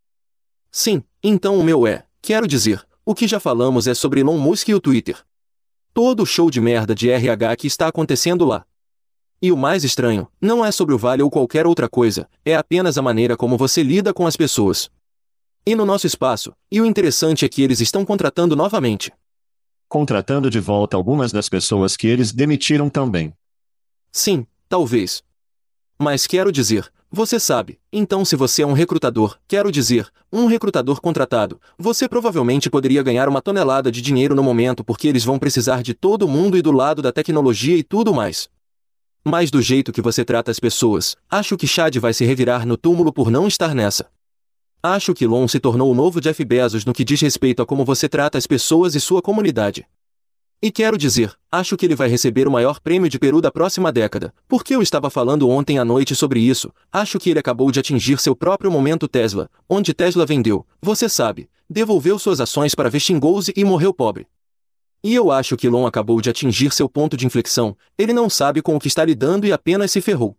Sim, 0.69 1.01
então 1.23 1.58
o 1.58 1.63
meu 1.63 1.88
é, 1.88 2.06
quero 2.21 2.45
dizer, 2.45 2.86
o 3.06 3.15
que 3.15 3.30
já 3.30 3.39
falamos 3.39 3.88
é 3.88 3.93
sobre 3.93 4.19
Elon 4.19 4.38
Musk 4.38 4.67
e 4.67 4.73
o 4.73 4.82
Twitter. 4.82 5.25
Todo 5.93 6.23
o 6.23 6.25
show 6.25 6.51
de 6.51 6.60
merda 6.60 6.93
de 6.93 7.10
RH 7.10 7.56
que 7.56 7.67
está 7.67 7.88
acontecendo 7.88 8.43
lá. 8.43 8.65
E 9.43 9.51
o 9.51 9.58
mais 9.58 9.84
estranho, 9.84 10.27
não 10.39 10.63
é 10.63 10.71
sobre 10.71 10.93
o 10.93 10.99
vale 10.99 11.23
ou 11.23 11.30
qualquer 11.32 11.65
outra 11.65 11.89
coisa, 11.89 12.30
é 12.45 12.56
apenas 12.56 12.95
a 12.95 13.01
maneira 13.01 13.36
como 13.36 13.58
você 13.58 13.82
lida 13.82 14.13
com 14.13 14.27
as 14.27 14.38
pessoas. 14.38 14.88
E 15.65 15.73
no 15.73 15.84
nosso 15.84 16.06
espaço, 16.06 16.54
e 16.71 16.80
o 16.80 16.86
interessante 16.86 17.43
é 17.43 17.49
que 17.49 17.63
eles 17.63 17.82
estão 17.82 18.06
contratando 18.06 18.56
novamente. 18.56 19.12
Contratando 19.89 20.47
de 20.47 20.60
volta 20.60 20.95
algumas 20.95 21.32
das 21.32 21.49
pessoas 21.49 21.97
que 21.97 22.06
eles 22.06 22.32
demitiram 22.32 22.88
também. 22.88 23.34
Sim, 24.12 24.45
talvez. 24.69 25.23
Mas 25.97 26.27
quero 26.27 26.51
dizer, 26.51 26.91
você 27.10 27.39
sabe, 27.39 27.80
então 27.91 28.23
se 28.23 28.36
você 28.36 28.62
é 28.62 28.67
um 28.67 28.73
recrutador, 28.73 29.39
quero 29.47 29.71
dizer, 29.71 30.08
um 30.32 30.45
recrutador 30.45 31.01
contratado, 31.01 31.60
você 31.80 32.08
provavelmente 32.08 32.69
poderia 32.69 33.01
ganhar 33.01 33.27
uma 33.27 33.41
tonelada 33.41 33.91
de 33.91 34.04
dinheiro 34.04 34.36
no 34.36 34.43
momento 34.43 34.84
porque 34.84 35.08
eles 35.08 35.23
vão 35.23 35.39
precisar 35.39 35.82
de 35.82 35.95
todo 35.95 36.27
mundo 36.27 36.58
e 36.58 36.62
do 36.62 36.71
lado 36.71 37.01
da 37.01 37.12
tecnologia 37.12 37.75
e 37.75 37.82
tudo 37.82 38.13
mais. 38.13 38.47
Mas 39.23 39.51
do 39.51 39.62
jeito 39.62 39.91
que 39.91 40.01
você 40.01 40.25
trata 40.25 40.49
as 40.49 40.60
pessoas, 40.60 41.15
acho 41.29 41.55
que 41.55 41.67
Chad 41.67 41.95
vai 41.97 42.12
se 42.12 42.25
revirar 42.25 42.65
no 42.65 42.75
túmulo 42.75 43.13
por 43.13 43.29
não 43.29 43.47
estar 43.47 43.75
nessa. 43.75 44.10
Acho 44.81 45.13
que 45.13 45.27
Lon 45.27 45.47
se 45.47 45.60
tornou 45.60 45.91
o 45.91 45.95
novo 45.95 46.19
Jeff 46.19 46.43
Bezos 46.43 46.86
no 46.86 46.93
que 46.93 47.03
diz 47.03 47.21
respeito 47.21 47.62
a 47.62 47.65
como 47.65 47.86
você 47.86 48.10
trata 48.10 48.39
as 48.39 48.47
pessoas 48.47 48.95
e 48.95 48.99
sua 48.99 49.21
comunidade. 49.21 49.86
E 50.60 50.71
quero 50.71 50.97
dizer, 50.97 51.34
acho 51.51 51.77
que 51.77 51.86
ele 51.86 51.95
vai 51.95 52.07
receber 52.07 52.47
o 52.47 52.51
maior 52.51 52.79
prêmio 52.79 53.10
de 53.10 53.19
Peru 53.19 53.41
da 53.41 53.51
próxima 53.51 53.91
década, 53.91 54.34
porque 54.47 54.75
eu 54.75 54.81
estava 54.81 55.10
falando 55.10 55.47
ontem 55.49 55.77
à 55.77 55.86
noite 55.86 56.15
sobre 56.15 56.39
isso. 56.39 56.71
Acho 56.91 57.19
que 57.19 57.29
ele 57.29 57.39
acabou 57.39 57.71
de 57.71 57.79
atingir 57.79 58.19
seu 58.19 58.36
próprio 58.36 58.71
momento 58.71 59.07
Tesla, 59.07 59.49
onde 59.69 59.93
Tesla 59.93 60.26
vendeu, 60.26 60.65
você 60.82 61.07
sabe, 61.07 61.47
devolveu 61.69 62.17
suas 62.17 62.41
ações 62.41 62.74
para 62.74 62.89
Westinghouse 62.91 63.53
e 63.55 63.63
morreu 63.63 63.93
pobre. 63.93 64.28
E 65.04 65.16
eu 65.16 65.32
acho 65.32 65.58
que 65.58 65.68
Lon 65.68 65.88
acabou 65.88 66.22
de 66.22 66.30
atingir 66.30 66.72
seu 66.72 66.88
ponto 66.88 67.18
de 67.18 67.26
inflexão, 67.26 67.76
ele 67.97 68.14
não 68.14 68.30
sabe 68.30 68.62
com 68.62 68.76
o 68.76 68.80
que 68.80 68.88
está 68.88 69.04
lidando 69.04 69.47
e 69.47 69.52
apenas 69.52 69.91
se 69.91 69.99
ferrou. 69.99 70.38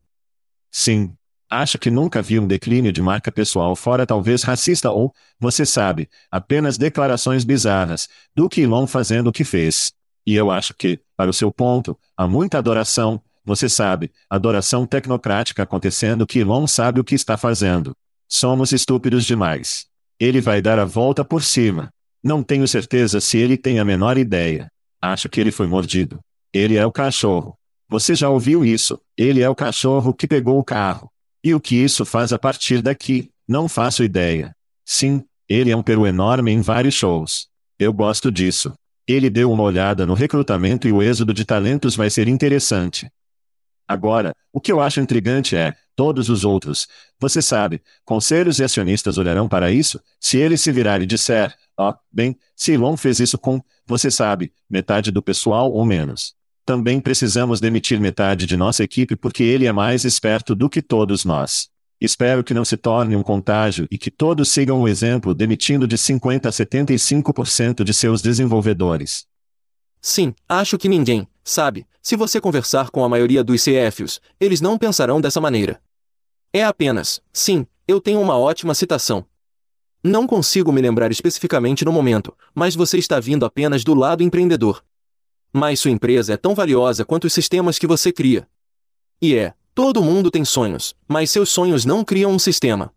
Sim. 0.70 1.12
Acho 1.50 1.78
que 1.78 1.90
nunca 1.90 2.22
vi 2.22 2.38
um 2.38 2.46
declínio 2.46 2.92
de 2.92 3.02
marca 3.02 3.30
pessoal 3.30 3.76
fora 3.76 4.06
talvez 4.06 4.42
racista 4.42 4.90
ou, 4.90 5.12
você 5.38 5.66
sabe, 5.66 6.08
apenas 6.30 6.78
declarações 6.78 7.44
bizarras, 7.44 8.08
do 8.34 8.48
que 8.48 8.62
Elon 8.62 8.86
fazendo 8.86 9.26
o 9.26 9.32
que 9.32 9.44
fez. 9.44 9.92
E 10.26 10.34
eu 10.34 10.50
acho 10.50 10.72
que, 10.72 11.00
para 11.14 11.28
o 11.28 11.32
seu 11.34 11.52
ponto, 11.52 11.98
há 12.16 12.26
muita 12.26 12.56
adoração, 12.56 13.20
você 13.44 13.68
sabe, 13.68 14.10
adoração 14.30 14.86
tecnocrática 14.86 15.64
acontecendo 15.64 16.26
que 16.26 16.38
Elon 16.38 16.66
sabe 16.66 17.00
o 17.00 17.04
que 17.04 17.14
está 17.14 17.36
fazendo. 17.36 17.94
Somos 18.26 18.72
estúpidos 18.72 19.26
demais. 19.26 19.86
Ele 20.18 20.40
vai 20.40 20.62
dar 20.62 20.78
a 20.78 20.86
volta 20.86 21.22
por 21.22 21.42
cima. 21.42 21.92
Não 22.22 22.42
tenho 22.42 22.68
certeza 22.68 23.20
se 23.20 23.36
ele 23.36 23.56
tem 23.56 23.78
a 23.78 23.84
menor 23.84 24.16
ideia. 24.16 24.70
Acho 25.00 25.28
que 25.28 25.40
ele 25.40 25.50
foi 25.50 25.66
mordido. 25.66 26.20
Ele 26.52 26.76
é 26.76 26.86
o 26.86 26.92
cachorro. 26.92 27.56
Você 27.88 28.14
já 28.14 28.28
ouviu 28.28 28.64
isso? 28.64 29.00
Ele 29.16 29.42
é 29.42 29.48
o 29.48 29.54
cachorro 29.54 30.14
que 30.14 30.28
pegou 30.28 30.58
o 30.58 30.64
carro. 30.64 31.10
E 31.42 31.54
o 31.54 31.60
que 31.60 31.74
isso 31.74 32.04
faz 32.04 32.32
a 32.32 32.38
partir 32.38 32.80
daqui? 32.80 33.30
Não 33.48 33.68
faço 33.68 34.04
ideia. 34.04 34.54
Sim, 34.84 35.24
ele 35.48 35.70
é 35.70 35.76
um 35.76 35.82
peru 35.82 36.06
enorme 36.06 36.52
em 36.52 36.60
vários 36.60 36.94
shows. 36.94 37.48
Eu 37.78 37.92
gosto 37.92 38.30
disso. 38.30 38.72
Ele 39.06 39.28
deu 39.28 39.50
uma 39.50 39.64
olhada 39.64 40.06
no 40.06 40.14
recrutamento 40.14 40.86
e 40.86 40.92
o 40.92 41.02
êxodo 41.02 41.34
de 41.34 41.44
talentos 41.44 41.96
vai 41.96 42.08
ser 42.08 42.28
interessante. 42.28 43.10
Agora, 43.88 44.32
o 44.52 44.60
que 44.60 44.70
eu 44.70 44.80
acho 44.80 45.00
intrigante 45.00 45.56
é, 45.56 45.74
todos 45.94 46.28
os 46.28 46.44
outros, 46.44 46.88
você 47.18 47.42
sabe, 47.42 47.82
conselhos 48.04 48.58
e 48.58 48.64
acionistas 48.64 49.18
olharão 49.18 49.48
para 49.48 49.70
isso, 49.70 50.00
se 50.20 50.38
ele 50.38 50.56
se 50.56 50.72
virar 50.72 51.00
e 51.00 51.06
disser, 51.06 51.54
ó, 51.76 51.90
oh, 51.90 51.94
bem, 52.10 52.36
se 52.56 52.72
Elon 52.72 52.96
fez 52.96 53.20
isso 53.20 53.38
com, 53.38 53.60
você 53.86 54.10
sabe, 54.10 54.52
metade 54.68 55.10
do 55.10 55.22
pessoal 55.22 55.70
ou 55.72 55.84
menos. 55.84 56.34
Também 56.64 57.00
precisamos 57.00 57.60
demitir 57.60 58.00
metade 58.00 58.46
de 58.46 58.56
nossa 58.56 58.84
equipe 58.84 59.16
porque 59.16 59.42
ele 59.42 59.66
é 59.66 59.72
mais 59.72 60.04
esperto 60.04 60.54
do 60.54 60.70
que 60.70 60.80
todos 60.80 61.24
nós. 61.24 61.68
Espero 62.00 62.42
que 62.42 62.54
não 62.54 62.64
se 62.64 62.76
torne 62.76 63.14
um 63.14 63.22
contágio 63.22 63.86
e 63.90 63.96
que 63.96 64.10
todos 64.10 64.48
sigam 64.48 64.80
o 64.80 64.88
exemplo 64.88 65.34
demitindo 65.34 65.86
de 65.86 65.96
50 65.96 66.48
a 66.48 66.52
75% 66.52 67.84
de 67.84 67.94
seus 67.94 68.20
desenvolvedores. 68.20 69.24
Sim, 70.04 70.34
acho 70.48 70.76
que 70.76 70.88
ninguém, 70.88 71.28
sabe, 71.44 71.86
se 72.02 72.16
você 72.16 72.40
conversar 72.40 72.90
com 72.90 73.04
a 73.04 73.08
maioria 73.08 73.44
dos 73.44 73.62
CFOs, 73.62 74.20
eles 74.40 74.60
não 74.60 74.76
pensarão 74.76 75.20
dessa 75.20 75.40
maneira. 75.40 75.80
É 76.52 76.64
apenas, 76.64 77.22
sim, 77.32 77.64
eu 77.86 78.00
tenho 78.00 78.20
uma 78.20 78.36
ótima 78.36 78.74
citação. 78.74 79.24
Não 80.02 80.26
consigo 80.26 80.72
me 80.72 80.80
lembrar 80.80 81.12
especificamente 81.12 81.84
no 81.84 81.92
momento, 81.92 82.36
mas 82.52 82.74
você 82.74 82.98
está 82.98 83.20
vindo 83.20 83.46
apenas 83.46 83.84
do 83.84 83.94
lado 83.94 84.24
empreendedor. 84.24 84.84
Mas 85.52 85.78
sua 85.78 85.92
empresa 85.92 86.34
é 86.34 86.36
tão 86.36 86.52
valiosa 86.52 87.04
quanto 87.04 87.28
os 87.28 87.32
sistemas 87.32 87.78
que 87.78 87.86
você 87.86 88.10
cria. 88.10 88.48
E 89.20 89.36
é, 89.36 89.54
todo 89.72 90.02
mundo 90.02 90.32
tem 90.32 90.44
sonhos, 90.44 90.96
mas 91.06 91.30
seus 91.30 91.48
sonhos 91.48 91.84
não 91.84 92.04
criam 92.04 92.32
um 92.32 92.40
sistema. 92.40 92.92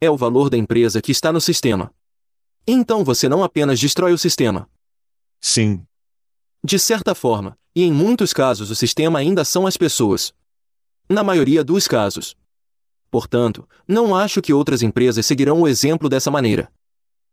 É 0.00 0.10
o 0.10 0.16
valor 0.16 0.50
da 0.50 0.58
empresa 0.58 1.00
que 1.00 1.12
está 1.12 1.32
no 1.32 1.40
sistema. 1.40 1.94
Então 2.66 3.04
você 3.04 3.28
não 3.28 3.44
apenas 3.44 3.78
destrói 3.78 4.12
o 4.12 4.18
sistema. 4.18 4.68
Sim, 5.40 5.86
de 6.64 6.78
certa 6.78 7.14
forma, 7.14 7.58
e 7.76 7.82
em 7.82 7.92
muitos 7.92 8.32
casos 8.32 8.70
o 8.70 8.74
sistema 8.74 9.18
ainda 9.18 9.44
são 9.44 9.66
as 9.66 9.76
pessoas. 9.76 10.32
Na 11.06 11.22
maioria 11.22 11.62
dos 11.62 11.86
casos. 11.86 12.34
Portanto, 13.10 13.68
não 13.86 14.16
acho 14.16 14.40
que 14.40 14.50
outras 14.50 14.80
empresas 14.80 15.26
seguirão 15.26 15.60
o 15.60 15.68
exemplo 15.68 16.08
dessa 16.08 16.30
maneira. 16.30 16.72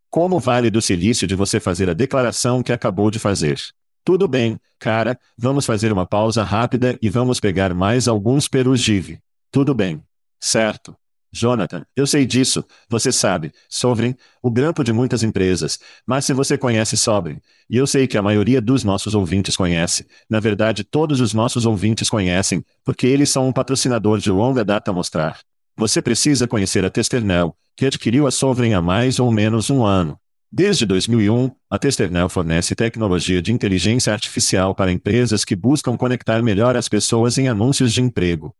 Como 0.10 0.38
vale 0.38 0.70
do 0.70 0.82
silício 0.82 1.26
de 1.26 1.34
você 1.34 1.62
fazer 1.62 1.90
a 1.90 1.94
declaração 1.94 2.62
que 2.62 2.74
acabou 2.74 3.10
de 3.10 3.20
fazer? 3.20 3.58
Tudo 4.04 4.28
bem, 4.28 4.60
cara, 4.78 5.18
vamos 5.38 5.66
fazer 5.66 5.94
uma 5.94 6.06
pausa 6.06 6.44
rápida 6.44 7.00
e 7.02 7.10
vamos 7.10 7.40
pegar 7.40 7.74
mais 7.74 8.10
alguns 8.10 8.50
perus 8.50 8.82
Give. 8.82 9.18
Tudo 9.50 9.74
bem. 9.74 10.04
Certo. 10.42 10.94
Jonathan, 11.34 11.86
eu 11.96 12.06
sei 12.06 12.26
disso, 12.26 12.64
você 12.90 13.12
sabe, 13.12 13.54
Sovereign, 13.70 14.18
o 14.44 14.52
grampo 14.52 14.84
de 14.84 14.92
muitas 14.92 15.24
empresas, 15.24 15.80
mas 16.06 16.26
se 16.26 16.34
você 16.34 16.58
conhece 16.58 16.98
Sovereign, 16.98 17.42
e 17.70 17.78
eu 17.78 17.88
sei 17.88 18.06
que 18.06 18.18
a 18.18 18.22
maioria 18.22 18.62
dos 18.62 18.84
nossos 18.84 19.16
ouvintes 19.16 19.56
conhece, 19.56 20.06
na 20.30 20.42
verdade 20.42 20.84
todos 20.84 21.22
os 21.22 21.34
nossos 21.34 21.66
ouvintes 21.66 22.10
conhecem, 22.10 22.64
porque 22.84 23.08
eles 23.08 23.30
são 23.30 23.48
um 23.48 23.54
patrocinador 23.54 24.20
de 24.20 24.30
longa 24.30 24.66
data 24.66 24.92
mostrar. 24.92 25.40
Você 25.78 26.02
precisa 26.02 26.48
conhecer 26.48 26.84
a 26.84 26.90
Testernel, 26.90 27.56
que 27.78 27.86
adquiriu 27.86 28.28
a 28.28 28.32
Sovereign 28.32 28.76
há 28.76 28.82
mais 28.82 29.18
ou 29.18 29.32
menos 29.32 29.70
um 29.70 29.86
ano. 29.86 30.20
Desde 30.52 30.86
2001, 30.86 31.50
a 31.70 31.80
Testernel 31.80 32.28
fornece 32.28 32.76
tecnologia 32.76 33.42
de 33.42 33.54
inteligência 33.54 34.12
artificial 34.12 34.76
para 34.76 34.92
empresas 34.92 35.46
que 35.46 35.56
buscam 35.56 35.96
conectar 35.96 36.44
melhor 36.44 36.76
as 36.76 36.90
pessoas 36.90 37.38
em 37.38 37.48
anúncios 37.48 37.94
de 37.94 38.02
emprego. 38.02 38.54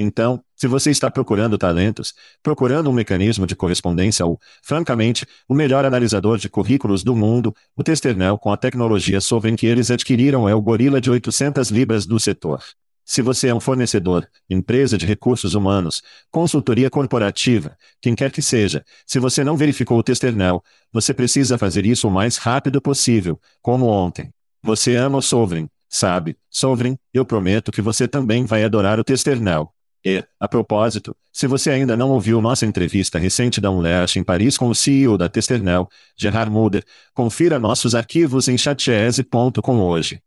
Então, 0.00 0.40
se 0.54 0.68
você 0.68 0.92
está 0.92 1.10
procurando 1.10 1.58
talentos, 1.58 2.14
procurando 2.40 2.88
um 2.88 2.92
mecanismo 2.92 3.48
de 3.48 3.56
correspondência 3.56 4.24
ou, 4.24 4.38
francamente, 4.62 5.26
o 5.48 5.54
melhor 5.54 5.84
analisador 5.84 6.38
de 6.38 6.48
currículos 6.48 7.02
do 7.02 7.16
mundo, 7.16 7.52
o 7.76 7.82
Testernel 7.82 8.38
com 8.38 8.52
a 8.52 8.56
tecnologia 8.56 9.20
Sovereign 9.20 9.58
que 9.58 9.66
eles 9.66 9.90
adquiriram 9.90 10.48
é 10.48 10.54
o 10.54 10.62
gorila 10.62 11.00
de 11.00 11.10
800 11.10 11.70
libras 11.70 12.06
do 12.06 12.20
setor. 12.20 12.62
Se 13.04 13.20
você 13.22 13.48
é 13.48 13.54
um 13.54 13.58
fornecedor, 13.58 14.24
empresa 14.48 14.96
de 14.96 15.04
recursos 15.04 15.54
humanos, 15.54 16.00
consultoria 16.30 16.88
corporativa, 16.88 17.76
quem 18.00 18.14
quer 18.14 18.30
que 18.30 18.40
seja, 18.40 18.84
se 19.04 19.18
você 19.18 19.42
não 19.42 19.56
verificou 19.56 19.98
o 19.98 20.02
Testernel, 20.04 20.62
você 20.92 21.12
precisa 21.12 21.58
fazer 21.58 21.84
isso 21.84 22.06
o 22.06 22.10
mais 22.10 22.36
rápido 22.36 22.80
possível, 22.80 23.40
como 23.60 23.86
ontem. 23.86 24.30
Você 24.62 24.94
ama 24.94 25.18
o 25.18 25.22
Sovereign, 25.22 25.68
sabe? 25.88 26.36
Sovereign, 26.48 26.96
eu 27.12 27.24
prometo 27.24 27.72
que 27.72 27.82
você 27.82 28.06
também 28.06 28.44
vai 28.44 28.62
adorar 28.62 29.00
o 29.00 29.04
Testernel. 29.04 29.74
E, 30.04 30.22
a 30.38 30.46
propósito, 30.46 31.16
se 31.32 31.46
você 31.46 31.70
ainda 31.70 31.96
não 31.96 32.10
ouviu 32.10 32.40
nossa 32.40 32.64
entrevista 32.64 33.18
recente 33.18 33.60
da 33.60 33.70
Unleash 33.70 34.16
em 34.16 34.24
Paris 34.24 34.56
com 34.56 34.68
o 34.68 34.74
CEO 34.74 35.18
da 35.18 35.28
Testernel, 35.28 35.88
Gerard 36.16 36.50
Mulder, 36.50 36.82
confira 37.12 37.58
nossos 37.58 37.94
arquivos 37.94 38.48
em 38.48 38.56
chatese.com 38.56 39.80
hoje. 39.80 40.22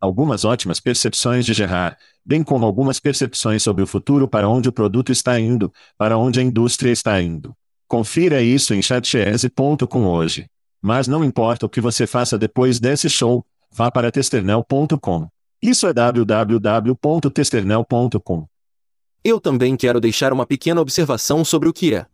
Algumas 0.00 0.44
ótimas 0.44 0.80
percepções 0.80 1.46
de 1.46 1.52
Gerard, 1.52 1.96
bem 2.24 2.42
como 2.42 2.66
algumas 2.66 2.98
percepções 2.98 3.62
sobre 3.62 3.84
o 3.84 3.86
futuro 3.86 4.26
para 4.26 4.48
onde 4.48 4.68
o 4.68 4.72
produto 4.72 5.12
está 5.12 5.38
indo, 5.38 5.72
para 5.96 6.18
onde 6.18 6.40
a 6.40 6.42
indústria 6.42 6.90
está 6.90 7.22
indo. 7.22 7.54
Confira 7.86 8.42
isso 8.42 8.74
em 8.74 8.82
chatese.com 8.82 10.06
hoje. 10.06 10.46
Mas 10.80 11.06
não 11.06 11.22
importa 11.22 11.66
o 11.66 11.68
que 11.68 11.80
você 11.80 12.04
faça 12.06 12.36
depois 12.36 12.80
desse 12.80 13.08
show, 13.08 13.46
vá 13.70 13.92
para 13.92 14.10
testernel.com. 14.10 15.28
Isso 15.62 15.86
é 15.86 15.92
www.testernel.com. 15.92 18.51
Eu 19.24 19.40
também 19.40 19.76
quero 19.76 20.00
deixar 20.00 20.32
uma 20.32 20.44
pequena 20.44 20.80
observação 20.80 21.44
sobre 21.44 21.68
o 21.68 21.72
que 21.72 21.94
é. 21.94 22.06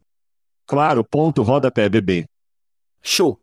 Claro, 0.67 1.03
ponto 1.03 1.43
rodapé 1.43 1.89
bebê. 1.89 2.27
Show. 3.03 3.41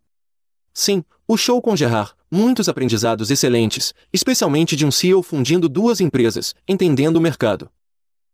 Sim, 0.72 1.03
o 1.28 1.36
show 1.36 1.59
com 1.59 1.76
Gerard, 1.76 2.13
muitos 2.30 2.70
aprendizados 2.70 3.32
excelentes, 3.32 3.93
especialmente 4.13 4.76
de 4.76 4.86
um 4.86 4.91
CEO 4.91 5.24
fundindo 5.24 5.68
duas 5.68 5.99
empresas, 5.99 6.53
entendendo 6.68 7.18
o 7.18 7.22
mercado. 7.22 7.70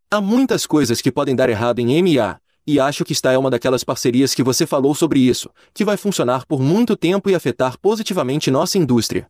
Há 0.09 0.19
muitas 0.19 0.65
coisas 0.65 0.99
que 0.99 1.11
podem 1.11 1.33
dar 1.33 1.49
errado 1.49 1.79
em 1.79 2.01
MA, 2.01 2.41
e 2.67 2.79
acho 2.79 3.05
que 3.05 3.13
está 3.13 3.31
é 3.31 3.37
uma 3.37 3.49
daquelas 3.49 3.83
parcerias 3.83 4.35
que 4.35 4.43
você 4.43 4.65
falou 4.65 4.93
sobre 4.93 5.21
isso, 5.21 5.49
que 5.73 5.85
vai 5.85 5.95
funcionar 5.95 6.45
por 6.45 6.61
muito 6.61 6.97
tempo 6.97 7.29
e 7.29 7.35
afetar 7.35 7.79
positivamente 7.79 8.51
nossa 8.51 8.77
indústria. 8.77 9.29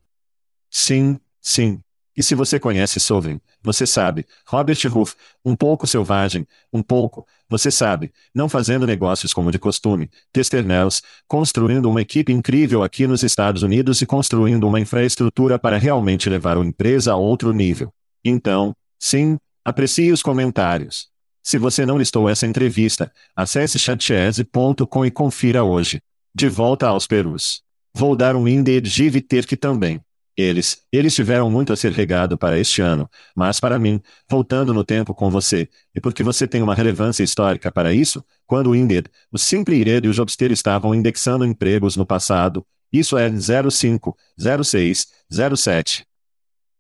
Sim, 0.70 1.20
sim. 1.40 1.80
E 2.16 2.22
se 2.22 2.36
você 2.36 2.60
conhece 2.60 3.00
Sovereign, 3.00 3.42
você 3.64 3.88
sabe, 3.88 4.26
Robert 4.46 4.78
Ruff, 4.90 5.16
um 5.46 5.56
pouco 5.56 5.88
selvagem, 5.88 6.46
um 6.72 6.84
pouco, 6.84 7.26
você 7.50 7.72
sabe, 7.72 8.12
não 8.36 8.50
fazendo 8.50 8.86
negócios 8.86 9.34
como 9.34 9.52
de 9.52 9.58
costume, 9.58 10.10
Testernels, 10.34 11.02
construindo 11.28 11.90
uma 11.90 12.02
equipe 12.02 12.34
incrível 12.34 12.84
aqui 12.84 13.08
nos 13.08 13.24
Estados 13.24 13.64
Unidos 13.64 14.02
e 14.02 14.06
construindo 14.06 14.68
uma 14.68 14.80
infraestrutura 14.80 15.58
para 15.58 15.78
realmente 15.78 16.30
levar 16.30 16.58
a 16.58 16.66
empresa 16.66 17.14
a 17.14 17.16
outro 17.16 17.54
nível. 17.54 17.94
Então, 18.24 18.76
sim, 19.00 19.38
aprecie 19.64 20.12
os 20.12 20.22
comentários. 20.22 21.10
Se 21.42 21.58
você 21.58 21.86
não 21.86 21.98
listou 21.98 22.30
essa 22.30 22.46
entrevista, 22.46 23.12
acesse 23.36 23.80
chatchese.com 23.80 25.06
e 25.06 25.12
confira 25.12 25.64
hoje. 25.64 26.02
De 26.36 26.48
volta 26.48 26.88
aos 26.88 27.08
Perus. 27.08 27.64
Vou 27.94 28.16
dar 28.16 28.36
um 28.36 28.48
Indeed 28.48 28.88
Give 28.88 29.20
Terk 29.22 29.56
também. 29.58 30.00
Eles, 30.42 30.82
eles 30.92 31.14
tiveram 31.14 31.50
muito 31.50 31.72
a 31.72 31.76
ser 31.76 31.92
regado 31.92 32.38
para 32.38 32.58
este 32.58 32.82
ano, 32.82 33.10
mas 33.36 33.60
para 33.60 33.78
mim, 33.78 34.02
voltando 34.30 34.74
no 34.74 34.84
tempo 34.84 35.14
com 35.14 35.30
você, 35.30 35.70
e 35.94 36.02
porque 36.02 36.24
você 36.24 36.48
tem 36.48 36.62
uma 36.62 36.74
relevância 36.74 37.24
histórica 37.24 37.72
para 37.72 37.94
isso, 37.94 38.24
quando 38.48 38.72
o 38.72 38.76
Indeed, 38.76 39.08
o 39.32 39.38
Simple 39.38 39.76
Ired 39.76 40.08
e 40.08 40.10
o 40.10 40.14
Jobster 40.14 40.52
estavam 40.52 40.96
indexando 40.96 41.46
empregos 41.46 41.96
no 41.96 42.06
passado, 42.06 42.66
isso 42.92 43.18
é 43.18 43.30
05, 43.30 44.18
06, 44.38 45.08
07. 45.56 46.06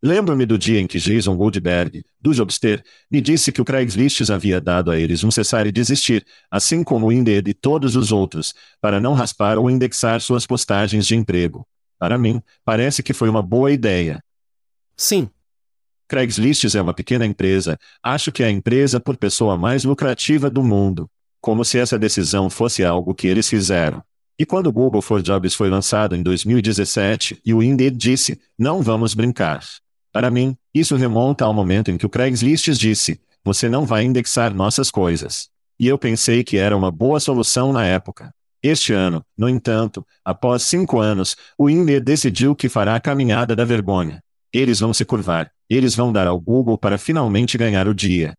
Lembro-me 0.03 0.47
do 0.47 0.57
dia 0.57 0.79
em 0.79 0.87
que 0.87 0.97
Jason 0.97 1.37
Goldberg, 1.37 2.03
do 2.19 2.33
Jobster, 2.33 2.83
me 3.09 3.21
disse 3.21 3.51
que 3.51 3.61
o 3.61 3.65
Craigslist 3.65 4.27
havia 4.31 4.59
dado 4.59 4.89
a 4.89 4.97
eles 4.97 5.23
um 5.23 5.29
cessar 5.29 5.67
e 5.67 5.71
desistir, 5.71 6.25
assim 6.49 6.83
como 6.83 7.05
o 7.07 7.11
Indeed 7.11 7.47
e 7.47 7.53
todos 7.53 7.95
os 7.95 8.11
outros, 8.11 8.53
para 8.81 8.99
não 8.99 9.13
raspar 9.13 9.59
ou 9.59 9.69
indexar 9.69 10.19
suas 10.19 10.47
postagens 10.47 11.05
de 11.05 11.15
emprego. 11.15 11.67
Para 12.01 12.17
mim, 12.17 12.41
parece 12.65 13.03
que 13.03 13.13
foi 13.13 13.29
uma 13.29 13.43
boa 13.43 13.71
ideia. 13.71 14.23
Sim. 14.97 15.29
Craigslist 16.07 16.73
é 16.73 16.81
uma 16.81 16.95
pequena 16.95 17.27
empresa, 17.27 17.77
acho 18.01 18.31
que 18.31 18.41
é 18.41 18.47
a 18.47 18.51
empresa 18.51 18.99
por 18.99 19.15
pessoa 19.15 19.55
mais 19.55 19.83
lucrativa 19.83 20.49
do 20.49 20.63
mundo. 20.63 21.07
Como 21.39 21.63
se 21.63 21.77
essa 21.77 21.99
decisão 21.99 22.49
fosse 22.49 22.83
algo 22.83 23.13
que 23.13 23.27
eles 23.27 23.47
fizeram. 23.47 24.01
E 24.37 24.47
quando 24.47 24.65
o 24.65 24.71
Google 24.71 24.99
for 24.99 25.21
Jobs 25.21 25.53
foi 25.53 25.69
lançado 25.69 26.15
em 26.15 26.23
2017 26.23 27.39
e 27.45 27.53
o 27.53 27.61
Indeed 27.61 27.95
disse, 27.95 28.41
não 28.57 28.81
vamos 28.81 29.13
brincar. 29.13 29.63
Para 30.11 30.31
mim, 30.31 30.57
isso 30.73 30.95
remonta 30.95 31.45
ao 31.45 31.53
momento 31.53 31.91
em 31.91 31.99
que 31.99 32.05
o 32.07 32.09
Craigslist 32.09 32.67
disse, 32.79 33.21
você 33.45 33.69
não 33.69 33.85
vai 33.85 34.05
indexar 34.05 34.55
nossas 34.55 34.89
coisas. 34.89 35.49
E 35.79 35.85
eu 35.85 35.99
pensei 35.99 36.43
que 36.43 36.57
era 36.57 36.75
uma 36.75 36.89
boa 36.89 37.19
solução 37.19 37.71
na 37.71 37.85
época. 37.85 38.33
Este 38.63 38.93
ano, 38.93 39.25
no 39.35 39.49
entanto, 39.49 40.05
após 40.23 40.61
cinco 40.61 40.99
anos, 40.99 41.35
o 41.57 41.67
INDE 41.67 41.99
decidiu 41.99 42.55
que 42.55 42.69
fará 42.69 42.95
a 42.95 42.99
caminhada 42.99 43.55
da 43.55 43.65
vergonha. 43.65 44.21
Eles 44.53 44.79
vão 44.79 44.93
se 44.93 45.03
curvar, 45.03 45.51
eles 45.67 45.95
vão 45.95 46.13
dar 46.13 46.27
ao 46.27 46.39
Google 46.39 46.77
para 46.77 46.99
finalmente 46.99 47.57
ganhar 47.57 47.87
o 47.87 47.93
dia. 47.93 48.35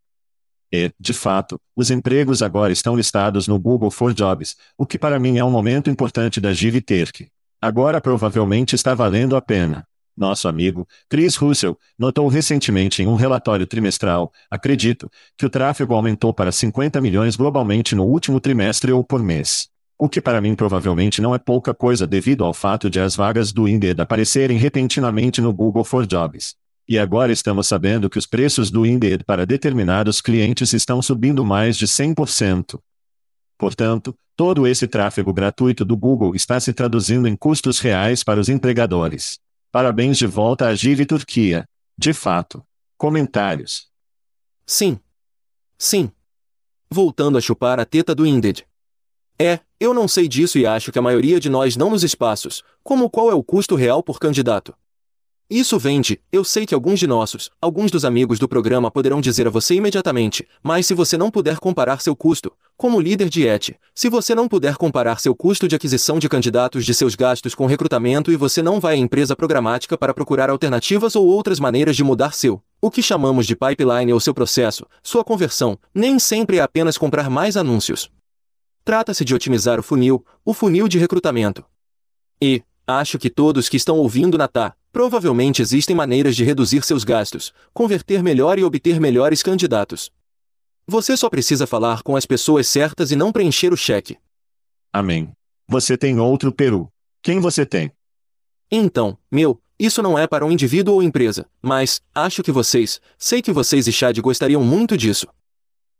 E, 0.72 0.92
de 0.98 1.12
fato, 1.12 1.60
os 1.74 1.90
empregos 1.90 2.40
agora 2.40 2.72
estão 2.72 2.94
listados 2.94 3.48
no 3.48 3.58
Google 3.58 3.90
for 3.90 4.14
Jobs, 4.14 4.54
o 4.78 4.86
que 4.86 4.96
para 4.96 5.18
mim 5.18 5.38
é 5.38 5.44
um 5.44 5.50
momento 5.50 5.90
importante 5.90 6.40
da 6.40 6.52
GivTech. 6.52 7.28
Agora 7.60 8.00
provavelmente 8.00 8.74
está 8.76 8.94
valendo 8.94 9.34
a 9.34 9.42
pena. 9.42 9.84
Nosso 10.16 10.46
amigo, 10.46 10.86
Chris 11.08 11.36
Russell, 11.36 11.76
notou 11.98 12.28
recentemente 12.28 13.02
em 13.02 13.06
um 13.06 13.16
relatório 13.16 13.66
trimestral, 13.66 14.30
acredito, 14.50 15.10
que 15.36 15.46
o 15.46 15.50
tráfego 15.50 15.94
aumentou 15.94 16.32
para 16.32 16.52
50 16.52 17.00
milhões 17.00 17.34
globalmente 17.34 17.94
no 17.94 18.04
último 18.04 18.38
trimestre 18.38 18.92
ou 18.92 19.02
por 19.02 19.22
mês. 19.22 19.71
O 20.02 20.08
que 20.08 20.20
para 20.20 20.40
mim 20.40 20.56
provavelmente 20.56 21.22
não 21.22 21.32
é 21.32 21.38
pouca 21.38 21.72
coisa 21.72 22.08
devido 22.08 22.42
ao 22.42 22.52
fato 22.52 22.90
de 22.90 22.98
as 22.98 23.14
vagas 23.14 23.52
do 23.52 23.68
Indeed 23.68 24.00
aparecerem 24.00 24.58
repentinamente 24.58 25.40
no 25.40 25.52
Google 25.52 25.84
for 25.84 26.04
Jobs. 26.08 26.56
E 26.88 26.98
agora 26.98 27.30
estamos 27.30 27.68
sabendo 27.68 28.10
que 28.10 28.18
os 28.18 28.26
preços 28.26 28.68
do 28.68 28.84
Indeed 28.84 29.22
para 29.22 29.46
determinados 29.46 30.20
clientes 30.20 30.72
estão 30.72 31.00
subindo 31.00 31.44
mais 31.44 31.76
de 31.76 31.86
100%. 31.86 32.80
Portanto, 33.56 34.12
todo 34.34 34.66
esse 34.66 34.88
tráfego 34.88 35.32
gratuito 35.32 35.84
do 35.84 35.96
Google 35.96 36.34
está 36.34 36.58
se 36.58 36.72
traduzindo 36.72 37.28
em 37.28 37.36
custos 37.36 37.78
reais 37.78 38.24
para 38.24 38.40
os 38.40 38.48
empregadores. 38.48 39.38
Parabéns 39.70 40.18
de 40.18 40.26
volta 40.26 40.66
à 40.66 40.74
Give 40.74 41.06
Turquia. 41.06 41.64
De 41.96 42.12
fato. 42.12 42.60
Comentários. 42.98 43.86
Sim. 44.66 44.98
Sim. 45.78 46.10
Voltando 46.90 47.38
a 47.38 47.40
chupar 47.40 47.78
a 47.78 47.84
teta 47.84 48.16
do 48.16 48.26
Indeed. 48.26 48.66
É, 49.44 49.58
eu 49.80 49.92
não 49.92 50.06
sei 50.06 50.28
disso 50.28 50.56
e 50.56 50.64
acho 50.64 50.92
que 50.92 51.00
a 51.00 51.02
maioria 51.02 51.40
de 51.40 51.50
nós 51.50 51.76
não 51.76 51.90
nos 51.90 52.04
espaços, 52.04 52.62
como 52.80 53.10
qual 53.10 53.28
é 53.28 53.34
o 53.34 53.42
custo 53.42 53.74
real 53.74 54.00
por 54.00 54.20
candidato. 54.20 54.72
Isso 55.50 55.80
vende, 55.80 56.20
eu 56.30 56.44
sei 56.44 56.64
que 56.64 56.72
alguns 56.72 57.00
de 57.00 57.08
nossos, 57.08 57.50
alguns 57.60 57.90
dos 57.90 58.04
amigos 58.04 58.38
do 58.38 58.46
programa 58.46 58.88
poderão 58.88 59.20
dizer 59.20 59.48
a 59.48 59.50
você 59.50 59.74
imediatamente, 59.74 60.46
mas 60.62 60.86
se 60.86 60.94
você 60.94 61.18
não 61.18 61.28
puder 61.28 61.58
comparar 61.58 62.00
seu 62.00 62.14
custo, 62.14 62.52
como 62.76 63.00
líder 63.00 63.28
de 63.28 63.44
ET, 63.44 63.70
se 63.92 64.08
você 64.08 64.32
não 64.32 64.46
puder 64.46 64.76
comparar 64.76 65.18
seu 65.18 65.34
custo 65.34 65.66
de 65.66 65.74
aquisição 65.74 66.20
de 66.20 66.28
candidatos 66.28 66.86
de 66.86 66.94
seus 66.94 67.16
gastos 67.16 67.52
com 67.52 67.66
recrutamento 67.66 68.30
e 68.30 68.36
você 68.36 68.62
não 68.62 68.78
vai 68.78 68.94
à 68.94 68.96
empresa 68.96 69.34
programática 69.34 69.98
para 69.98 70.14
procurar 70.14 70.50
alternativas 70.50 71.16
ou 71.16 71.26
outras 71.26 71.58
maneiras 71.58 71.96
de 71.96 72.04
mudar 72.04 72.32
seu, 72.32 72.62
o 72.80 72.92
que 72.92 73.02
chamamos 73.02 73.44
de 73.44 73.56
pipeline 73.56 74.12
ou 74.12 74.20
seu 74.20 74.32
processo, 74.32 74.86
sua 75.02 75.24
conversão, 75.24 75.76
nem 75.92 76.16
sempre 76.20 76.58
é 76.58 76.60
apenas 76.60 76.96
comprar 76.96 77.28
mais 77.28 77.56
anúncios. 77.56 78.08
Trata-se 78.84 79.24
de 79.24 79.34
otimizar 79.34 79.78
o 79.78 79.82
funil, 79.82 80.24
o 80.44 80.52
funil 80.52 80.88
de 80.88 80.98
recrutamento. 80.98 81.64
E, 82.40 82.62
acho 82.86 83.18
que 83.18 83.30
todos 83.30 83.68
que 83.68 83.76
estão 83.76 83.96
ouvindo 83.98 84.36
na 84.36 84.48
tá, 84.48 84.74
Provavelmente 84.92 85.62
existem 85.62 85.96
maneiras 85.96 86.36
de 86.36 86.44
reduzir 86.44 86.84
seus 86.84 87.02
gastos, 87.02 87.54
converter 87.72 88.22
melhor 88.22 88.58
e 88.58 88.64
obter 88.64 89.00
melhores 89.00 89.42
candidatos. 89.42 90.12
Você 90.86 91.16
só 91.16 91.30
precisa 91.30 91.66
falar 91.66 92.02
com 92.02 92.14
as 92.14 92.26
pessoas 92.26 92.66
certas 92.68 93.10
e 93.10 93.16
não 93.16 93.32
preencher 93.32 93.72
o 93.72 93.76
cheque. 93.76 94.18
Amém. 94.92 95.32
Você 95.66 95.96
tem 95.96 96.20
outro 96.20 96.52
Peru. 96.52 96.92
Quem 97.22 97.40
você 97.40 97.64
tem? 97.64 97.90
Então, 98.70 99.16
meu, 99.30 99.58
isso 99.78 100.02
não 100.02 100.18
é 100.18 100.26
para 100.26 100.44
um 100.44 100.52
indivíduo 100.52 100.94
ou 100.94 101.02
empresa, 101.02 101.46
mas, 101.62 102.02
acho 102.14 102.42
que 102.42 102.52
vocês, 102.52 103.00
sei 103.16 103.40
que 103.40 103.52
vocês 103.52 103.86
e 103.86 103.92
Chad 103.92 104.18
gostariam 104.18 104.62
muito 104.62 104.94
disso. 104.94 105.26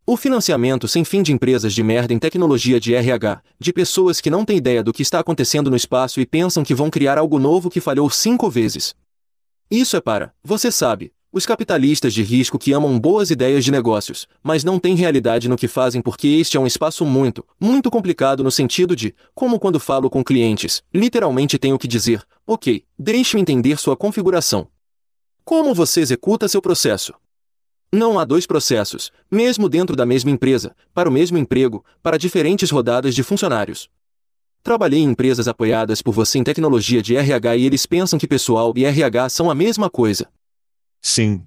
O 0.05 0.17
financiamento 0.17 0.85
sem 0.85 1.05
fim 1.05 1.23
de 1.23 1.31
empresas 1.31 1.73
de 1.73 1.81
merda 1.81 2.13
em 2.13 2.19
tecnologia 2.19 2.77
de 2.77 2.93
RH, 2.93 3.41
de 3.57 3.71
pessoas 3.71 4.19
que 4.19 4.29
não 4.29 4.43
têm 4.43 4.57
ideia 4.57 4.83
do 4.83 4.91
que 4.91 5.01
está 5.01 5.19
acontecendo 5.19 5.69
no 5.69 5.77
espaço 5.77 6.19
e 6.19 6.25
pensam 6.25 6.61
que 6.61 6.75
vão 6.75 6.89
criar 6.89 7.17
algo 7.17 7.39
novo 7.39 7.69
que 7.69 7.79
falhou 7.79 8.09
cinco 8.09 8.49
vezes. 8.49 8.93
Isso 9.71 9.95
é 9.95 10.01
para, 10.01 10.33
você 10.43 10.69
sabe, 10.73 11.13
os 11.31 11.45
capitalistas 11.45 12.13
de 12.13 12.21
risco 12.21 12.59
que 12.59 12.73
amam 12.73 12.99
boas 12.99 13.31
ideias 13.31 13.63
de 13.63 13.71
negócios, 13.71 14.27
mas 14.43 14.61
não 14.61 14.77
têm 14.77 14.93
realidade 14.93 15.47
no 15.47 15.55
que 15.55 15.69
fazem 15.69 16.01
porque 16.01 16.27
este 16.27 16.57
é 16.57 16.59
um 16.59 16.67
espaço 16.67 17.05
muito, 17.05 17.45
muito 17.57 17.89
complicado 17.89 18.43
no 18.43 18.51
sentido 18.51 18.97
de, 18.97 19.15
como 19.33 19.57
quando 19.57 19.79
falo 19.79 20.09
com 20.09 20.21
clientes, 20.21 20.83
literalmente 20.93 21.57
tenho 21.57 21.79
que 21.79 21.87
dizer, 21.87 22.21
ok, 22.45 22.83
deixe-me 22.99 23.41
entender 23.41 23.79
sua 23.79 23.95
configuração. 23.95 24.67
Como 25.45 25.73
você 25.73 26.01
executa 26.01 26.49
seu 26.49 26.61
processo? 26.61 27.13
Não 27.95 28.17
há 28.17 28.25
dois 28.25 28.47
processos, 28.47 29.11
mesmo 29.29 29.69
dentro 29.69 29.95
da 29.95 30.03
mesma 30.03 30.31
empresa, 30.31 30.75
para 30.95 31.07
o 31.07 31.11
mesmo 31.11 31.37
emprego, 31.37 31.85
para 32.01 32.17
diferentes 32.17 32.71
rodadas 32.71 33.13
de 33.13 33.21
funcionários. 33.21 33.87
Trabalhei 34.63 35.01
em 35.01 35.11
empresas 35.11 35.47
apoiadas 35.47 36.01
por 36.01 36.11
você 36.11 36.39
em 36.39 36.43
tecnologia 36.43 37.03
de 37.03 37.15
RH 37.15 37.55
e 37.55 37.65
eles 37.67 37.85
pensam 37.85 38.17
que 38.17 38.27
pessoal 38.27 38.73
e 38.75 38.83
RH 38.83 39.29
são 39.29 39.47
a 39.47 39.53
mesma 39.53 39.91
coisa. 39.91 40.27
Sim. 41.03 41.43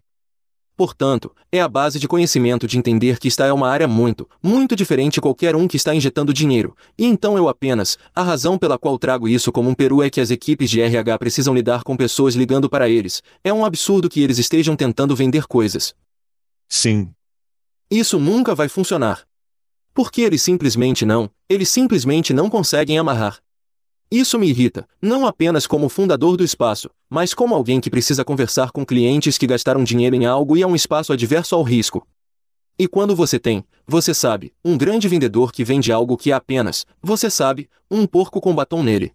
Portanto, 0.76 1.34
é 1.50 1.60
a 1.60 1.66
base 1.68 1.98
de 1.98 2.06
conhecimento 2.06 2.68
de 2.68 2.78
entender 2.78 3.18
que 3.18 3.26
esta 3.26 3.44
é 3.44 3.52
uma 3.52 3.68
área 3.68 3.88
muito, 3.88 4.30
muito 4.40 4.76
diferente 4.76 5.14
de 5.14 5.20
qualquer 5.22 5.56
um 5.56 5.66
que 5.66 5.76
está 5.76 5.96
injetando 5.96 6.32
dinheiro, 6.32 6.76
e 6.96 7.06
então 7.06 7.36
eu 7.36 7.48
apenas, 7.48 7.98
a 8.14 8.22
razão 8.22 8.56
pela 8.56 8.78
qual 8.78 8.96
trago 9.00 9.26
isso 9.26 9.50
como 9.50 9.68
um 9.68 9.74
peru 9.74 10.00
é 10.00 10.08
que 10.08 10.20
as 10.20 10.30
equipes 10.30 10.70
de 10.70 10.80
RH 10.80 11.18
precisam 11.18 11.52
lidar 11.52 11.82
com 11.82 11.96
pessoas 11.96 12.36
ligando 12.36 12.70
para 12.70 12.88
eles, 12.88 13.20
é 13.42 13.52
um 13.52 13.64
absurdo 13.64 14.08
que 14.08 14.22
eles 14.22 14.38
estejam 14.38 14.76
tentando 14.76 15.16
vender 15.16 15.48
coisas. 15.48 15.92
Sim. 16.68 17.12
Isso 17.90 18.18
nunca 18.18 18.54
vai 18.54 18.68
funcionar. 18.68 19.26
Porque 19.94 20.20
eles 20.20 20.42
simplesmente 20.42 21.06
não, 21.06 21.30
eles 21.48 21.68
simplesmente 21.68 22.32
não 22.34 22.50
conseguem 22.50 22.98
amarrar. 22.98 23.40
Isso 24.10 24.38
me 24.38 24.48
irrita, 24.48 24.88
não 25.02 25.26
apenas 25.26 25.66
como 25.66 25.88
fundador 25.88 26.36
do 26.36 26.44
espaço, 26.44 26.88
mas 27.10 27.34
como 27.34 27.54
alguém 27.54 27.80
que 27.80 27.90
precisa 27.90 28.24
conversar 28.24 28.70
com 28.70 28.86
clientes 28.86 29.36
que 29.36 29.46
gastaram 29.46 29.82
dinheiro 29.82 30.14
em 30.14 30.26
algo 30.26 30.56
e 30.56 30.62
é 30.62 30.66
um 30.66 30.76
espaço 30.76 31.12
adverso 31.12 31.56
ao 31.56 31.62
risco. 31.62 32.06
E 32.78 32.86
quando 32.86 33.16
você 33.16 33.38
tem, 33.38 33.64
você 33.86 34.12
sabe, 34.12 34.52
um 34.64 34.76
grande 34.76 35.08
vendedor 35.08 35.50
que 35.50 35.64
vende 35.64 35.90
algo 35.90 36.16
que 36.16 36.30
é 36.30 36.34
apenas, 36.34 36.86
você 37.02 37.30
sabe, 37.30 37.68
um 37.90 38.06
porco 38.06 38.40
com 38.40 38.54
batom 38.54 38.82
nele. 38.82 39.12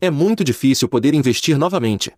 É 0.00 0.10
muito 0.10 0.42
difícil 0.42 0.88
poder 0.88 1.14
investir 1.14 1.58
novamente. 1.58 2.12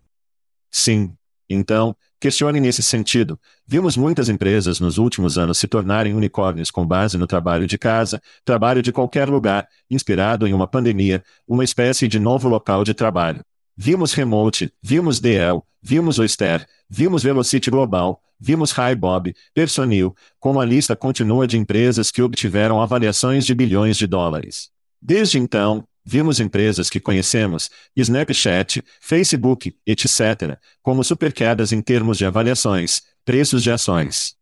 Sim. 0.71 1.13
Então, 1.49 1.95
Questione 2.21 2.59
nesse 2.59 2.83
sentido. 2.83 3.39
Vimos 3.65 3.97
muitas 3.97 4.29
empresas 4.29 4.79
nos 4.79 4.99
últimos 4.99 5.39
anos 5.39 5.57
se 5.57 5.67
tornarem 5.67 6.13
unicórnios 6.13 6.69
com 6.69 6.85
base 6.85 7.17
no 7.17 7.25
trabalho 7.25 7.65
de 7.65 7.79
casa, 7.79 8.21
trabalho 8.45 8.83
de 8.83 8.91
qualquer 8.91 9.27
lugar, 9.27 9.67
inspirado 9.89 10.45
em 10.45 10.53
uma 10.53 10.67
pandemia, 10.67 11.23
uma 11.47 11.63
espécie 11.63 12.07
de 12.07 12.19
novo 12.19 12.47
local 12.47 12.83
de 12.83 12.93
trabalho. 12.93 13.43
Vimos 13.75 14.13
Remote, 14.13 14.71
vimos 14.83 15.19
DL, 15.19 15.61
vimos 15.81 16.19
Oyster, 16.19 16.63
vimos 16.87 17.23
Velocity 17.23 17.71
Global, 17.71 18.21
vimos 18.39 18.71
HiBob, 18.71 19.33
Personil, 19.51 20.15
como 20.39 20.61
a 20.61 20.65
lista 20.65 20.95
continua 20.95 21.47
de 21.47 21.57
empresas 21.57 22.11
que 22.11 22.21
obtiveram 22.21 22.79
avaliações 22.79 23.47
de 23.47 23.55
bilhões 23.55 23.97
de 23.97 24.05
dólares. 24.05 24.69
Desde 25.01 25.39
então, 25.39 25.83
Vimos 26.03 26.39
empresas 26.39 26.89
que 26.89 26.99
conhecemos, 26.99 27.69
Snapchat, 27.95 28.83
Facebook, 28.99 29.77
etc., 29.85 30.57
como 30.81 31.03
superquedas 31.03 31.71
em 31.71 31.81
termos 31.81 32.17
de 32.17 32.25
avaliações, 32.25 33.03
preços 33.23 33.61
de 33.61 33.71
ações. 33.71 34.35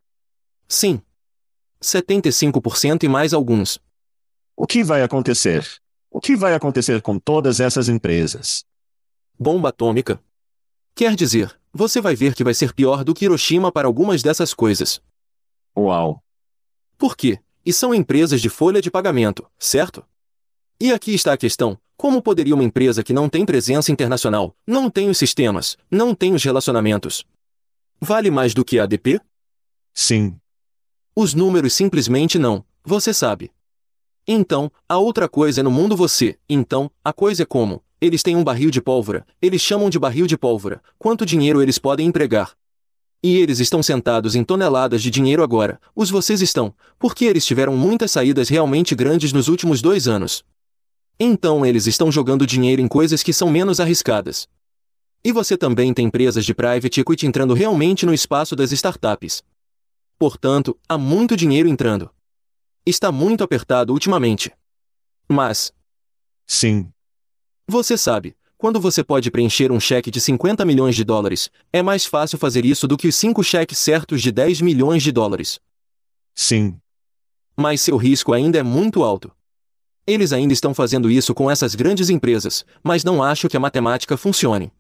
Sim. 0.68 1.01
75% 1.82 3.03
e 3.03 3.07
mais 3.07 3.34
alguns. 3.34 3.80
O 4.55 4.66
que 4.66 4.84
vai 4.84 5.03
acontecer? 5.03 5.68
O 6.10 6.20
que 6.20 6.36
vai 6.36 6.53
acontecer 6.53 7.01
com 7.01 7.20
todas 7.20 7.60
essas 7.60 7.89
empresas? 7.89 8.66
Bomba 9.38 9.70
atômica. 9.70 10.22
Quer 10.95 11.16
dizer, 11.16 11.57
você 11.72 12.01
vai 12.01 12.16
ver 12.16 12.34
que 12.34 12.43
vai 12.43 12.53
ser 12.53 12.74
pior 12.74 13.03
do 13.03 13.14
que 13.14 13.26
Hiroshima 13.26 13.72
para 13.72 13.88
algumas 13.88 14.24
dessas 14.24 14.53
coisas. 14.53 15.01
Uau! 15.78 16.24
Por 16.97 17.16
quê? 17.16 17.39
E 17.66 17.72
são 17.72 17.93
empresas 17.93 18.41
de 18.41 18.49
folha 18.49 18.82
de 18.82 18.89
pagamento, 18.89 19.49
certo? 19.57 20.05
E 20.82 20.93
aqui 20.93 21.13
está 21.13 21.34
a 21.34 21.38
questão: 21.38 21.77
como 21.97 22.21
poderia 22.21 22.55
uma 22.55 22.63
empresa 22.63 23.03
que 23.03 23.11
não 23.11 23.27
tem 23.27 23.45
presença 23.45 23.91
internacional, 23.91 24.55
não 24.65 24.89
tem 24.89 25.09
os 25.09 25.17
sistemas, 25.17 25.77
não 25.91 26.15
tem 26.15 26.34
os 26.34 26.41
relacionamentos? 26.41 27.25
Vale 27.99 28.32
mais 28.32 28.53
do 28.53 28.63
que 28.63 28.80
a 28.80 28.84
ADP? 28.84 29.19
Sim. 29.93 30.38
Os 31.13 31.34
números 31.34 31.73
simplesmente 31.73 32.39
não, 32.39 32.63
você 32.82 33.13
sabe. 33.13 33.51
Então, 34.25 34.71
a 34.88 34.97
outra 34.97 35.27
coisa 35.27 35.59
é 35.59 35.63
no 35.63 35.71
mundo 35.71 35.97
você, 35.97 36.38
então, 36.47 36.89
a 37.03 37.11
coisa 37.11 37.43
é 37.43 37.45
como, 37.45 37.84
eles 37.99 38.23
têm 38.23 38.38
um 38.38 38.43
barril 38.43 38.71
de 38.71 38.82
pólvora, 38.82 39.27
eles 39.41 39.61
chamam 39.61 39.89
de 39.89 39.99
barril 39.99 40.27
de 40.27 40.38
pólvora, 40.38 40.82
quanto 40.97 41.25
dinheiro 41.25 41.61
eles 41.61 41.77
podem 41.77 42.07
empregar. 42.07 42.53
E 43.21 43.36
eles 43.36 43.59
estão 43.59 43.84
sentados 43.84 44.34
em 44.34 44.45
toneladas 44.45 45.01
de 45.01 45.09
dinheiro 45.09 45.43
agora, 45.43 45.77
os 45.93 46.09
vocês 46.09 46.41
estão, 46.41 46.73
porque 46.97 47.25
eles 47.25 47.45
tiveram 47.45 47.75
muitas 47.75 48.11
saídas 48.11 48.47
realmente 48.47 48.95
grandes 48.95 49.34
nos 49.34 49.49
últimos 49.49 49.82
dois 49.82 50.07
anos. 50.07 50.45
Então 51.20 51.65
eles 51.65 51.86
estão 51.86 52.11
jogando 52.11 52.47
dinheiro 52.47 52.82
em 52.82 52.88
coisas 52.88 53.22
que 53.22 53.34
são 53.34 53.49
menos 53.49 53.80
arriscadas. 53.80 54.47
E 55.24 55.32
você 55.32 55.57
também 55.57 55.93
tem 55.93 56.05
empresas 56.05 56.45
de 56.45 56.53
private 56.53 57.01
equity 57.01 57.28
entrando 57.28 57.53
realmente 57.53 58.05
no 58.05 58.13
espaço 58.13 58.55
das 58.55 58.72
startups. 58.72 59.43
Portanto, 60.17 60.80
há 60.88 60.97
muito 60.97 61.36
dinheiro 61.36 61.67
entrando. 61.67 62.09
Está 62.86 63.11
muito 63.11 63.43
apertado 63.43 63.91
ultimamente. 63.91 64.51
Mas, 65.28 65.74
Sim. 66.47 66.91
Você 67.67 67.95
sabe, 67.95 68.36
quando 68.57 68.80
você 68.80 69.03
pode 69.03 69.30
preencher 69.30 69.72
um 69.72 69.80
cheque 69.80 70.09
de 70.09 70.20
50 70.20 70.65
milhões 70.65 70.95
de 70.95 71.03
dólares, 71.03 71.51
é 71.72 71.84
mais 71.84 72.05
fácil 72.05 72.39
fazer 72.39 72.65
isso 72.65 72.88
do 72.88 72.97
que 72.97 73.07
os 73.07 73.15
cinco 73.15 73.43
cheques 73.43 73.78
certos 73.78 74.22
de 74.22 74.32
10 74.32 74.61
milhões 74.61 75.03
de 75.03 75.11
dólares. 75.11 75.59
Sim. 76.34 76.80
Mas 77.55 77.82
seu 77.82 77.97
risco 77.97 78.34
ainda 78.34 78.57
é 78.57 78.63
muito 78.63 79.03
alto. 79.03 79.32
Eles 80.10 80.34
ainda 80.34 80.51
estão 80.51 80.74
fazendo 80.74 81.12
isso 81.12 81.36
com 81.36 81.51
essas 81.51 81.76
grandes 81.76 82.10
empresas, 82.10 82.66
mas 82.84 83.03
não 83.03 83.22
acho 83.22 83.47
que 83.47 83.55
a 83.55 83.60
matemática 83.60 84.18
funcione. 84.18 84.72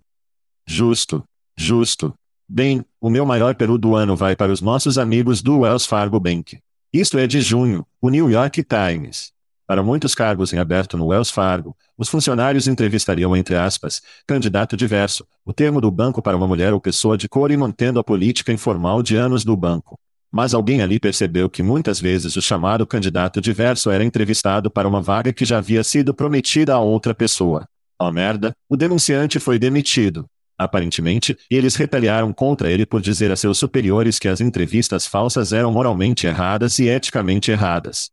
Justo. 0.67 1.23
Justo. 1.55 2.11
Bem, 2.49 2.83
o 2.99 3.11
meu 3.11 3.27
maior 3.27 3.53
peru 3.53 3.77
do 3.77 3.95
ano 3.95 4.15
vai 4.15 4.35
para 4.35 4.51
os 4.51 4.59
nossos 4.59 4.97
amigos 4.97 5.43
do 5.43 5.59
Wells 5.59 5.85
Fargo 5.85 6.19
Bank. 6.19 6.57
Isto 6.91 7.19
é 7.19 7.27
de 7.27 7.41
junho, 7.41 7.85
o 8.01 8.09
New 8.09 8.27
York 8.31 8.63
Times. 8.63 9.31
Para 9.67 9.83
muitos 9.83 10.15
cargos 10.15 10.51
em 10.51 10.57
aberto 10.57 10.97
no 10.97 11.05
Wells 11.05 11.31
Fargo, 11.31 11.77
os 11.95 12.09
funcionários 12.09 12.67
entrevistariam 12.67 13.37
entre 13.37 13.55
aspas, 13.55 14.01
candidato 14.25 14.75
diverso, 14.75 15.27
o 15.45 15.53
termo 15.53 15.79
do 15.79 15.91
banco 15.91 16.23
para 16.23 16.35
uma 16.35 16.47
mulher 16.47 16.73
ou 16.73 16.81
pessoa 16.81 17.15
de 17.15 17.29
cor 17.29 17.51
e 17.51 17.57
mantendo 17.57 17.99
a 17.99 18.03
política 18.03 18.51
informal 18.51 19.03
de 19.03 19.15
anos 19.15 19.45
do 19.45 19.55
banco. 19.55 19.99
Mas 20.31 20.53
alguém 20.53 20.81
ali 20.81 20.99
percebeu 20.99 21.49
que 21.49 21.63
muitas 21.63 21.99
vezes 21.99 22.35
o 22.35 22.41
chamado 22.41 22.85
candidato 22.85 23.41
diverso 23.41 23.89
era 23.89 24.03
entrevistado 24.03 24.69
para 24.69 24.87
uma 24.87 25.01
vaga 25.01 25.33
que 25.33 25.45
já 25.45 25.57
havia 25.57 25.83
sido 25.83 26.13
prometida 26.13 26.73
a 26.73 26.79
outra 26.79 27.15
pessoa. 27.15 27.67
Oh 27.99 28.11
merda, 28.11 28.53
o 28.69 28.77
denunciante 28.77 29.39
foi 29.39 29.57
demitido. 29.57 30.25
Aparentemente, 30.57 31.37
eles 31.49 31.75
retaliaram 31.75 32.33
contra 32.33 32.69
ele 32.69 32.85
por 32.85 33.01
dizer 33.01 33.31
a 33.31 33.35
seus 33.35 33.57
superiores 33.57 34.19
que 34.19 34.27
as 34.27 34.41
entrevistas 34.41 35.07
falsas 35.07 35.53
eram 35.53 35.71
moralmente 35.71 36.27
erradas 36.27 36.79
e 36.79 36.87
eticamente 36.87 37.49
erradas. 37.49 38.09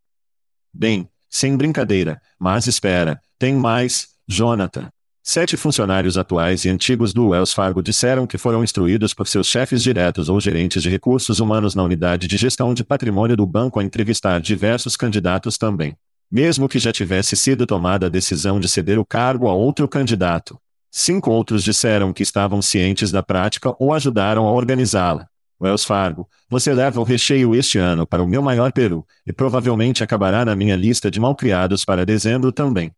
Bem, 0.73 1.09
sem 1.29 1.57
brincadeira, 1.57 2.21
mas 2.39 2.67
espera, 2.67 3.21
tem 3.39 3.55
mais, 3.55 4.09
Jonathan. 4.29 4.89
Sete 5.29 5.57
funcionários 5.57 6.16
atuais 6.16 6.64
e 6.64 6.68
antigos 6.68 7.12
do 7.12 7.31
Wells 7.31 7.53
Fargo 7.53 7.83
disseram 7.83 8.29
que 8.29 8.39
foram 8.39 8.62
instruídos 8.62 9.12
por 9.12 9.27
seus 9.27 9.49
chefes 9.49 9.83
diretos 9.83 10.29
ou 10.29 10.41
gerentes 10.41 10.81
de 10.81 10.89
recursos 10.89 11.41
humanos 11.41 11.74
na 11.74 11.83
unidade 11.83 12.29
de 12.29 12.37
gestão 12.37 12.72
de 12.72 12.85
patrimônio 12.85 13.37
do 13.37 13.45
banco 13.45 13.81
a 13.81 13.83
entrevistar 13.83 14.41
diversos 14.41 14.97
candidatos 14.97 15.59
também. 15.59 15.97
Mesmo 16.31 16.68
que 16.68 16.79
já 16.79 16.93
tivesse 16.93 17.35
sido 17.35 17.66
tomada 17.66 18.07
a 18.07 18.09
decisão 18.09 18.61
de 18.61 18.68
ceder 18.68 19.01
o 19.01 19.05
cargo 19.05 19.49
a 19.49 19.53
outro 19.53 19.89
candidato. 19.89 20.61
Cinco 20.93 21.33
outros 21.33 21.64
disseram 21.64 22.12
que 22.12 22.22
estavam 22.22 22.62
cientes 22.62 23.11
da 23.11 23.20
prática 23.20 23.74
ou 23.81 23.93
ajudaram 23.93 24.47
a 24.47 24.53
organizá-la. 24.53 25.27
Wells 25.61 25.85
Fargo, 25.85 26.29
você 26.49 26.72
leva 26.72 27.01
o 27.01 27.05
recheio 27.05 27.53
este 27.53 27.79
ano 27.79 28.07
para 28.07 28.22
o 28.22 28.29
meu 28.29 28.43
maior 28.43 28.70
peru, 28.70 29.05
e 29.27 29.33
provavelmente 29.33 30.05
acabará 30.05 30.45
na 30.45 30.55
minha 30.55 30.77
lista 30.77 31.11
de 31.11 31.18
malcriados 31.18 31.85
para 31.85 32.07
dezembro 32.07 32.53
também. 32.53 32.93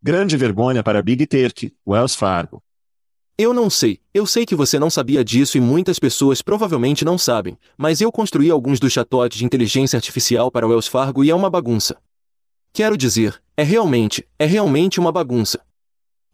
Grande 0.00 0.36
vergonha 0.36 0.80
para 0.80 1.02
Big 1.02 1.26
Turkey, 1.26 1.74
Wells 1.84 2.14
Fargo. 2.14 2.62
Eu 3.36 3.52
não 3.52 3.68
sei, 3.68 4.00
eu 4.14 4.26
sei 4.26 4.46
que 4.46 4.54
você 4.54 4.78
não 4.78 4.88
sabia 4.88 5.24
disso 5.24 5.58
e 5.58 5.60
muitas 5.60 5.98
pessoas 5.98 6.40
provavelmente 6.40 7.04
não 7.04 7.18
sabem, 7.18 7.58
mas 7.76 8.00
eu 8.00 8.12
construí 8.12 8.48
alguns 8.48 8.78
dos 8.78 8.92
chatotes 8.92 9.38
de 9.38 9.44
inteligência 9.44 9.96
artificial 9.96 10.52
para 10.52 10.68
Wells 10.68 10.86
Fargo 10.86 11.24
e 11.24 11.30
é 11.30 11.34
uma 11.34 11.50
bagunça. 11.50 12.00
Quero 12.72 12.96
dizer, 12.96 13.42
é 13.56 13.64
realmente, 13.64 14.24
é 14.38 14.46
realmente 14.46 15.00
uma 15.00 15.10
bagunça. 15.10 15.60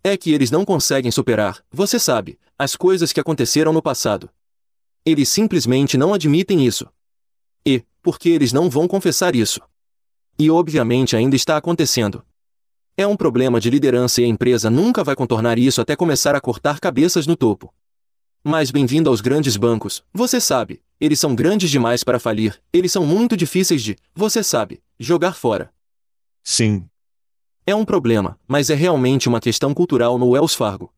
É 0.03 0.15
que 0.15 0.35
eles 0.35 0.51
não 0.51 0.63
conseguem 0.63 1.11
superar, 1.11 1.65
você 1.73 1.99
sabe, 1.99 2.39
as 2.59 2.77
coisas 2.77 3.15
que 3.15 3.21
aconteceram 3.21 3.73
no 3.73 3.81
passado. 3.81 4.29
Eles 5.07 5.31
simplesmente 5.31 5.97
não 5.97 6.13
admitem 6.13 6.67
isso. 6.67 6.87
E, 7.65 7.83
porque 8.03 8.29
eles 8.29 8.53
não 8.53 8.69
vão 8.69 8.87
confessar 8.87 9.35
isso. 9.35 9.59
E 10.39 10.51
obviamente 10.51 11.17
ainda 11.17 11.35
está 11.35 11.57
acontecendo. 11.57 12.23
É 12.97 13.05
um 13.05 13.17
problema 13.17 13.59
de 13.59 13.71
liderança 13.71 14.21
e 14.21 14.25
a 14.25 14.29
empresa 14.29 14.71
nunca 14.71 15.03
vai 15.03 15.17
contornar 15.17 15.59
isso 15.59 15.81
até 15.81 15.97
começar 15.97 16.37
a 16.37 16.41
cortar 16.41 16.79
cabeças 16.79 17.27
no 17.27 17.37
topo. 17.37 17.75
Mas 18.45 18.71
bem-vindo 18.71 19.11
aos 19.11 19.21
grandes 19.21 19.57
bancos, 19.57 20.05
você 20.13 20.41
sabe, 20.41 20.81
eles 21.01 21.19
são 21.19 21.35
grandes 21.35 21.71
demais 21.71 22.05
para 22.05 22.21
falir, 22.21 22.57
eles 22.73 22.93
são 22.93 23.05
muito 23.05 23.37
difíceis 23.37 23.83
de, 23.83 23.97
você 24.15 24.45
sabe, 24.45 24.81
jogar 24.97 25.33
fora. 25.33 25.73
Sim, 26.45 26.87
É 27.67 27.75
um 27.75 27.85
problema, 27.85 28.39
mas 28.47 28.71
é 28.71 28.75
realmente 28.75 29.29
uma 29.29 29.41
questão 29.41 29.75
cultural 29.75 30.17
no 30.17 30.29
Wells 30.31 30.55
Fargo. 30.55 30.93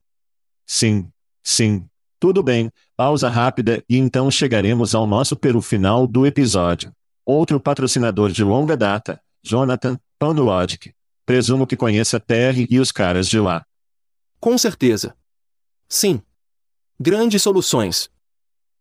sim, 0.66 1.08
sim. 1.42 1.86
Tudo 2.18 2.42
bem, 2.42 2.70
pausa 2.96 3.28
rápida 3.28 3.82
e 3.88 3.96
então 3.96 4.30
chegaremos 4.30 4.94
ao 4.94 5.06
nosso 5.06 5.34
peru 5.36 5.62
final 5.62 6.06
do 6.06 6.26
episódio. 6.26 6.92
Outro 7.24 7.58
patrocinador 7.58 8.30
de 8.32 8.42
longa 8.44 8.76
data, 8.76 9.18
Jonathan, 9.42 9.98
Panologic. 10.18 10.92
Presumo 11.26 11.66
que 11.66 11.76
conheça 11.76 12.20
Terry 12.20 12.68
e 12.70 12.78
os 12.78 12.92
caras 12.92 13.28
de 13.28 13.40
lá. 13.40 13.66
Com 14.38 14.56
certeza. 14.56 15.16
Sim. 15.88 16.22
Grandes 17.00 17.42
soluções. 17.42 18.08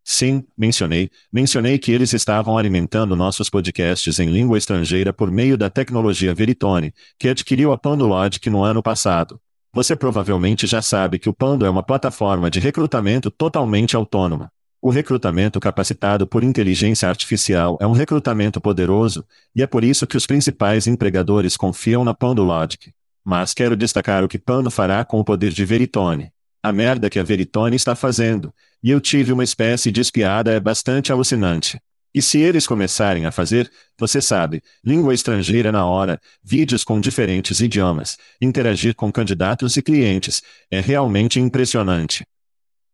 Sim, 0.03 0.45
mencionei, 0.55 1.09
mencionei 1.33 1.79
que 1.79 1.91
eles 1.91 2.13
estavam 2.13 2.55
alimentando 2.55 3.15
nossos 3.15 3.49
podcasts 3.49 4.19
em 4.19 4.29
língua 4.29 4.59
estrangeira 4.59 5.11
por 5.11 5.31
meio 5.31 5.57
da 5.57 5.71
tecnologia 5.71 6.35
Veritone, 6.35 6.93
que 7.17 7.27
adquiriu 7.27 7.71
a 7.71 7.77
PandoLogic 7.79 8.47
no 8.47 8.63
ano 8.63 8.83
passado. 8.83 9.41
Você 9.73 9.95
provavelmente 9.95 10.67
já 10.67 10.83
sabe 10.83 11.17
que 11.17 11.27
o 11.27 11.33
Pando 11.33 11.65
é 11.65 11.69
uma 11.69 11.81
plataforma 11.81 12.51
de 12.51 12.59
recrutamento 12.59 13.31
totalmente 13.31 13.95
autônoma. 13.95 14.51
O 14.85 14.91
recrutamento 14.91 15.59
capacitado 15.59 16.27
por 16.27 16.43
inteligência 16.43 17.09
artificial 17.09 17.75
é 17.81 17.87
um 17.87 17.91
recrutamento 17.91 18.61
poderoso, 18.61 19.25
e 19.55 19.63
é 19.63 19.65
por 19.65 19.83
isso 19.83 20.05
que 20.05 20.15
os 20.15 20.27
principais 20.27 20.85
empregadores 20.85 21.57
confiam 21.57 22.03
na 22.03 22.13
PandoLogic. 22.13 22.93
Mas 23.23 23.51
quero 23.51 23.75
destacar 23.75 24.23
o 24.23 24.27
que 24.27 24.37
Pando 24.37 24.69
fará 24.69 25.03
com 25.03 25.19
o 25.19 25.23
poder 25.23 25.51
de 25.51 25.65
Veritone. 25.65 26.31
A 26.61 26.71
merda 26.71 27.09
que 27.09 27.17
a 27.17 27.23
Veritone 27.23 27.75
está 27.75 27.95
fazendo, 27.95 28.53
e 28.83 28.91
eu 28.91 29.01
tive 29.01 29.33
uma 29.33 29.43
espécie 29.43 29.91
de 29.91 30.01
espiada 30.01 30.51
é 30.51 30.59
bastante 30.59 31.11
alucinante. 31.11 31.79
E 32.13 32.21
se 32.21 32.37
eles 32.37 32.67
começarem 32.67 33.25
a 33.25 33.31
fazer, 33.31 33.71
você 33.97 34.21
sabe, 34.21 34.61
língua 34.85 35.15
estrangeira 35.15 35.71
na 35.71 35.87
hora, 35.87 36.21
vídeos 36.43 36.83
com 36.83 37.01
diferentes 37.01 37.59
idiomas, 37.59 38.19
interagir 38.39 38.93
com 38.93 39.11
candidatos 39.11 39.77
e 39.77 39.81
clientes, 39.81 40.43
é 40.69 40.79
realmente 40.79 41.39
impressionante. 41.39 42.23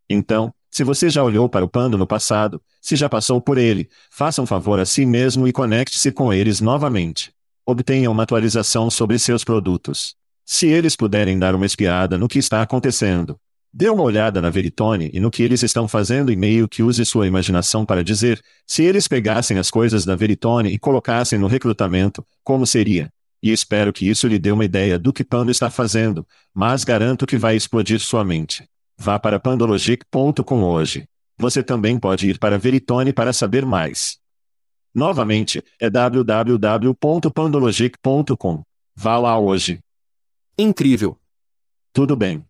Então, 0.09 0.53
se 0.71 0.83
você 0.83 1.09
já 1.09 1.23
olhou 1.23 1.49
para 1.49 1.65
o 1.65 1.69
Pando 1.69 1.97
no 1.97 2.07
passado, 2.07 2.61
se 2.81 2.95
já 2.95 3.09
passou 3.09 3.41
por 3.41 3.57
ele, 3.57 3.89
faça 4.09 4.41
um 4.41 4.45
favor 4.45 4.79
a 4.79 4.85
si 4.85 5.05
mesmo 5.05 5.47
e 5.47 5.51
conecte-se 5.51 6.11
com 6.11 6.33
eles 6.33 6.61
novamente. 6.61 7.31
Obtenha 7.65 8.09
uma 8.09 8.23
atualização 8.23 8.89
sobre 8.89 9.19
seus 9.19 9.43
produtos. 9.43 10.15
Se 10.45 10.67
eles 10.67 10.95
puderem 10.95 11.37
dar 11.37 11.53
uma 11.53 11.65
espiada 11.65 12.17
no 12.17 12.27
que 12.27 12.39
está 12.39 12.61
acontecendo, 12.61 13.37
Dê 13.73 13.87
uma 13.87 14.03
olhada 14.03 14.41
na 14.41 14.49
Veritone 14.49 15.09
e 15.13 15.19
no 15.21 15.31
que 15.31 15.41
eles 15.41 15.63
estão 15.63 15.87
fazendo 15.87 16.29
e 16.29 16.35
meio 16.35 16.67
que 16.67 16.83
use 16.83 17.05
sua 17.05 17.25
imaginação 17.25 17.85
para 17.85 18.03
dizer, 18.03 18.41
se 18.67 18.83
eles 18.83 19.07
pegassem 19.07 19.57
as 19.57 19.71
coisas 19.71 20.03
da 20.03 20.13
Veritone 20.13 20.73
e 20.73 20.77
colocassem 20.77 21.39
no 21.39 21.47
recrutamento, 21.47 22.25
como 22.43 22.67
seria? 22.67 23.09
E 23.41 23.49
espero 23.49 23.93
que 23.93 24.07
isso 24.07 24.27
lhe 24.27 24.37
dê 24.37 24.51
uma 24.51 24.65
ideia 24.65 24.99
do 24.99 25.13
que 25.13 25.23
Pando 25.23 25.51
está 25.51 25.69
fazendo, 25.69 26.27
mas 26.53 26.83
garanto 26.83 27.25
que 27.25 27.37
vai 27.37 27.55
explodir 27.55 28.01
sua 28.01 28.25
mente. 28.25 28.67
Vá 29.03 29.17
para 29.17 29.39
pandologic.com 29.39 30.63
hoje. 30.63 31.05
Você 31.35 31.63
também 31.63 31.99
pode 31.99 32.29
ir 32.29 32.37
para 32.37 32.59
Veritone 32.59 33.11
para 33.11 33.33
saber 33.33 33.65
mais. 33.65 34.19
Novamente, 34.93 35.63
é 35.79 35.89
www.pandologic.com. 35.89 38.63
Vá 38.95 39.17
lá 39.17 39.39
hoje. 39.39 39.79
Incrível. 40.55 41.17
Tudo 41.91 42.15
bem. 42.15 42.45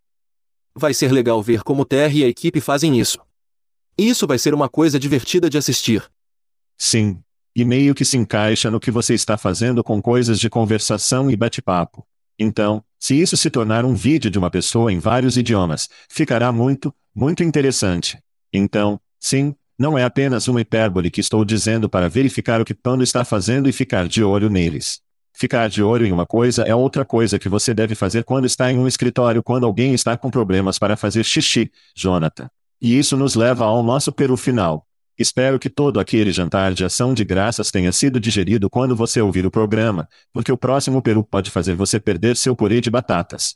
Vai 0.74 0.92
ser 0.92 1.10
legal 1.10 1.42
ver 1.42 1.62
como 1.62 1.86
Terry 1.86 2.18
e 2.18 2.24
a 2.24 2.28
equipe 2.28 2.60
fazem 2.60 3.00
isso. 3.00 3.18
Isso 3.96 4.26
vai 4.26 4.38
ser 4.38 4.52
uma 4.52 4.68
coisa 4.68 4.98
divertida 4.98 5.48
de 5.48 5.56
assistir. 5.56 6.06
Sim. 6.76 7.18
E 7.56 7.64
meio 7.64 7.94
que 7.94 8.04
se 8.04 8.18
encaixa 8.18 8.70
no 8.70 8.78
que 8.78 8.90
você 8.90 9.14
está 9.14 9.38
fazendo 9.38 9.82
com 9.82 10.02
coisas 10.02 10.38
de 10.38 10.50
conversação 10.50 11.30
e 11.30 11.36
bate-papo. 11.36 12.06
Então, 12.38 12.82
se 12.98 13.20
isso 13.20 13.36
se 13.36 13.50
tornar 13.50 13.84
um 13.84 13.94
vídeo 13.94 14.30
de 14.30 14.38
uma 14.38 14.50
pessoa 14.50 14.92
em 14.92 14.98
vários 14.98 15.36
idiomas, 15.36 15.88
ficará 16.08 16.52
muito, 16.52 16.94
muito 17.14 17.42
interessante. 17.42 18.18
Então, 18.52 19.00
sim, 19.18 19.54
não 19.78 19.98
é 19.98 20.04
apenas 20.04 20.46
uma 20.48 20.60
hipérbole 20.60 21.10
que 21.10 21.20
estou 21.20 21.44
dizendo 21.44 21.88
para 21.88 22.08
verificar 22.08 22.60
o 22.60 22.64
que 22.64 22.74
Pando 22.74 23.02
está 23.02 23.24
fazendo 23.24 23.68
e 23.68 23.72
ficar 23.72 24.06
de 24.06 24.22
olho 24.22 24.48
neles. 24.48 25.00
Ficar 25.32 25.68
de 25.68 25.82
olho 25.82 26.06
em 26.06 26.12
uma 26.12 26.26
coisa 26.26 26.62
é 26.62 26.74
outra 26.74 27.04
coisa 27.04 27.38
que 27.38 27.48
você 27.48 27.72
deve 27.72 27.94
fazer 27.94 28.22
quando 28.22 28.44
está 28.44 28.70
em 28.70 28.78
um 28.78 28.86
escritório 28.86 29.42
quando 29.42 29.66
alguém 29.66 29.94
está 29.94 30.16
com 30.16 30.30
problemas 30.30 30.78
para 30.78 30.96
fazer 30.96 31.24
xixi, 31.24 31.72
Jonathan. 31.96 32.48
E 32.80 32.98
isso 32.98 33.16
nos 33.16 33.34
leva 33.34 33.64
ao 33.64 33.82
nosso 33.82 34.12
peru 34.12 34.36
final. 34.36 34.86
Espero 35.22 35.56
que 35.56 35.70
todo 35.70 36.00
aquele 36.00 36.32
jantar 36.32 36.74
de 36.74 36.84
ação 36.84 37.14
de 37.14 37.24
graças 37.24 37.70
tenha 37.70 37.92
sido 37.92 38.18
digerido 38.18 38.68
quando 38.68 38.96
você 38.96 39.20
ouvir 39.20 39.46
o 39.46 39.52
programa, 39.52 40.08
porque 40.32 40.50
o 40.50 40.56
próximo 40.56 41.00
peru 41.00 41.22
pode 41.22 41.48
fazer 41.48 41.76
você 41.76 42.00
perder 42.00 42.36
seu 42.36 42.56
purê 42.56 42.80
de 42.80 42.90
batatas. 42.90 43.54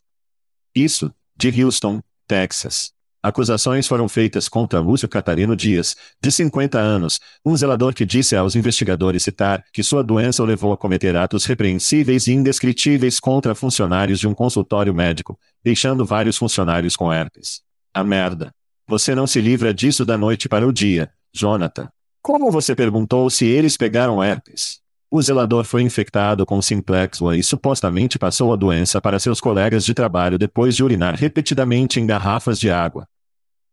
Isso, 0.72 1.12
de 1.36 1.60
Houston, 1.60 2.00
Texas. 2.24 2.92
Acusações 3.20 3.88
foram 3.88 4.08
feitas 4.08 4.48
contra 4.48 4.78
Lúcio 4.78 5.08
Catarino 5.08 5.56
Dias, 5.56 5.96
de 6.22 6.30
50 6.30 6.78
anos, 6.78 7.18
um 7.44 7.56
zelador 7.56 7.92
que 7.92 8.06
disse 8.06 8.36
aos 8.36 8.54
investigadores 8.54 9.24
citar 9.24 9.64
que 9.72 9.82
sua 9.82 10.04
doença 10.04 10.44
o 10.44 10.46
levou 10.46 10.72
a 10.72 10.76
cometer 10.76 11.16
atos 11.16 11.46
repreensíveis 11.46 12.28
e 12.28 12.32
indescritíveis 12.32 13.18
contra 13.18 13.56
funcionários 13.56 14.20
de 14.20 14.28
um 14.28 14.34
consultório 14.34 14.94
médico, 14.94 15.36
deixando 15.64 16.06
vários 16.06 16.36
funcionários 16.36 16.94
com 16.94 17.12
herpes. 17.12 17.60
A 17.92 18.04
merda. 18.04 18.54
Você 18.86 19.16
não 19.16 19.26
se 19.26 19.40
livra 19.40 19.74
disso 19.74 20.04
da 20.04 20.16
noite 20.16 20.48
para 20.48 20.64
o 20.64 20.72
dia, 20.72 21.10
Jonathan. 21.36 21.88
Como 22.22 22.50
você 22.50 22.74
perguntou 22.74 23.28
se 23.30 23.44
eles 23.44 23.76
pegaram 23.76 24.22
herpes? 24.22 24.80
O 25.10 25.22
zelador 25.22 25.64
foi 25.64 25.82
infectado 25.82 26.44
com 26.44 26.60
simplex 26.60 27.20
e 27.36 27.42
supostamente 27.42 28.18
passou 28.18 28.52
a 28.52 28.56
doença 28.56 29.00
para 29.00 29.18
seus 29.18 29.40
colegas 29.40 29.84
de 29.84 29.94
trabalho 29.94 30.38
depois 30.38 30.74
de 30.74 30.82
urinar 30.82 31.14
repetidamente 31.14 32.00
em 32.00 32.06
garrafas 32.06 32.58
de 32.58 32.70
água. 32.70 33.06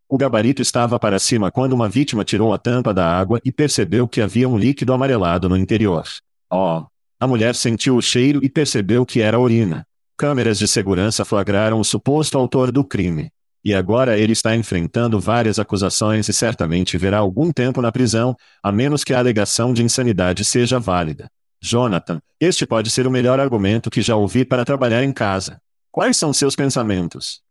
O 0.08 0.18
gabarito 0.18 0.62
estava 0.62 1.00
para 1.00 1.18
cima 1.18 1.50
quando 1.50 1.74
uma 1.74 1.90
vítima 1.90 2.24
tirou 2.24 2.54
a 2.54 2.58
tampa 2.58 2.94
da 2.94 3.08
água 3.08 3.42
e 3.44 3.52
percebeu 3.52 4.08
que 4.08 4.22
havia 4.22 4.48
um 4.48 4.58
líquido 4.58 4.94
amarelado 4.94 5.50
no 5.50 5.58
interior. 5.58 6.04
Oh! 6.52 6.86
A 7.20 7.28
mulher 7.28 7.56
sentiu 7.56 7.96
o 7.96 8.02
cheiro 8.02 8.40
e 8.44 8.50
percebeu 8.50 9.06
que 9.06 9.22
era 9.22 9.40
urina. 9.40 9.88
Câmeras 10.16 10.60
de 10.60 10.68
segurança 10.68 11.26
flagraram 11.26 11.80
o 11.80 11.84
suposto 11.84 12.38
autor 12.38 12.72
do 12.72 12.84
crime. 12.84 13.32
E 13.64 13.74
agora 13.74 14.18
ele 14.20 14.34
está 14.34 14.56
enfrentando 14.56 15.20
várias 15.20 15.58
acusações 15.58 16.28
e 16.28 16.34
certamente 16.34 16.98
verá 16.98 17.20
algum 17.20 17.52
tempo 17.52 17.82
na 17.82 17.92
prisão, 17.92 18.36
a 18.62 18.72
menos 18.72 19.04
que 19.04 19.14
a 19.14 19.20
alegação 19.20 19.74
de 19.74 19.82
insanidade 19.82 20.44
seja 20.44 20.80
válida. 20.80 21.30
Jonathan, 21.62 22.22
este 22.42 22.66
pode 22.66 22.92
ser 22.92 23.08
o 23.08 23.12
melhor 23.12 23.40
argumento 23.40 23.90
que 23.90 24.02
já 24.02 24.18
ouvi 24.18 24.44
para 24.44 24.66
trabalhar 24.66 25.02
em 25.02 25.14
casa. 25.14 25.62
Quais 25.90 26.18
são 26.18 26.34
seus 26.34 26.58
pensamentos? 26.58 27.42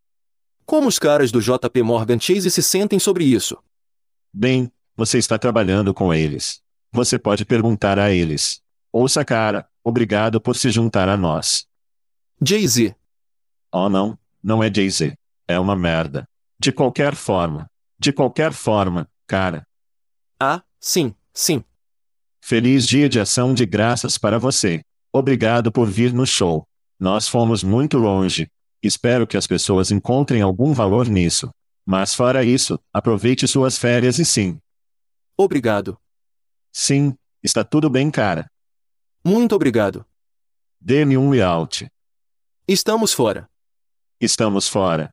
Como 0.67 0.87
os 0.87 0.99
caras 0.99 1.33
do 1.33 1.41
JP 1.41 1.83
Morgan 1.83 2.21
Chase 2.21 2.51
se 2.51 2.63
sentem 2.63 2.99
sobre 2.99 3.25
isso? 3.25 3.57
Bem, 4.31 4.71
você 4.95 5.17
está 5.17 5.39
trabalhando 5.39 5.95
com 5.95 6.13
eles. 6.13 6.61
Você 6.93 7.19
pode 7.19 7.47
perguntar 7.47 7.99
a 7.99 8.11
eles. 8.11 8.61
Ouça, 8.93 9.25
cara, 9.25 9.67
obrigado 9.83 10.43
por 10.43 10.57
se 10.57 10.71
juntar 10.71 11.09
a 11.09 11.17
nós. 11.17 11.67
Jay-Z. 12.45 12.95
Oh, 13.73 13.89
não, 13.89 14.19
não 14.43 14.63
é 14.63 14.71
Jay-Z. 14.73 15.17
É 15.49 15.59
uma 15.59 15.77
merda. 15.77 16.29
De 16.59 16.73
qualquer 16.73 17.15
forma. 17.15 17.69
De 17.99 18.13
qualquer 18.13 18.53
forma, 18.53 19.09
cara. 19.27 19.67
Ah, 20.41 20.63
sim, 20.81 21.15
sim. 21.33 21.65
Feliz 22.41 22.87
dia 22.87 23.09
de 23.09 23.21
ação 23.21 23.55
de 23.55 23.65
graças 23.65 24.19
para 24.19 24.39
você. 24.39 24.83
Obrigado 25.13 25.71
por 25.71 25.89
vir 25.89 26.13
no 26.13 26.27
show. 26.27 26.67
Nós 26.99 27.29
fomos 27.29 27.63
muito 27.63 27.99
longe. 27.99 28.51
Espero 28.83 29.27
que 29.27 29.37
as 29.37 29.47
pessoas 29.47 29.91
encontrem 29.91 30.43
algum 30.43 30.73
valor 30.73 31.07
nisso. 31.07 31.51
Mas 31.85 32.15
fora 32.15 32.45
isso, 32.45 32.79
aproveite 32.93 33.47
suas 33.47 33.77
férias 33.79 34.19
e 34.19 34.25
sim. 34.25 34.59
Obrigado. 35.37 35.99
Sim, 36.73 37.15
está 37.43 37.65
tudo 37.65 37.91
bem, 37.91 38.11
cara. 38.11 38.51
Muito 39.25 39.55
obrigado. 39.55 40.05
Dê-me 40.81 41.17
um 41.17 41.31
layout. 41.31 41.89
Estamos 42.67 43.13
fora. 43.13 43.49
Estamos 44.21 44.69
fora. 44.69 45.13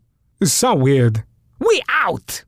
So 0.43 0.73
weird. 0.73 1.23
We 1.59 1.81
out! 1.87 2.45